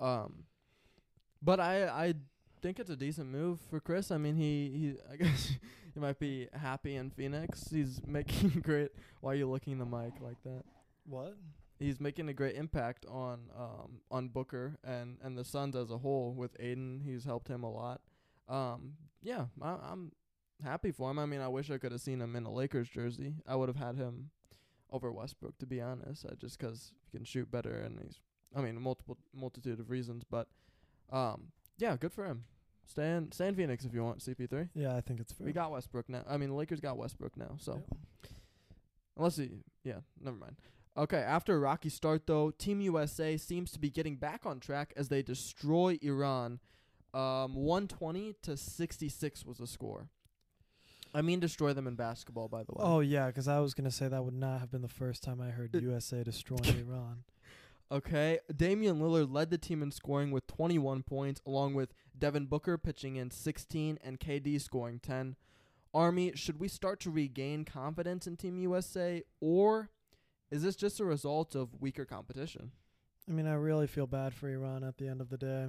Um, 0.00 0.44
but 1.42 1.60
I 1.60 1.88
I 1.88 2.14
think 2.62 2.78
it's 2.80 2.90
a 2.90 2.96
decent 2.96 3.28
move 3.30 3.60
for 3.68 3.80
Chris. 3.80 4.10
I 4.10 4.16
mean, 4.18 4.36
he 4.36 4.70
he 4.70 4.96
I 5.12 5.16
guess 5.22 5.52
he 5.94 6.00
might 6.00 6.18
be 6.18 6.48
happy 6.54 6.96
in 6.96 7.10
Phoenix. 7.10 7.68
He's 7.70 8.00
making 8.06 8.60
great. 8.62 8.90
Why 9.20 9.32
are 9.32 9.36
you 9.36 9.48
looking 9.50 9.78
the 9.78 9.84
mic 9.86 10.14
like 10.20 10.42
that? 10.44 10.64
what? 11.04 11.36
He's 11.78 12.00
making 12.00 12.28
a 12.28 12.32
great 12.32 12.56
impact 12.56 13.04
on 13.06 13.50
um 13.56 14.00
on 14.10 14.28
Booker 14.28 14.78
and 14.82 15.18
and 15.22 15.36
the 15.38 15.44
Suns 15.44 15.76
as 15.76 15.90
a 15.90 15.98
whole 15.98 16.32
with 16.32 16.56
Ayton. 16.58 17.02
He's 17.04 17.24
helped 17.24 17.48
him 17.48 17.62
a 17.62 17.70
lot. 17.70 18.00
Um, 18.48 18.94
yeah, 19.22 19.46
I, 19.60 19.72
I'm 19.92 20.12
happy 20.62 20.90
for 20.90 21.10
him. 21.10 21.18
I 21.18 21.26
mean, 21.26 21.40
I 21.40 21.48
wish 21.48 21.70
I 21.70 21.78
could 21.78 21.92
have 21.92 22.00
seen 22.00 22.20
him 22.20 22.34
in 22.36 22.44
a 22.44 22.52
Lakers 22.52 22.88
jersey. 22.88 23.34
I 23.46 23.56
would 23.56 23.68
have 23.68 23.76
had 23.76 23.96
him 23.96 24.30
over 24.90 25.12
Westbrook, 25.12 25.58
to 25.58 25.66
be 25.66 25.80
honest. 25.80 26.24
I 26.30 26.34
just 26.34 26.58
'cause 26.58 26.92
he 27.04 27.16
can 27.18 27.24
shoot 27.24 27.50
better 27.50 27.78
and 27.80 27.98
he's, 28.00 28.20
I 28.54 28.60
mean, 28.62 28.76
a 28.76 28.80
multiple 28.80 29.18
multitude 29.34 29.80
of 29.80 29.90
reasons. 29.90 30.24
But, 30.24 30.48
um, 31.10 31.52
yeah, 31.76 31.96
good 31.96 32.12
for 32.12 32.24
him. 32.24 32.44
Stay 32.86 33.14
in, 33.16 33.30
stay 33.32 33.48
in 33.48 33.54
Phoenix 33.54 33.84
if 33.84 33.92
you 33.92 34.02
want 34.02 34.20
CP3. 34.22 34.70
Yeah, 34.74 34.96
I 34.96 35.02
think 35.02 35.20
it's 35.20 35.32
fair. 35.32 35.44
We 35.46 35.52
got 35.52 35.70
Westbrook 35.70 36.08
now. 36.08 36.24
I 36.26 36.38
mean, 36.38 36.48
the 36.48 36.54
Lakers 36.54 36.80
got 36.80 36.96
Westbrook 36.96 37.36
now. 37.36 37.56
So 37.58 37.74
Yeah. 37.74 38.30
unless 39.16 39.36
he, 39.36 39.50
yeah, 39.84 40.00
never 40.20 40.36
mind. 40.36 40.56
Okay, 40.96 41.18
after 41.18 41.54
a 41.54 41.58
rocky 41.58 41.90
start 41.90 42.26
though, 42.26 42.50
Team 42.50 42.80
USA 42.80 43.36
seems 43.36 43.70
to 43.72 43.78
be 43.78 43.90
getting 43.90 44.16
back 44.16 44.46
on 44.46 44.58
track 44.58 44.92
as 44.96 45.08
they 45.08 45.22
destroy 45.22 45.98
Iran. 46.02 46.60
Um, 47.14 47.54
120 47.54 48.34
to 48.42 48.56
66 48.56 49.44
was 49.44 49.58
the 49.58 49.66
score. 49.66 50.08
I 51.14 51.22
mean, 51.22 51.40
destroy 51.40 51.72
them 51.72 51.86
in 51.86 51.94
basketball, 51.94 52.48
by 52.48 52.62
the 52.64 52.72
way. 52.72 52.78
Oh 52.80 53.00
yeah, 53.00 53.30
'cause 53.30 53.48
I 53.48 53.60
was 53.60 53.74
gonna 53.74 53.90
say 53.90 54.08
that 54.08 54.24
would 54.24 54.34
not 54.34 54.60
have 54.60 54.70
been 54.70 54.82
the 54.82 54.88
first 54.88 55.22
time 55.22 55.40
I 55.40 55.50
heard 55.50 55.74
USA 55.74 56.22
destroying 56.22 56.64
Iran. 56.88 57.24
Okay, 57.90 58.38
Damian 58.54 58.98
Lillard 59.00 59.32
led 59.32 59.50
the 59.50 59.56
team 59.56 59.82
in 59.82 59.90
scoring 59.90 60.30
with 60.30 60.46
21 60.46 61.02
points, 61.04 61.40
along 61.46 61.72
with 61.74 61.94
Devin 62.18 62.44
Booker 62.46 62.76
pitching 62.76 63.16
in 63.16 63.30
16 63.30 63.98
and 64.04 64.20
KD 64.20 64.60
scoring 64.60 64.98
10. 65.00 65.36
Army, 65.94 66.32
should 66.34 66.60
we 66.60 66.68
start 66.68 67.00
to 67.00 67.10
regain 67.10 67.64
confidence 67.64 68.26
in 68.26 68.36
Team 68.36 68.58
USA, 68.58 69.22
or 69.40 69.88
is 70.50 70.62
this 70.62 70.76
just 70.76 71.00
a 71.00 71.04
result 71.06 71.54
of 71.54 71.80
weaker 71.80 72.04
competition? 72.04 72.72
I 73.26 73.32
mean, 73.32 73.46
I 73.46 73.54
really 73.54 73.86
feel 73.86 74.06
bad 74.06 74.34
for 74.34 74.50
Iran 74.50 74.84
at 74.84 74.98
the 74.98 75.08
end 75.08 75.22
of 75.22 75.30
the 75.30 75.38
day. 75.38 75.68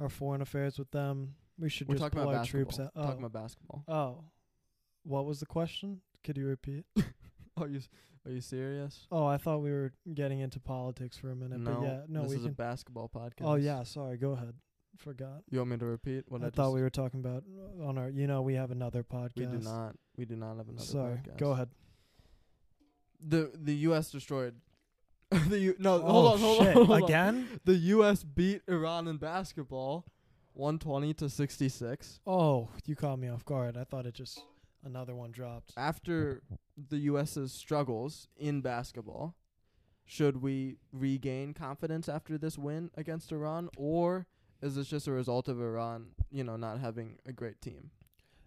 Our 0.00 0.08
foreign 0.08 0.42
affairs 0.42 0.80
with 0.80 0.90
them, 0.90 1.36
we 1.58 1.68
should 1.68 1.88
We're 1.88 1.94
just 1.94 2.04
talking 2.04 2.20
pull 2.20 2.30
about 2.30 2.40
our 2.40 2.44
troops 2.46 2.78
basketball. 2.78 3.02
out. 3.02 3.04
Oh. 3.04 3.08
Talking 3.10 3.24
about 3.24 3.42
basketball. 3.42 3.84
oh, 3.88 4.24
what 5.04 5.26
was 5.26 5.40
the 5.40 5.46
question? 5.46 6.00
Could 6.22 6.36
you 6.38 6.46
repeat? 6.46 6.84
Are 7.56 7.68
you 7.68 7.80
are 8.26 8.32
you 8.32 8.40
serious? 8.40 9.06
Oh, 9.12 9.26
I 9.26 9.36
thought 9.36 9.58
we 9.58 9.70
were 9.70 9.92
getting 10.14 10.40
into 10.40 10.58
politics 10.58 11.16
for 11.16 11.30
a 11.30 11.36
minute. 11.36 11.60
no, 11.60 11.74
but 11.74 11.82
yeah, 11.82 12.00
no, 12.08 12.22
this 12.22 12.30
we 12.30 12.36
is 12.36 12.42
can. 12.42 12.50
a 12.50 12.54
basketball 12.54 13.08
podcast. 13.14 13.44
oh 13.44 13.54
yeah, 13.56 13.82
sorry. 13.84 14.16
Go 14.16 14.30
ahead. 14.32 14.54
Forgot. 14.96 15.42
You 15.50 15.58
want 15.58 15.70
me 15.72 15.76
to 15.76 15.84
repeat 15.84 16.24
what 16.28 16.42
I, 16.42 16.46
I 16.46 16.50
thought 16.50 16.72
we 16.72 16.80
were 16.80 16.90
talking 16.90 17.20
about 17.20 17.44
on 17.82 17.98
our. 17.98 18.08
You 18.08 18.26
know, 18.26 18.42
we 18.42 18.54
have 18.54 18.70
another 18.70 19.04
podcast. 19.04 19.36
We 19.36 19.46
do 19.46 19.58
not. 19.58 19.94
We 20.16 20.24
do 20.24 20.36
not 20.36 20.56
have 20.56 20.68
another 20.68 20.82
podcast. 20.84 20.92
Sorry. 20.92 21.14
podcast. 21.16 21.38
Go 21.38 21.50
ahead. 21.52 21.68
The 23.26 23.50
the 23.54 23.74
U.S. 23.76 24.10
destroyed. 24.10 24.54
the 25.48 25.58
U- 25.58 25.76
no, 25.78 25.96
oh 25.96 26.00
hold 26.00 26.32
on, 26.32 26.38
hold 26.38 26.58
shit! 26.58 26.66
on, 26.68 26.72
hold 26.74 26.90
on. 26.90 27.02
Again? 27.04 27.60
The 27.64 27.74
U.S. 27.74 28.22
beat 28.24 28.62
Iran 28.68 29.08
in 29.08 29.16
basketball, 29.16 30.06
120 30.54 31.14
to 31.14 31.28
66. 31.28 32.20
Oh, 32.26 32.68
you 32.86 32.96
caught 32.96 33.18
me 33.18 33.28
off 33.28 33.44
guard. 33.44 33.76
I 33.76 33.84
thought 33.84 34.06
it 34.06 34.14
just 34.14 34.42
another 34.84 35.14
one 35.14 35.30
dropped. 35.32 35.72
After 35.76 36.42
the 36.90 36.98
U.S.'s 36.98 37.52
struggles 37.52 38.28
in 38.36 38.60
basketball, 38.60 39.34
should 40.04 40.42
we 40.42 40.76
regain 40.92 41.54
confidence 41.54 42.08
after 42.08 42.38
this 42.38 42.58
win 42.58 42.90
against 42.96 43.32
Iran, 43.32 43.68
or 43.76 44.26
is 44.62 44.76
this 44.76 44.88
just 44.88 45.06
a 45.06 45.12
result 45.12 45.48
of 45.48 45.60
Iran, 45.60 46.08
you 46.30 46.44
know, 46.44 46.56
not 46.56 46.78
having 46.78 47.18
a 47.26 47.32
great 47.32 47.60
team? 47.60 47.90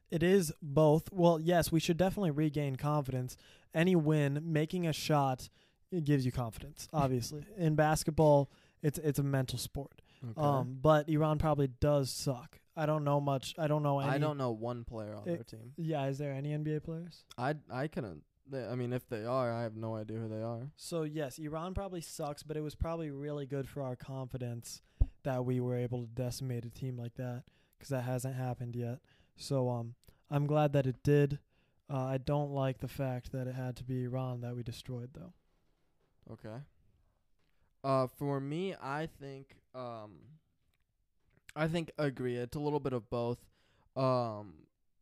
It 0.10 0.24
is 0.24 0.54
both. 0.62 1.12
Well, 1.12 1.40
yes, 1.40 1.72
we 1.72 1.80
should 1.80 1.98
definitely 1.98 2.32
regain 2.32 2.76
confidence. 2.78 3.36
Any 3.74 3.96
win, 3.96 4.40
making 4.44 4.88
a 4.88 4.94
shot, 4.94 5.50
it 5.92 6.06
gives 6.06 6.26
you 6.26 6.32
confidence. 6.32 6.88
Obviously, 6.94 7.46
in 7.58 7.76
basketball, 7.76 8.50
it's 8.82 9.00
it's 9.00 9.20
a 9.20 9.24
mental 9.24 9.60
sport. 9.60 10.02
Okay. 10.24 10.42
Um, 10.42 10.78
but 10.82 11.08
Iran 11.10 11.38
probably 11.38 11.68
does 11.68 12.10
suck. 12.12 12.60
I 12.76 12.86
don't 12.86 13.04
know 13.04 13.20
much. 13.20 13.56
I 13.58 13.68
don't 13.68 13.84
know 13.84 14.00
any. 14.00 14.10
I 14.12 14.18
don't 14.18 14.38
know 14.38 14.52
one 14.52 14.84
player 14.84 15.16
on 15.16 15.24
It- 15.28 15.36
their 15.36 15.44
team. 15.44 15.74
Yeah, 15.78 16.06
is 16.08 16.18
there 16.18 16.32
any 16.32 16.54
NBA 16.54 16.84
players? 16.84 17.24
I 17.38 17.56
I 17.72 17.88
couldn't. 17.88 18.24
They, 18.50 18.66
I 18.66 18.76
mean, 18.76 18.94
if 18.94 19.08
they 19.10 19.26
are, 19.26 19.52
I 19.52 19.64
have 19.64 19.76
no 19.76 19.96
idea 19.96 20.20
who 20.20 20.30
they 20.30 20.42
are. 20.42 20.72
So 20.78 21.04
yes, 21.04 21.38
Iran 21.38 21.74
probably 21.74 22.02
sucks, 22.02 22.44
but 22.44 22.56
it 22.56 22.62
was 22.62 22.76
probably 22.76 23.10
really 23.12 23.46
good 23.46 23.68
for 23.68 23.82
our 23.82 23.96
confidence 23.96 24.82
that 25.24 25.44
we 25.44 25.60
were 25.60 25.76
able 25.76 26.02
to 26.04 26.08
decimate 26.08 26.64
a 26.66 26.70
team 26.70 26.98
like 26.98 27.16
that 27.16 27.44
because 27.78 27.90
that 27.90 28.04
hasn't 28.04 28.36
happened 28.36 28.76
yet. 28.76 29.00
So 29.36 29.70
um, 29.70 29.96
I'm 30.32 30.48
glad 30.48 30.72
that 30.74 30.88
it 30.88 31.04
did. 31.04 31.40
Uh, 31.90 32.06
I 32.06 32.18
don't 32.18 32.52
like 32.52 32.80
the 32.80 32.88
fact 32.88 33.32
that 33.32 33.48
it 33.48 33.56
had 33.56 33.76
to 33.78 33.84
be 33.84 34.04
Iran 34.04 34.42
that 34.42 34.56
we 34.56 34.64
destroyed, 34.64 35.10
though. 35.14 35.34
Okay. 36.32 36.58
Uh, 37.84 38.08
for 38.08 38.40
me, 38.40 38.76
I 38.82 39.08
think 39.20 39.56
um, 39.78 40.12
I 41.56 41.68
think 41.68 41.92
agree. 41.98 42.36
It's 42.36 42.56
a 42.56 42.60
little 42.60 42.80
bit 42.80 42.94
of 42.94 43.10
both. 43.10 43.40
Um, 43.96 44.54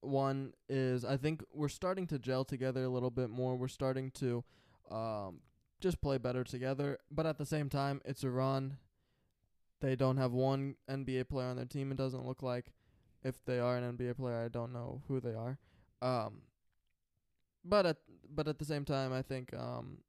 one 0.01 0.53
is 0.69 1.03
I 1.03 1.17
think 1.17 1.43
we're 1.53 1.67
starting 1.67 2.07
to 2.07 2.19
gel 2.19 2.45
together 2.45 2.83
a 2.83 2.89
little 2.89 3.09
bit 3.09 3.29
more. 3.29 3.55
We're 3.55 3.67
starting 3.67 4.11
to 4.11 4.43
um 4.91 5.39
just 5.81 6.01
play 6.01 6.17
better 6.17 6.43
together. 6.43 6.97
But 7.11 7.25
at 7.25 7.37
the 7.37 7.45
same 7.45 7.69
time, 7.69 8.01
it's 8.05 8.23
Iran. 8.23 8.77
They 9.81 9.95
don't 9.95 10.17
have 10.17 10.31
one 10.31 10.75
NBA 10.89 11.29
player 11.29 11.47
on 11.47 11.57
their 11.57 11.65
team. 11.65 11.91
It 11.91 11.97
doesn't 11.97 12.25
look 12.25 12.41
like. 12.41 12.71
If 13.23 13.43
they 13.45 13.59
are 13.59 13.75
an 13.75 13.97
NBA 13.97 14.17
player, 14.17 14.43
I 14.43 14.47
don't 14.49 14.71
know 14.71 15.01
who 15.07 15.19
they 15.19 15.33
are. 15.33 15.57
Um, 16.01 16.43
but 17.63 17.85
at 17.85 17.97
but 18.29 18.47
at 18.47 18.59
the 18.59 18.65
same 18.65 18.85
time, 18.85 19.11
I 19.11 19.21
think 19.21 19.53
um, 19.53 19.99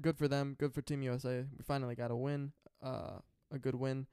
good 0.00 0.16
for 0.16 0.28
them. 0.28 0.56
Good 0.58 0.72
for 0.72 0.82
Team 0.82 1.02
USA. 1.02 1.44
We 1.56 1.64
finally 1.64 1.94
got 1.94 2.10
a 2.10 2.16
win. 2.16 2.52
Uh, 2.82 3.18
a 3.52 3.58
good 3.58 3.74
win. 3.74 4.06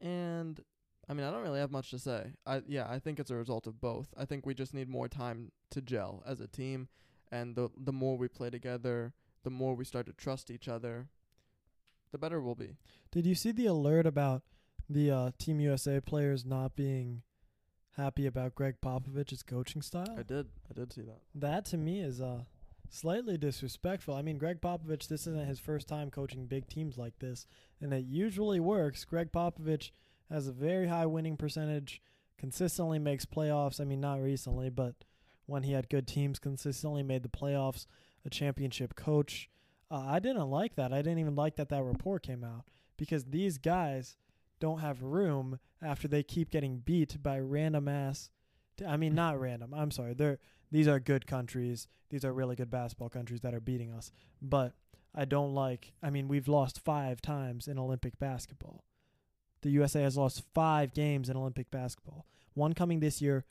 And 0.00 0.60
I 1.08 1.14
mean, 1.14 1.26
I 1.26 1.30
don't 1.30 1.42
really 1.42 1.60
have 1.60 1.70
much 1.70 1.90
to 1.90 1.98
say. 1.98 2.32
I 2.46 2.62
yeah, 2.66 2.86
I 2.88 2.98
think 2.98 3.18
it's 3.18 3.30
a 3.30 3.36
result 3.36 3.66
of 3.66 3.80
both. 3.80 4.08
I 4.16 4.24
think 4.24 4.46
we 4.46 4.54
just 4.54 4.74
need 4.74 4.88
more 4.88 5.08
time 5.08 5.52
to 5.70 5.80
gel 5.80 6.22
as 6.26 6.40
a 6.40 6.48
team, 6.48 6.88
and 7.30 7.54
the 7.56 7.70
the 7.76 7.92
more 7.92 8.16
we 8.16 8.28
play 8.28 8.50
together, 8.50 9.12
the 9.44 9.50
more 9.50 9.74
we 9.74 9.84
start 9.84 10.06
to 10.06 10.12
trust 10.12 10.50
each 10.50 10.68
other, 10.68 11.08
the 12.10 12.18
better 12.18 12.40
we'll 12.40 12.54
be. 12.54 12.76
Did 13.10 13.26
you 13.26 13.34
see 13.34 13.52
the 13.52 13.66
alert 13.66 14.06
about 14.06 14.42
the 14.88 15.10
uh, 15.10 15.30
Team 15.38 15.60
USA 15.60 16.00
players 16.00 16.44
not 16.44 16.76
being 16.76 17.22
happy 17.96 18.26
about 18.26 18.54
Gregg 18.54 18.76
Popovich's 18.80 19.42
coaching 19.42 19.82
style. 19.82 20.14
I 20.18 20.22
did. 20.22 20.46
I 20.70 20.74
did 20.74 20.92
see 20.92 21.02
that. 21.02 21.20
That 21.34 21.64
to 21.66 21.76
me 21.76 22.00
is 22.00 22.20
uh 22.20 22.42
slightly 22.92 23.38
disrespectful. 23.38 24.14
I 24.14 24.22
mean, 24.22 24.38
Gregg 24.38 24.60
Popovich, 24.60 25.08
this 25.08 25.26
isn't 25.26 25.48
his 25.48 25.58
first 25.58 25.88
time 25.88 26.10
coaching 26.10 26.46
big 26.46 26.68
teams 26.68 26.98
like 26.98 27.18
this, 27.18 27.46
and 27.80 27.92
it 27.92 28.04
usually 28.04 28.60
works. 28.60 29.04
Gregg 29.04 29.32
Popovich 29.32 29.90
has 30.30 30.46
a 30.46 30.52
very 30.52 30.88
high 30.88 31.06
winning 31.06 31.36
percentage, 31.36 32.02
consistently 32.38 32.98
makes 32.98 33.24
playoffs. 33.24 33.80
I 33.80 33.84
mean, 33.84 34.00
not 34.00 34.20
recently, 34.20 34.68
but 34.68 34.94
when 35.46 35.62
he 35.62 35.72
had 35.72 35.88
good 35.88 36.06
teams, 36.06 36.38
consistently 36.38 37.02
made 37.02 37.22
the 37.22 37.28
playoffs, 37.28 37.86
a 38.24 38.30
championship 38.30 38.94
coach. 38.94 39.48
Uh, 39.90 40.04
I 40.06 40.18
didn't 40.20 40.50
like 40.50 40.76
that. 40.76 40.92
I 40.92 40.98
didn't 40.98 41.18
even 41.18 41.34
like 41.34 41.56
that 41.56 41.70
that 41.70 41.82
report 41.82 42.22
came 42.22 42.44
out 42.44 42.64
because 42.96 43.24
these 43.24 43.58
guys 43.58 44.16
don't 44.60 44.78
have 44.78 45.02
room 45.02 45.58
after 45.80 46.06
they 46.06 46.22
keep 46.22 46.50
getting 46.50 46.78
beat 46.78 47.22
by 47.22 47.38
random 47.38 47.88
ass. 47.88 48.30
T- 48.76 48.84
I 48.84 48.96
mean, 48.96 49.14
not 49.14 49.40
random. 49.40 49.74
I'm 49.74 49.90
sorry. 49.90 50.14
They're 50.14 50.38
these 50.72 50.88
are 50.88 50.98
good 50.98 51.26
countries. 51.26 51.86
These 52.10 52.24
are 52.24 52.32
really 52.32 52.56
good 52.56 52.70
basketball 52.70 53.10
countries 53.10 53.42
that 53.42 53.54
are 53.54 53.60
beating 53.60 53.92
us. 53.92 54.10
But 54.40 54.72
I 55.14 55.26
don't 55.26 55.54
like. 55.54 55.92
I 56.02 56.10
mean, 56.10 56.28
we've 56.28 56.48
lost 56.48 56.80
five 56.80 57.20
times 57.20 57.68
in 57.68 57.78
Olympic 57.78 58.18
basketball. 58.18 58.84
The 59.60 59.70
USA 59.70 60.02
has 60.02 60.16
lost 60.16 60.42
five 60.54 60.94
games 60.94 61.28
in 61.28 61.36
Olympic 61.36 61.70
basketball. 61.70 62.26
One 62.54 62.72
coming 62.72 63.00
this 63.00 63.20
year. 63.20 63.44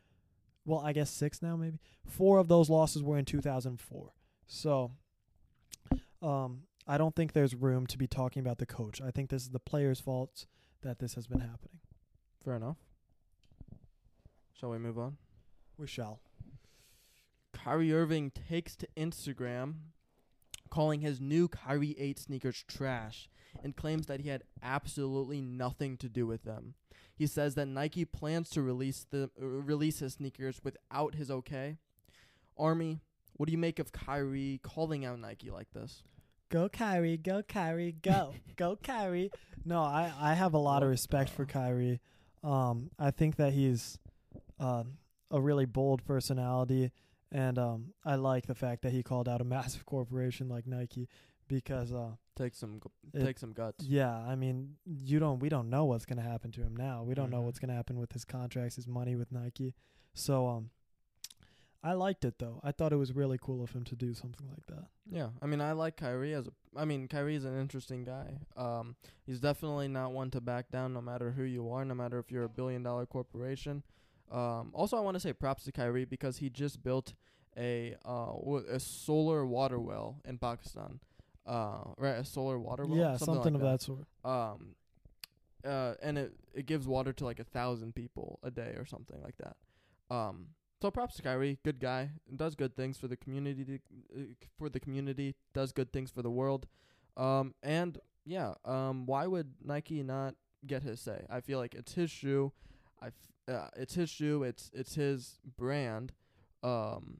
Well, 0.65 0.79
I 0.79 0.93
guess 0.93 1.09
six 1.09 1.41
now, 1.41 1.55
maybe. 1.55 1.79
Four 2.05 2.39
of 2.39 2.47
those 2.47 2.69
losses 2.69 3.03
were 3.03 3.17
in 3.17 3.25
2004. 3.25 4.13
So, 4.47 4.91
um, 6.21 6.63
I 6.87 6.97
don't 6.97 7.15
think 7.15 7.33
there's 7.33 7.55
room 7.55 7.87
to 7.87 7.97
be 7.97 8.07
talking 8.07 8.41
about 8.41 8.57
the 8.57 8.65
coach. 8.65 8.99
I 8.99 9.11
think 9.11 9.29
this 9.29 9.43
is 9.43 9.49
the 9.49 9.59
players' 9.59 9.99
fault 9.99 10.45
that 10.81 10.99
this 10.99 11.13
has 11.13 11.27
been 11.27 11.39
happening. 11.39 11.79
Fair 12.43 12.55
enough. 12.55 12.77
Shall 14.53 14.69
we 14.69 14.79
move 14.79 14.97
on? 14.99 15.17
We 15.77 15.87
shall. 15.87 16.19
Kyrie 17.63 17.93
Irving 17.93 18.31
takes 18.31 18.75
to 18.77 18.87
Instagram, 18.97 19.75
calling 20.69 21.01
his 21.01 21.21
new 21.21 21.47
Kyrie 21.47 21.95
8 21.99 22.17
sneakers 22.17 22.63
trash, 22.67 23.29
and 23.63 23.75
claims 23.75 24.07
that 24.07 24.21
he 24.21 24.29
had 24.29 24.43
absolutely 24.63 25.41
nothing 25.41 25.97
to 25.97 26.09
do 26.09 26.25
with 26.25 26.43
them. 26.43 26.73
He 27.15 27.27
says 27.27 27.53
that 27.55 27.67
Nike 27.67 28.03
plans 28.05 28.49
to 28.51 28.63
release 28.63 29.05
the 29.09 29.29
uh, 29.39 29.45
release 29.45 29.99
his 29.99 30.13
sneakers 30.13 30.61
without 30.63 31.15
his 31.15 31.29
okay. 31.29 31.77
Army, 32.57 33.01
what 33.33 33.45
do 33.45 33.51
you 33.51 33.57
make 33.57 33.77
of 33.77 33.91
Kyrie 33.91 34.59
calling 34.63 35.05
out 35.05 35.19
Nike 35.19 35.51
like 35.51 35.71
this? 35.71 36.03
Go 36.49 36.67
Kyrie, 36.67 37.17
go 37.17 37.43
Kyrie, 37.43 37.95
go, 38.01 38.33
go 38.55 38.75
Kyrie. 38.75 39.29
No, 39.63 39.81
I 39.81 40.11
I 40.19 40.33
have 40.33 40.55
a 40.55 40.57
lot 40.57 40.81
of 40.81 40.89
respect 40.89 41.29
for 41.29 41.45
Kyrie. 41.45 42.01
Um, 42.43 42.89
I 42.97 43.11
think 43.11 43.35
that 43.35 43.53
he's 43.53 43.99
uh, 44.59 44.83
a 45.29 45.39
really 45.39 45.65
bold 45.65 46.03
personality, 46.05 46.91
and 47.31 47.57
um, 47.57 47.93
I 48.03 48.15
like 48.15 48.45
the 48.47 48.55
fact 48.55 48.81
that 48.83 48.91
he 48.91 49.03
called 49.03 49.27
out 49.29 49.41
a 49.41 49.43
massive 49.57 49.85
corporation 49.85 50.49
like 50.49 50.67
Nike 50.67 51.07
because 51.47 51.91
uh, 51.91 52.11
Take 52.37 52.55
some 52.55 52.81
It- 53.13 53.23
take 53.25 53.37
some 53.37 53.51
guts. 53.53 53.83
yeah, 53.85 54.15
I 54.15 54.35
mean, 54.35 54.75
you 54.85 55.19
don't 55.19 55.39
we 55.39 55.49
don't 55.49 55.69
know 55.69 55.85
what's 55.85 56.05
gonna 56.05 56.21
happen 56.21 56.51
to 56.53 56.61
him 56.61 56.75
now. 56.75 57.03
We 57.03 57.13
don't 57.13 57.29
know 57.29 57.41
Mhm. 57.41 57.45
what's 57.45 57.59
gonna 57.59 57.75
happen 57.75 57.99
with 57.99 58.13
his 58.13 58.23
contracts, 58.25 58.77
his 58.77 58.87
money 58.87 59.15
with 59.15 59.31
Nike. 59.31 59.75
So 60.13 60.47
um, 60.47 60.69
I 61.83 61.93
liked 61.93 62.23
it 62.25 62.35
though. 62.39 62.61
I 62.63 62.71
thought 62.71 62.93
it 62.93 62.97
was 62.97 63.13
really 63.13 63.37
cool 63.41 63.63
of 63.63 63.71
him 63.71 63.83
to 63.85 63.95
do 63.95 64.13
something 64.13 64.47
like 64.49 64.65
that. 64.67 64.87
Yeah, 65.09 65.29
I 65.41 65.45
mean, 65.45 65.61
I 65.61 65.71
like 65.73 65.97
Kyrie 65.97 66.33
as 66.33 66.47
a. 66.47 66.51
I 66.75 66.85
mean, 66.85 67.07
Kyrie's 67.07 67.43
an 67.43 67.59
interesting 67.59 68.05
guy. 68.05 68.37
Um, 68.55 68.95
he's 69.25 69.39
definitely 69.39 69.87
not 69.89 70.13
one 70.13 70.31
to 70.31 70.41
back 70.41 70.69
down, 70.71 70.93
no 70.93 71.01
matter 71.01 71.31
who 71.31 71.43
you 71.43 71.69
are, 71.71 71.83
no 71.83 71.95
matter 71.95 72.17
if 72.19 72.31
you're 72.31 72.43
a 72.45 72.49
billion 72.49 72.81
dollar 72.83 73.05
corporation. 73.05 73.83
Um, 74.31 74.71
also, 74.73 74.97
I 74.97 75.01
want 75.01 75.15
to 75.15 75.19
say 75.19 75.33
props 75.33 75.63
to 75.65 75.71
Kyrie 75.71 76.05
because 76.05 76.37
he 76.37 76.49
just 76.49 76.81
built 76.83 77.13
a 77.57 77.95
uh 78.05 78.31
a 78.69 78.79
solar 78.79 79.45
water 79.45 79.79
well 79.79 80.21
in 80.25 80.37
Pakistan. 80.37 80.99
Uh, 81.45 81.83
right, 81.97 82.15
a 82.17 82.23
solar 82.25 82.57
water 82.59 82.85
well. 82.85 82.97
yeah, 82.97 83.17
something, 83.17 83.53
like 83.53 83.55
of 83.55 83.61
that 83.61 83.81
sort. 83.81 84.05
um 84.23 84.75
uh 85.65 85.93
and 86.01 86.17
it 86.17 86.33
it 86.53 86.65
gives 86.65 86.87
water 86.87 87.13
to 87.13 87.25
like 87.25 87.39
a 87.39 87.43
thousand 87.43 87.93
people 87.93 88.39
a 88.43 88.51
day 88.51 88.73
or 88.77 88.85
something 88.85 89.21
like 89.21 89.35
that 89.37 89.55
um 90.15 90.47
so 90.81 90.89
props 90.89 91.15
to 91.15 91.21
Kyrie 91.21 91.59
good 91.63 91.79
guy 91.79 92.09
does 92.35 92.55
good 92.55 92.75
things 92.75 92.97
for 92.97 93.07
the 93.07 93.15
community 93.17 93.63
to, 93.65 93.79
uh, 94.17 94.23
for 94.57 94.69
the 94.69 94.79
community 94.79 95.35
does 95.53 95.71
good 95.71 95.91
things 95.91 96.09
for 96.09 96.21
the 96.21 96.31
world 96.31 96.65
um 97.17 97.53
and 97.61 97.99
yeah 98.25 98.53
um 98.65 99.05
why 99.05 99.27
would 99.27 99.53
Nike 99.63 100.01
not 100.03 100.35
get 100.65 100.83
his 100.83 100.99
say 100.99 101.25
I 101.29 101.41
feel 101.41 101.59
like 101.59 101.75
it's 101.75 101.93
his 101.93 102.09
shoe 102.09 102.51
I 103.01 103.07
f- 103.07 103.53
uh, 103.55 103.67
it's 103.75 103.95
his 103.95 104.09
shoe 104.09 104.43
it's 104.43 104.69
it's 104.73 104.95
his 104.95 105.39
brand 105.57 106.13
um 106.63 107.17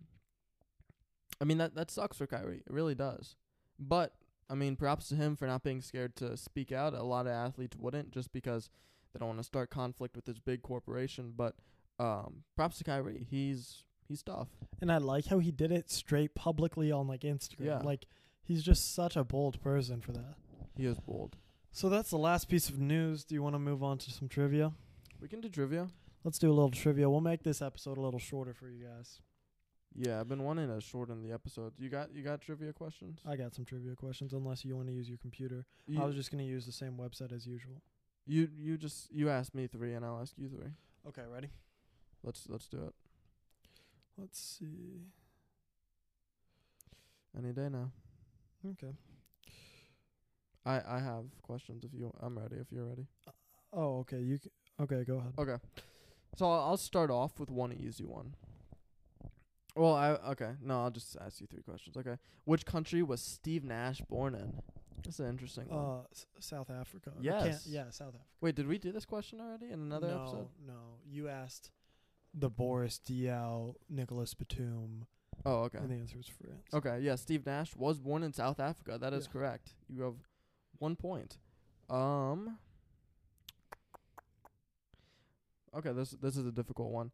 I 1.40 1.46
mean 1.46 1.58
that 1.58 1.76
that 1.76 1.92
sucks 1.92 2.18
for 2.18 2.28
Kyrie 2.28 2.64
it 2.66 2.72
really 2.72 2.96
does 2.96 3.36
but 3.80 4.14
I 4.52 4.54
mean, 4.54 4.76
props 4.76 5.08
to 5.08 5.16
him 5.16 5.38
for 5.38 5.48
not 5.48 5.64
being 5.64 5.82
scared 5.82 6.18
to 6.18 6.36
speak 6.36 6.74
out. 6.74 6.94
A 6.94 7.04
lot 7.04 7.26
of 7.26 7.32
athletes 7.32 7.78
wouldn't 7.78 8.12
just 8.12 8.34
because 8.34 8.70
they 9.14 9.20
don't 9.20 9.30
want 9.30 9.40
to 9.40 9.46
start 9.46 9.70
conflict 9.70 10.14
with 10.14 10.26
this 10.26 10.40
big 10.40 10.62
corporation. 10.62 11.34
But 11.36 11.56
um, 12.00 12.44
props 12.58 12.78
to 12.80 12.84
Kyrie. 12.84 13.26
He's 13.30 13.86
he's 14.10 14.22
tough. 14.22 14.50
And 14.82 14.92
I 14.92 14.98
like 14.98 15.28
how 15.28 15.40
he 15.40 15.52
did 15.52 15.72
it 15.72 15.90
straight 15.90 16.36
publicly 16.36 16.92
on 16.92 17.08
like 17.08 17.22
Instagram. 17.22 17.66
Yeah. 17.66 17.80
Like 17.80 18.08
he's 18.44 18.62
just 18.62 18.94
such 18.94 19.16
a 19.16 19.24
bold 19.24 19.62
person 19.62 20.02
for 20.02 20.12
that. 20.12 20.36
He 20.76 20.86
is 20.86 21.00
bold. 21.00 21.38
So 21.72 21.88
that's 21.88 22.10
the 22.10 22.18
last 22.18 22.50
piece 22.50 22.68
of 22.68 22.78
news. 22.78 23.24
Do 23.24 23.36
you 23.36 23.42
want 23.42 23.56
to 23.56 23.60
move 23.60 23.82
on 23.82 24.00
to 24.00 24.12
some 24.12 24.28
trivia? 24.28 24.74
We 25.22 25.28
can 25.28 25.40
do 25.42 25.50
trivia. 25.50 25.88
Let's 26.24 26.40
do 26.40 26.50
a 26.50 26.54
little 26.54 26.72
trivia. 26.72 27.10
We'll 27.10 27.22
make 27.22 27.44
this 27.44 27.62
episode 27.62 27.98
a 27.98 28.02
little 28.02 28.20
shorter 28.20 28.54
for 28.54 28.68
you 28.70 28.84
guys. 28.86 29.20
Yeah, 29.94 30.20
I've 30.20 30.30
been 30.30 30.44
wanting 30.44 30.68
to 30.74 30.80
shorten 30.82 31.22
the 31.22 31.34
episodes. 31.34 31.76
You 31.80 31.90
got 31.90 32.14
you 32.16 32.24
got 32.24 32.42
trivia 32.42 32.72
questions? 32.74 33.20
I 33.28 33.36
got 33.36 33.54
some 33.54 33.66
trivia 33.66 33.96
questions 33.96 34.34
unless 34.34 34.64
you 34.64 34.76
want 34.76 34.88
to 34.88 34.94
use 34.94 35.10
your 35.10 35.18
computer. 35.18 35.66
You, 35.86 36.02
I 36.02 36.06
was 36.06 36.16
just 36.16 36.32
going 36.32 36.44
to 36.44 36.50
use 36.50 36.66
the 36.66 36.72
same 36.72 36.94
website 36.94 37.32
as 37.34 37.46
usual. 37.46 37.82
you 38.26 38.48
you 38.58 38.78
just 38.78 39.12
you 39.12 39.30
ask 39.30 39.54
me 39.54 39.68
three 39.68 39.94
and 39.94 40.06
I'll 40.06 40.22
ask 40.22 40.34
you 40.38 40.48
three. 40.50 40.72
Okay, 41.08 41.24
ready? 41.32 41.50
Let's 42.24 42.48
let's 42.48 42.68
do 42.68 42.78
it. 42.78 42.94
Let's 44.18 44.40
see. 44.40 45.02
Any 47.38 47.52
day 47.52 47.68
now. 47.70 47.92
Okay. 48.72 48.94
I 50.66 50.82
I 50.88 51.00
have 51.00 51.26
questions 51.42 51.84
if 51.84 51.94
you 51.94 52.14
I'm 52.22 52.38
ready 52.40 52.56
if 52.58 52.72
you're 52.72 52.86
ready. 52.86 53.08
Oh, 53.74 54.00
okay. 54.00 54.20
You 54.20 54.38
c- 54.38 54.52
Okay, 54.82 55.04
go 55.04 55.18
ahead. 55.18 55.34
Okay. 55.38 55.58
So 56.38 56.50
I'll 56.50 56.62
I'll 56.70 56.78
start 56.78 57.12
off 57.12 57.40
with 57.40 57.50
one 57.50 57.74
easy 57.74 58.06
one. 58.06 58.36
Well, 59.76 59.94
I 59.96 60.12
okay. 60.32 60.52
No, 60.62 60.82
I'll 60.84 60.92
just 60.92 61.16
ask 61.20 61.40
you 61.40 61.48
three 61.48 61.62
questions. 61.62 61.96
Okay. 61.98 62.18
Which 62.46 62.66
country 62.66 63.04
was 63.04 63.22
Steve 63.22 63.64
Nash 63.64 64.02
born 64.10 64.36
in? 64.36 64.62
That's 65.04 65.20
an 65.20 65.30
interesting 65.30 65.68
one. 65.70 65.80
Uh 65.80 66.02
S- 66.12 66.26
South 66.40 66.70
Africa. 66.70 67.12
I 67.18 67.22
Yes. 67.22 67.68
Yeah, 67.68 67.90
South 67.90 68.10
Africa. 68.10 68.26
Wait, 68.42 68.56
did 68.56 68.68
we 68.68 68.78
do 68.78 68.92
this 68.92 69.06
question 69.06 69.40
already 69.42 69.68
in 69.72 69.80
another 69.82 70.08
no, 70.08 70.22
episode? 70.22 70.48
No, 70.66 70.74
no. 70.74 70.80
you 71.08 71.28
asked 71.30 71.72
the 72.34 72.50
Boris 72.50 73.00
Diaw, 73.06 73.76
Nicolas 73.90 74.34
Batum, 74.34 75.06
Oh, 75.46 75.64
okay. 75.64 75.80
and 75.80 75.90
the 75.90 75.96
answer 75.96 76.18
is 76.20 76.28
France. 76.28 76.68
Okay, 76.74 77.00
yeah, 77.02 77.16
Steve 77.16 77.46
Nash 77.46 77.76
was 77.76 78.00
born 78.00 78.24
in 78.24 78.32
South 78.32 78.60
Africa. 78.60 78.98
That 78.98 79.12
is 79.14 79.26
Yeah. 79.26 79.32
correct. 79.34 79.74
You 79.90 80.04
have 80.04 80.16
one 80.80 80.96
point. 80.96 81.38
Um 81.90 82.58
Okay, 85.76 85.92
this 85.94 86.12
this 86.12 86.38
is 86.38 86.46
a 86.46 86.52
difficult 86.52 86.92
one. 86.92 87.12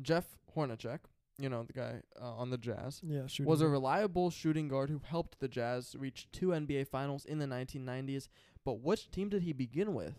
Jeff 0.00 0.24
Hornacek, 0.56 1.00
you 1.38 1.48
know, 1.48 1.64
the 1.64 1.72
guy 1.72 2.00
uh, 2.20 2.34
on 2.34 2.50
the 2.50 2.56
Jazz, 2.58 3.00
Yeah, 3.04 3.26
shooting. 3.26 3.50
was 3.50 3.60
a 3.60 3.68
reliable 3.68 4.30
shooting 4.30 4.68
guard 4.68 4.88
who 4.88 5.00
helped 5.04 5.40
the 5.40 5.48
Jazz 5.48 5.94
reach 5.98 6.28
two 6.32 6.48
NBA 6.48 6.88
finals 6.88 7.24
in 7.24 7.38
the 7.38 7.46
1990s, 7.46 8.28
but 8.64 8.80
which 8.80 9.10
team 9.10 9.28
did 9.28 9.42
he 9.42 9.52
begin 9.52 9.92
with? 9.94 10.14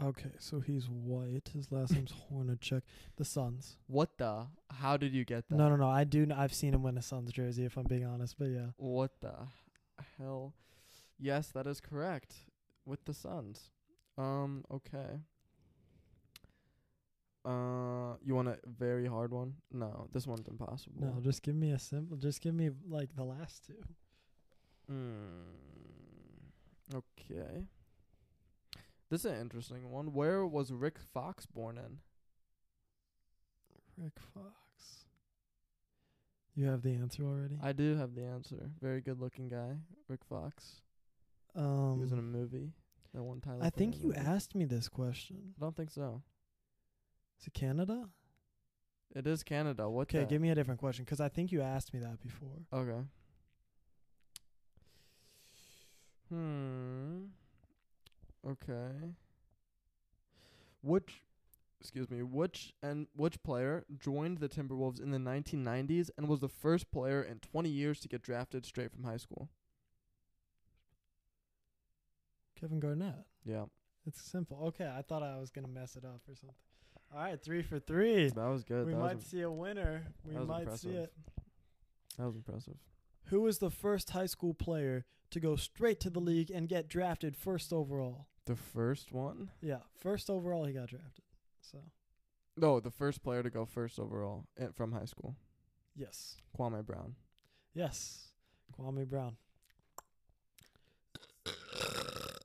Okay, 0.00 0.30
so 0.38 0.60
he's 0.60 0.88
white. 0.88 1.50
His 1.52 1.72
last 1.72 1.92
name's 1.92 2.12
Hornacek. 2.32 2.82
The 3.16 3.24
Suns. 3.24 3.76
What 3.86 4.18
the? 4.18 4.46
How 4.70 4.96
did 4.96 5.12
you 5.12 5.24
get 5.24 5.48
that? 5.48 5.56
No, 5.56 5.68
no, 5.68 5.76
no. 5.76 5.88
I 5.88 6.04
do. 6.04 6.26
Kn- 6.26 6.38
I've 6.38 6.54
seen 6.54 6.74
him 6.74 6.82
win 6.82 6.96
a 6.96 7.02
Suns 7.02 7.32
jersey. 7.32 7.64
If 7.64 7.76
I'm 7.76 7.84
being 7.84 8.04
honest, 8.06 8.36
but 8.38 8.46
yeah. 8.48 8.66
What 8.76 9.20
the 9.20 9.34
hell? 10.18 10.54
Yes, 11.18 11.48
that 11.48 11.66
is 11.66 11.80
correct. 11.80 12.34
With 12.86 13.04
the 13.04 13.12
Suns. 13.12 13.70
Um, 14.16 14.64
okay. 14.70 15.20
Uh, 17.44 18.16
you 18.22 18.34
want 18.34 18.48
a 18.48 18.58
very 18.66 19.06
hard 19.06 19.32
one? 19.32 19.54
No, 19.72 20.08
this 20.12 20.26
one's 20.26 20.46
impossible. 20.48 21.00
No, 21.00 21.20
just 21.22 21.42
give 21.42 21.54
me 21.54 21.70
a 21.72 21.78
simple. 21.78 22.16
Just 22.18 22.40
give 22.42 22.54
me 22.54 22.70
like 22.88 23.14
the 23.16 23.24
last 23.24 23.64
two. 23.66 23.82
Mm, 24.92 25.46
okay. 26.94 27.66
This 29.10 29.24
is 29.24 29.32
an 29.32 29.40
interesting 29.40 29.90
one. 29.90 30.12
Where 30.12 30.46
was 30.46 30.72
Rick 30.72 30.98
Fox 31.14 31.46
born 31.46 31.78
in? 31.78 31.98
Rick 33.96 34.18
Fox. 34.34 35.06
You 36.54 36.66
have 36.66 36.82
the 36.82 36.92
answer 36.94 37.24
already. 37.24 37.58
I 37.62 37.72
do 37.72 37.96
have 37.96 38.14
the 38.14 38.24
answer. 38.24 38.70
Very 38.80 39.00
good 39.00 39.20
looking 39.20 39.48
guy, 39.48 39.76
Rick 40.08 40.24
Fox. 40.28 40.82
um, 41.56 41.94
he 41.96 42.00
was 42.02 42.12
in 42.12 42.18
a 42.18 42.22
movie 42.22 42.72
that 43.14 43.22
one 43.22 43.40
time. 43.40 43.58
I 43.62 43.70
think 43.70 44.02
you 44.02 44.12
asked 44.14 44.54
me 44.54 44.64
this 44.64 44.88
question. 44.88 45.54
I 45.56 45.60
don't 45.64 45.76
think 45.76 45.90
so. 45.90 46.22
Is 47.40 47.46
it 47.46 47.54
Canada? 47.54 48.08
It 49.14 49.26
is 49.26 49.42
Canada. 49.42 49.88
What? 49.88 50.02
Okay, 50.02 50.20
the- 50.20 50.26
give 50.26 50.40
me 50.42 50.50
a 50.50 50.54
different 50.54 50.78
question 50.80 51.04
because 51.04 51.20
I 51.20 51.28
think 51.28 51.50
you 51.52 51.62
asked 51.62 51.92
me 51.94 52.00
that 52.00 52.20
before. 52.22 52.58
Okay. 52.72 53.00
Hmm. 56.28 57.24
Okay. 58.46 59.14
Which, 60.82 61.22
excuse 61.80 62.08
me, 62.10 62.22
which 62.22 62.72
and 62.82 63.06
which 63.14 63.42
player 63.42 63.84
joined 63.98 64.38
the 64.38 64.48
Timberwolves 64.48 65.00
in 65.00 65.10
the 65.10 65.18
1990s 65.18 66.10
and 66.16 66.28
was 66.28 66.40
the 66.40 66.48
first 66.48 66.90
player 66.90 67.22
in 67.22 67.40
20 67.40 67.68
years 67.68 68.00
to 68.00 68.08
get 68.08 68.22
drafted 68.22 68.64
straight 68.64 68.92
from 68.92 69.04
high 69.04 69.16
school? 69.18 69.48
Kevin 72.58 72.80
Garnett. 72.80 73.24
Yeah, 73.44 73.64
It's 74.06 74.20
simple. 74.22 74.58
Okay, 74.68 74.86
I 74.86 75.02
thought 75.02 75.22
I 75.22 75.38
was 75.38 75.50
gonna 75.50 75.68
mess 75.68 75.96
it 75.96 76.04
up 76.04 76.20
or 76.28 76.34
something. 76.34 76.54
All 77.12 77.22
right, 77.22 77.42
three 77.42 77.62
for 77.62 77.78
three. 77.80 78.28
that 78.28 78.36
was 78.36 78.62
good. 78.62 78.86
we 78.86 78.92
that, 78.92 78.98
might 78.98 79.16
was, 79.16 79.24
see 79.24 79.40
a 79.40 79.50
winner. 79.50 80.02
We 80.24 80.36
might 80.36 80.60
impressive. 80.62 80.90
see 80.90 80.96
it. 80.96 81.12
that 82.18 82.26
was 82.26 82.36
impressive. 82.36 82.76
Who 83.26 83.40
was 83.42 83.58
the 83.58 83.70
first 83.70 84.10
high 84.10 84.26
school 84.26 84.54
player 84.54 85.04
to 85.30 85.40
go 85.40 85.56
straight 85.56 86.00
to 86.00 86.10
the 86.10 86.20
league 86.20 86.50
and 86.50 86.68
get 86.68 86.88
drafted 86.88 87.36
first 87.36 87.72
overall? 87.72 88.26
The 88.46 88.56
first 88.56 89.12
one? 89.12 89.50
Yeah, 89.60 89.78
first 90.00 90.30
overall 90.30 90.64
he 90.64 90.72
got 90.72 90.88
drafted. 90.88 91.24
So 91.60 91.78
No, 92.56 92.80
the 92.80 92.90
first 92.90 93.22
player 93.22 93.42
to 93.42 93.50
go 93.50 93.64
first 93.64 93.98
overall 93.98 94.44
eh, 94.58 94.66
from 94.74 94.92
high 94.92 95.04
school. 95.04 95.36
yes, 95.96 96.36
Kwame 96.56 96.84
Brown. 96.84 97.14
yes, 97.74 98.28
Kwame 98.78 99.06
Brown. 99.06 99.36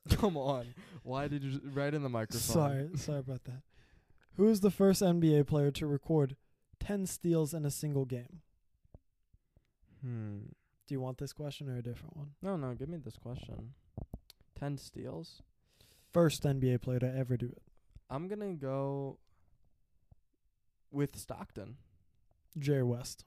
Come 0.09 0.37
on. 0.37 0.73
Why 1.03 1.27
did 1.27 1.43
you 1.43 1.59
right 1.73 1.93
in 1.93 2.03
the 2.03 2.09
microphone? 2.09 2.39
Sorry, 2.39 2.89
sorry 2.95 3.19
about 3.19 3.43
that. 3.45 3.61
Who 4.37 4.47
is 4.47 4.61
the 4.61 4.71
first 4.71 5.01
NBA 5.01 5.47
player 5.47 5.71
to 5.71 5.87
record 5.87 6.35
ten 6.79 7.05
steals 7.05 7.53
in 7.53 7.65
a 7.65 7.71
single 7.71 8.05
game? 8.05 8.41
Hmm. 10.01 10.39
Do 10.87 10.93
you 10.93 11.01
want 11.01 11.17
this 11.17 11.33
question 11.33 11.67
or 11.69 11.77
a 11.77 11.81
different 11.81 12.15
one? 12.15 12.31
No, 12.43 12.55
no, 12.57 12.73
give 12.75 12.89
me 12.89 12.97
this 12.97 13.17
question. 13.17 13.73
10 14.59 14.77
steals? 14.77 15.41
First 16.13 16.43
NBA 16.43 16.81
player 16.81 16.99
to 16.99 17.17
ever 17.17 17.37
do 17.37 17.47
it. 17.47 17.63
I'm 18.09 18.27
going 18.27 18.39
to 18.39 18.53
go 18.53 19.17
with 20.91 21.17
Stockton. 21.17 21.77
Jerry 22.57 22.83
West. 22.83 23.25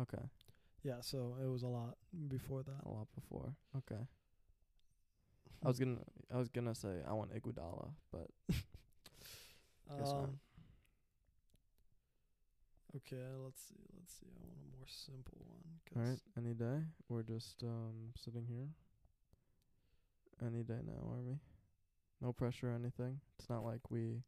Okay. 0.00 0.22
Yeah, 0.84 1.00
so 1.00 1.36
it 1.42 1.48
was 1.48 1.62
a 1.62 1.68
lot 1.68 1.96
before 2.28 2.62
that. 2.62 2.86
A 2.86 2.88
lot 2.88 3.08
before. 3.14 3.54
Okay. 3.76 4.02
I 5.64 5.68
was 5.68 5.78
to 5.78 5.98
I 6.32 6.38
was 6.38 6.48
going 6.48 6.66
to 6.66 6.74
say 6.74 7.02
I 7.06 7.12
want 7.12 7.34
Iguodala, 7.34 7.90
but 8.10 8.28
guess 9.98 10.12
not. 10.12 10.24
Um, 10.24 10.38
okay, 12.96 13.22
let's 13.44 13.60
see. 13.62 13.74
Let's 13.98 14.14
see. 14.14 14.26
I 14.28 14.40
want 14.46 14.58
a 14.62 14.76
more 14.76 14.86
simple 14.86 15.38
one. 15.48 15.62
all 16.04 16.10
right, 16.10 16.20
any 16.36 16.54
day. 16.54 16.84
We're 17.08 17.22
just 17.22 17.62
um 17.62 18.12
sitting 18.16 18.46
here. 18.48 18.68
Any 20.44 20.62
day 20.62 20.80
now, 20.84 21.08
are 21.12 21.20
we? 21.22 21.36
No 22.20 22.32
pressure 22.32 22.70
or 22.70 22.74
anything. 22.74 23.20
It's 23.38 23.48
not 23.48 23.64
like 23.64 23.90
we 23.90 24.22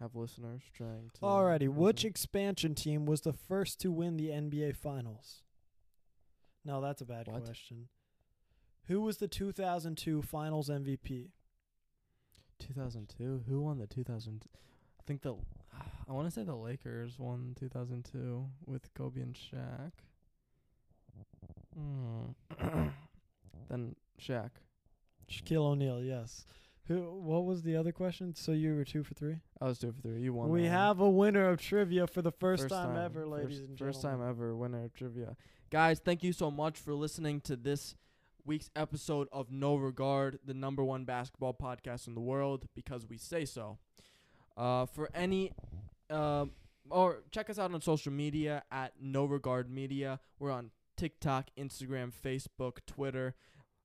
have 0.00 0.14
listeners 0.14 0.62
trying 0.76 1.10
to 1.14 1.20
Alrighty, 1.20 1.68
which 1.68 2.04
expansion 2.04 2.74
team 2.74 3.06
was 3.06 3.20
the 3.22 3.32
first 3.32 3.80
to 3.80 3.90
win 3.92 4.16
the 4.16 4.28
NBA 4.28 4.76
Finals? 4.76 5.42
No, 6.64 6.80
that's 6.80 7.00
a 7.00 7.04
bad 7.04 7.26
What? 7.28 7.44
question. 7.44 7.88
Who 8.88 9.00
was 9.00 9.18
the 9.18 9.28
2002 9.28 10.22
Finals 10.22 10.68
MVP? 10.68 11.28
2002. 12.58 13.44
Who 13.48 13.60
won 13.60 13.78
the 13.78 13.86
2000? 13.86 14.44
I 14.98 15.02
think 15.06 15.22
the 15.22 15.34
I 16.08 16.12
want 16.12 16.26
to 16.26 16.30
say 16.30 16.42
the 16.42 16.54
Lakers 16.54 17.18
won 17.18 17.56
2002 17.58 18.44
with 18.66 18.92
Kobe 18.94 19.20
and 19.20 19.34
Shaq. 19.36 19.92
Hmm. 21.74 22.88
then 23.68 23.96
Shaq. 24.20 24.50
Shaquille 25.30 25.64
O'Neal, 25.64 26.02
yes. 26.02 26.44
Who? 26.88 27.00
What 27.00 27.44
was 27.44 27.62
the 27.62 27.76
other 27.76 27.92
question? 27.92 28.34
So 28.34 28.52
you 28.52 28.74
were 28.74 28.84
two 28.84 29.04
for 29.04 29.14
three. 29.14 29.36
I 29.60 29.66
was 29.66 29.78
two 29.78 29.92
for 29.92 30.00
three. 30.00 30.20
You 30.20 30.34
won. 30.34 30.50
we 30.50 30.62
one. 30.62 30.70
have 30.70 31.00
a 31.00 31.08
winner 31.08 31.48
of 31.48 31.60
trivia 31.60 32.06
for 32.06 32.22
the 32.22 32.32
first, 32.32 32.68
time, 32.68 32.94
time 32.94 33.04
ever, 33.04 33.26
ladies 33.26 33.58
first, 33.58 33.68
and 33.68 33.78
First 33.78 34.02
time 34.02 34.20
ever 34.28 34.54
winner 34.54 34.84
of 34.84 34.92
trivia. 34.92 35.36
Guys, 35.70 36.00
thank 36.04 36.22
you 36.22 36.32
so 36.32 36.50
much 36.50 36.78
for 36.78 36.92
listening 36.92 37.40
to 37.42 37.56
this 37.56 37.94
week's 38.44 38.70
episode 38.74 39.28
of 39.32 39.50
No 39.50 39.76
Regard, 39.76 40.38
the 40.44 40.54
number 40.54 40.84
one 40.84 41.04
basketball 41.04 41.54
podcast 41.54 42.06
in 42.06 42.14
the 42.14 42.20
world, 42.20 42.66
because 42.74 43.06
we 43.08 43.18
say 43.18 43.44
so. 43.44 43.78
Uh, 44.56 44.86
for 44.86 45.10
any, 45.14 45.52
um, 46.10 46.52
or 46.90 47.22
check 47.30 47.48
us 47.50 47.58
out 47.58 47.72
on 47.72 47.80
social 47.80 48.12
media 48.12 48.62
at 48.70 48.92
No 49.00 49.24
Regard 49.24 49.70
Media. 49.70 50.20
We're 50.38 50.50
on 50.50 50.70
TikTok, 50.96 51.48
Instagram, 51.58 52.12
Facebook, 52.12 52.78
Twitter. 52.86 53.34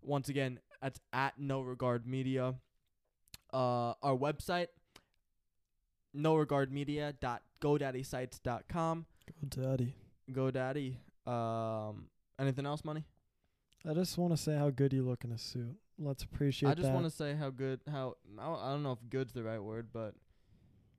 Once 0.02 0.30
again, 0.30 0.60
that's 0.82 1.00
at 1.14 1.40
No 1.40 1.62
Regard 1.62 2.06
Media. 2.06 2.56
Uh, 3.54 3.94
our 4.04 4.18
website, 4.18 4.68
noregardmedia.godaddysites.com. 6.16 9.06
Go 9.28 9.34
Daddy. 9.62 9.94
GoDaddy. 10.32 10.98
Um, 11.26 12.08
anything 12.40 12.66
else, 12.66 12.84
money? 12.84 13.06
I 13.90 13.94
just 13.94 14.18
want 14.18 14.34
to 14.34 14.38
say 14.38 14.56
how 14.56 14.70
good 14.70 14.92
you 14.94 15.04
look 15.04 15.24
in 15.24 15.32
a 15.32 15.38
suit. 15.38 15.76
Let's 15.98 16.24
appreciate 16.24 16.68
that. 16.70 16.80
I 16.80 16.82
just 16.82 16.94
want 16.94 17.06
to 17.06 17.12
say 17.12 17.36
how 17.36 17.50
good, 17.50 17.80
how 17.90 18.18
I 18.38 18.46
don't- 18.46 18.60
I 18.60 18.72
don't 18.72 18.84
know 18.84 18.92
if 18.92 19.10
"good's" 19.10 19.34
the 19.34 19.44
right 19.44 19.60
word, 19.60 19.90
but 19.94 20.14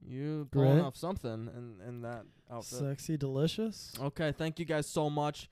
you 0.01 0.49
pulling 0.51 0.77
Great. 0.77 0.83
off 0.85 0.97
something 0.97 1.49
in 1.49 1.81
in 1.87 2.03
that 2.03 2.25
outfit. 2.51 2.79
Sexy, 2.79 3.17
delicious. 3.17 3.93
Okay, 4.01 4.33
thank 4.33 4.59
you 4.59 4.65
guys 4.65 4.87
so 4.87 5.11
much 5.11 5.51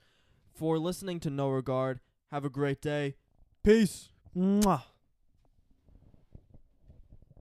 for 0.53 0.79
listening 0.79 1.19
to 1.21 1.29
No 1.29 1.49
Regard. 1.49 1.99
Have 2.31 2.43
a 2.43 2.49
great 2.49 2.81
day. 2.81 3.15
Peace. 3.63 4.09
Mwah. 4.35 4.83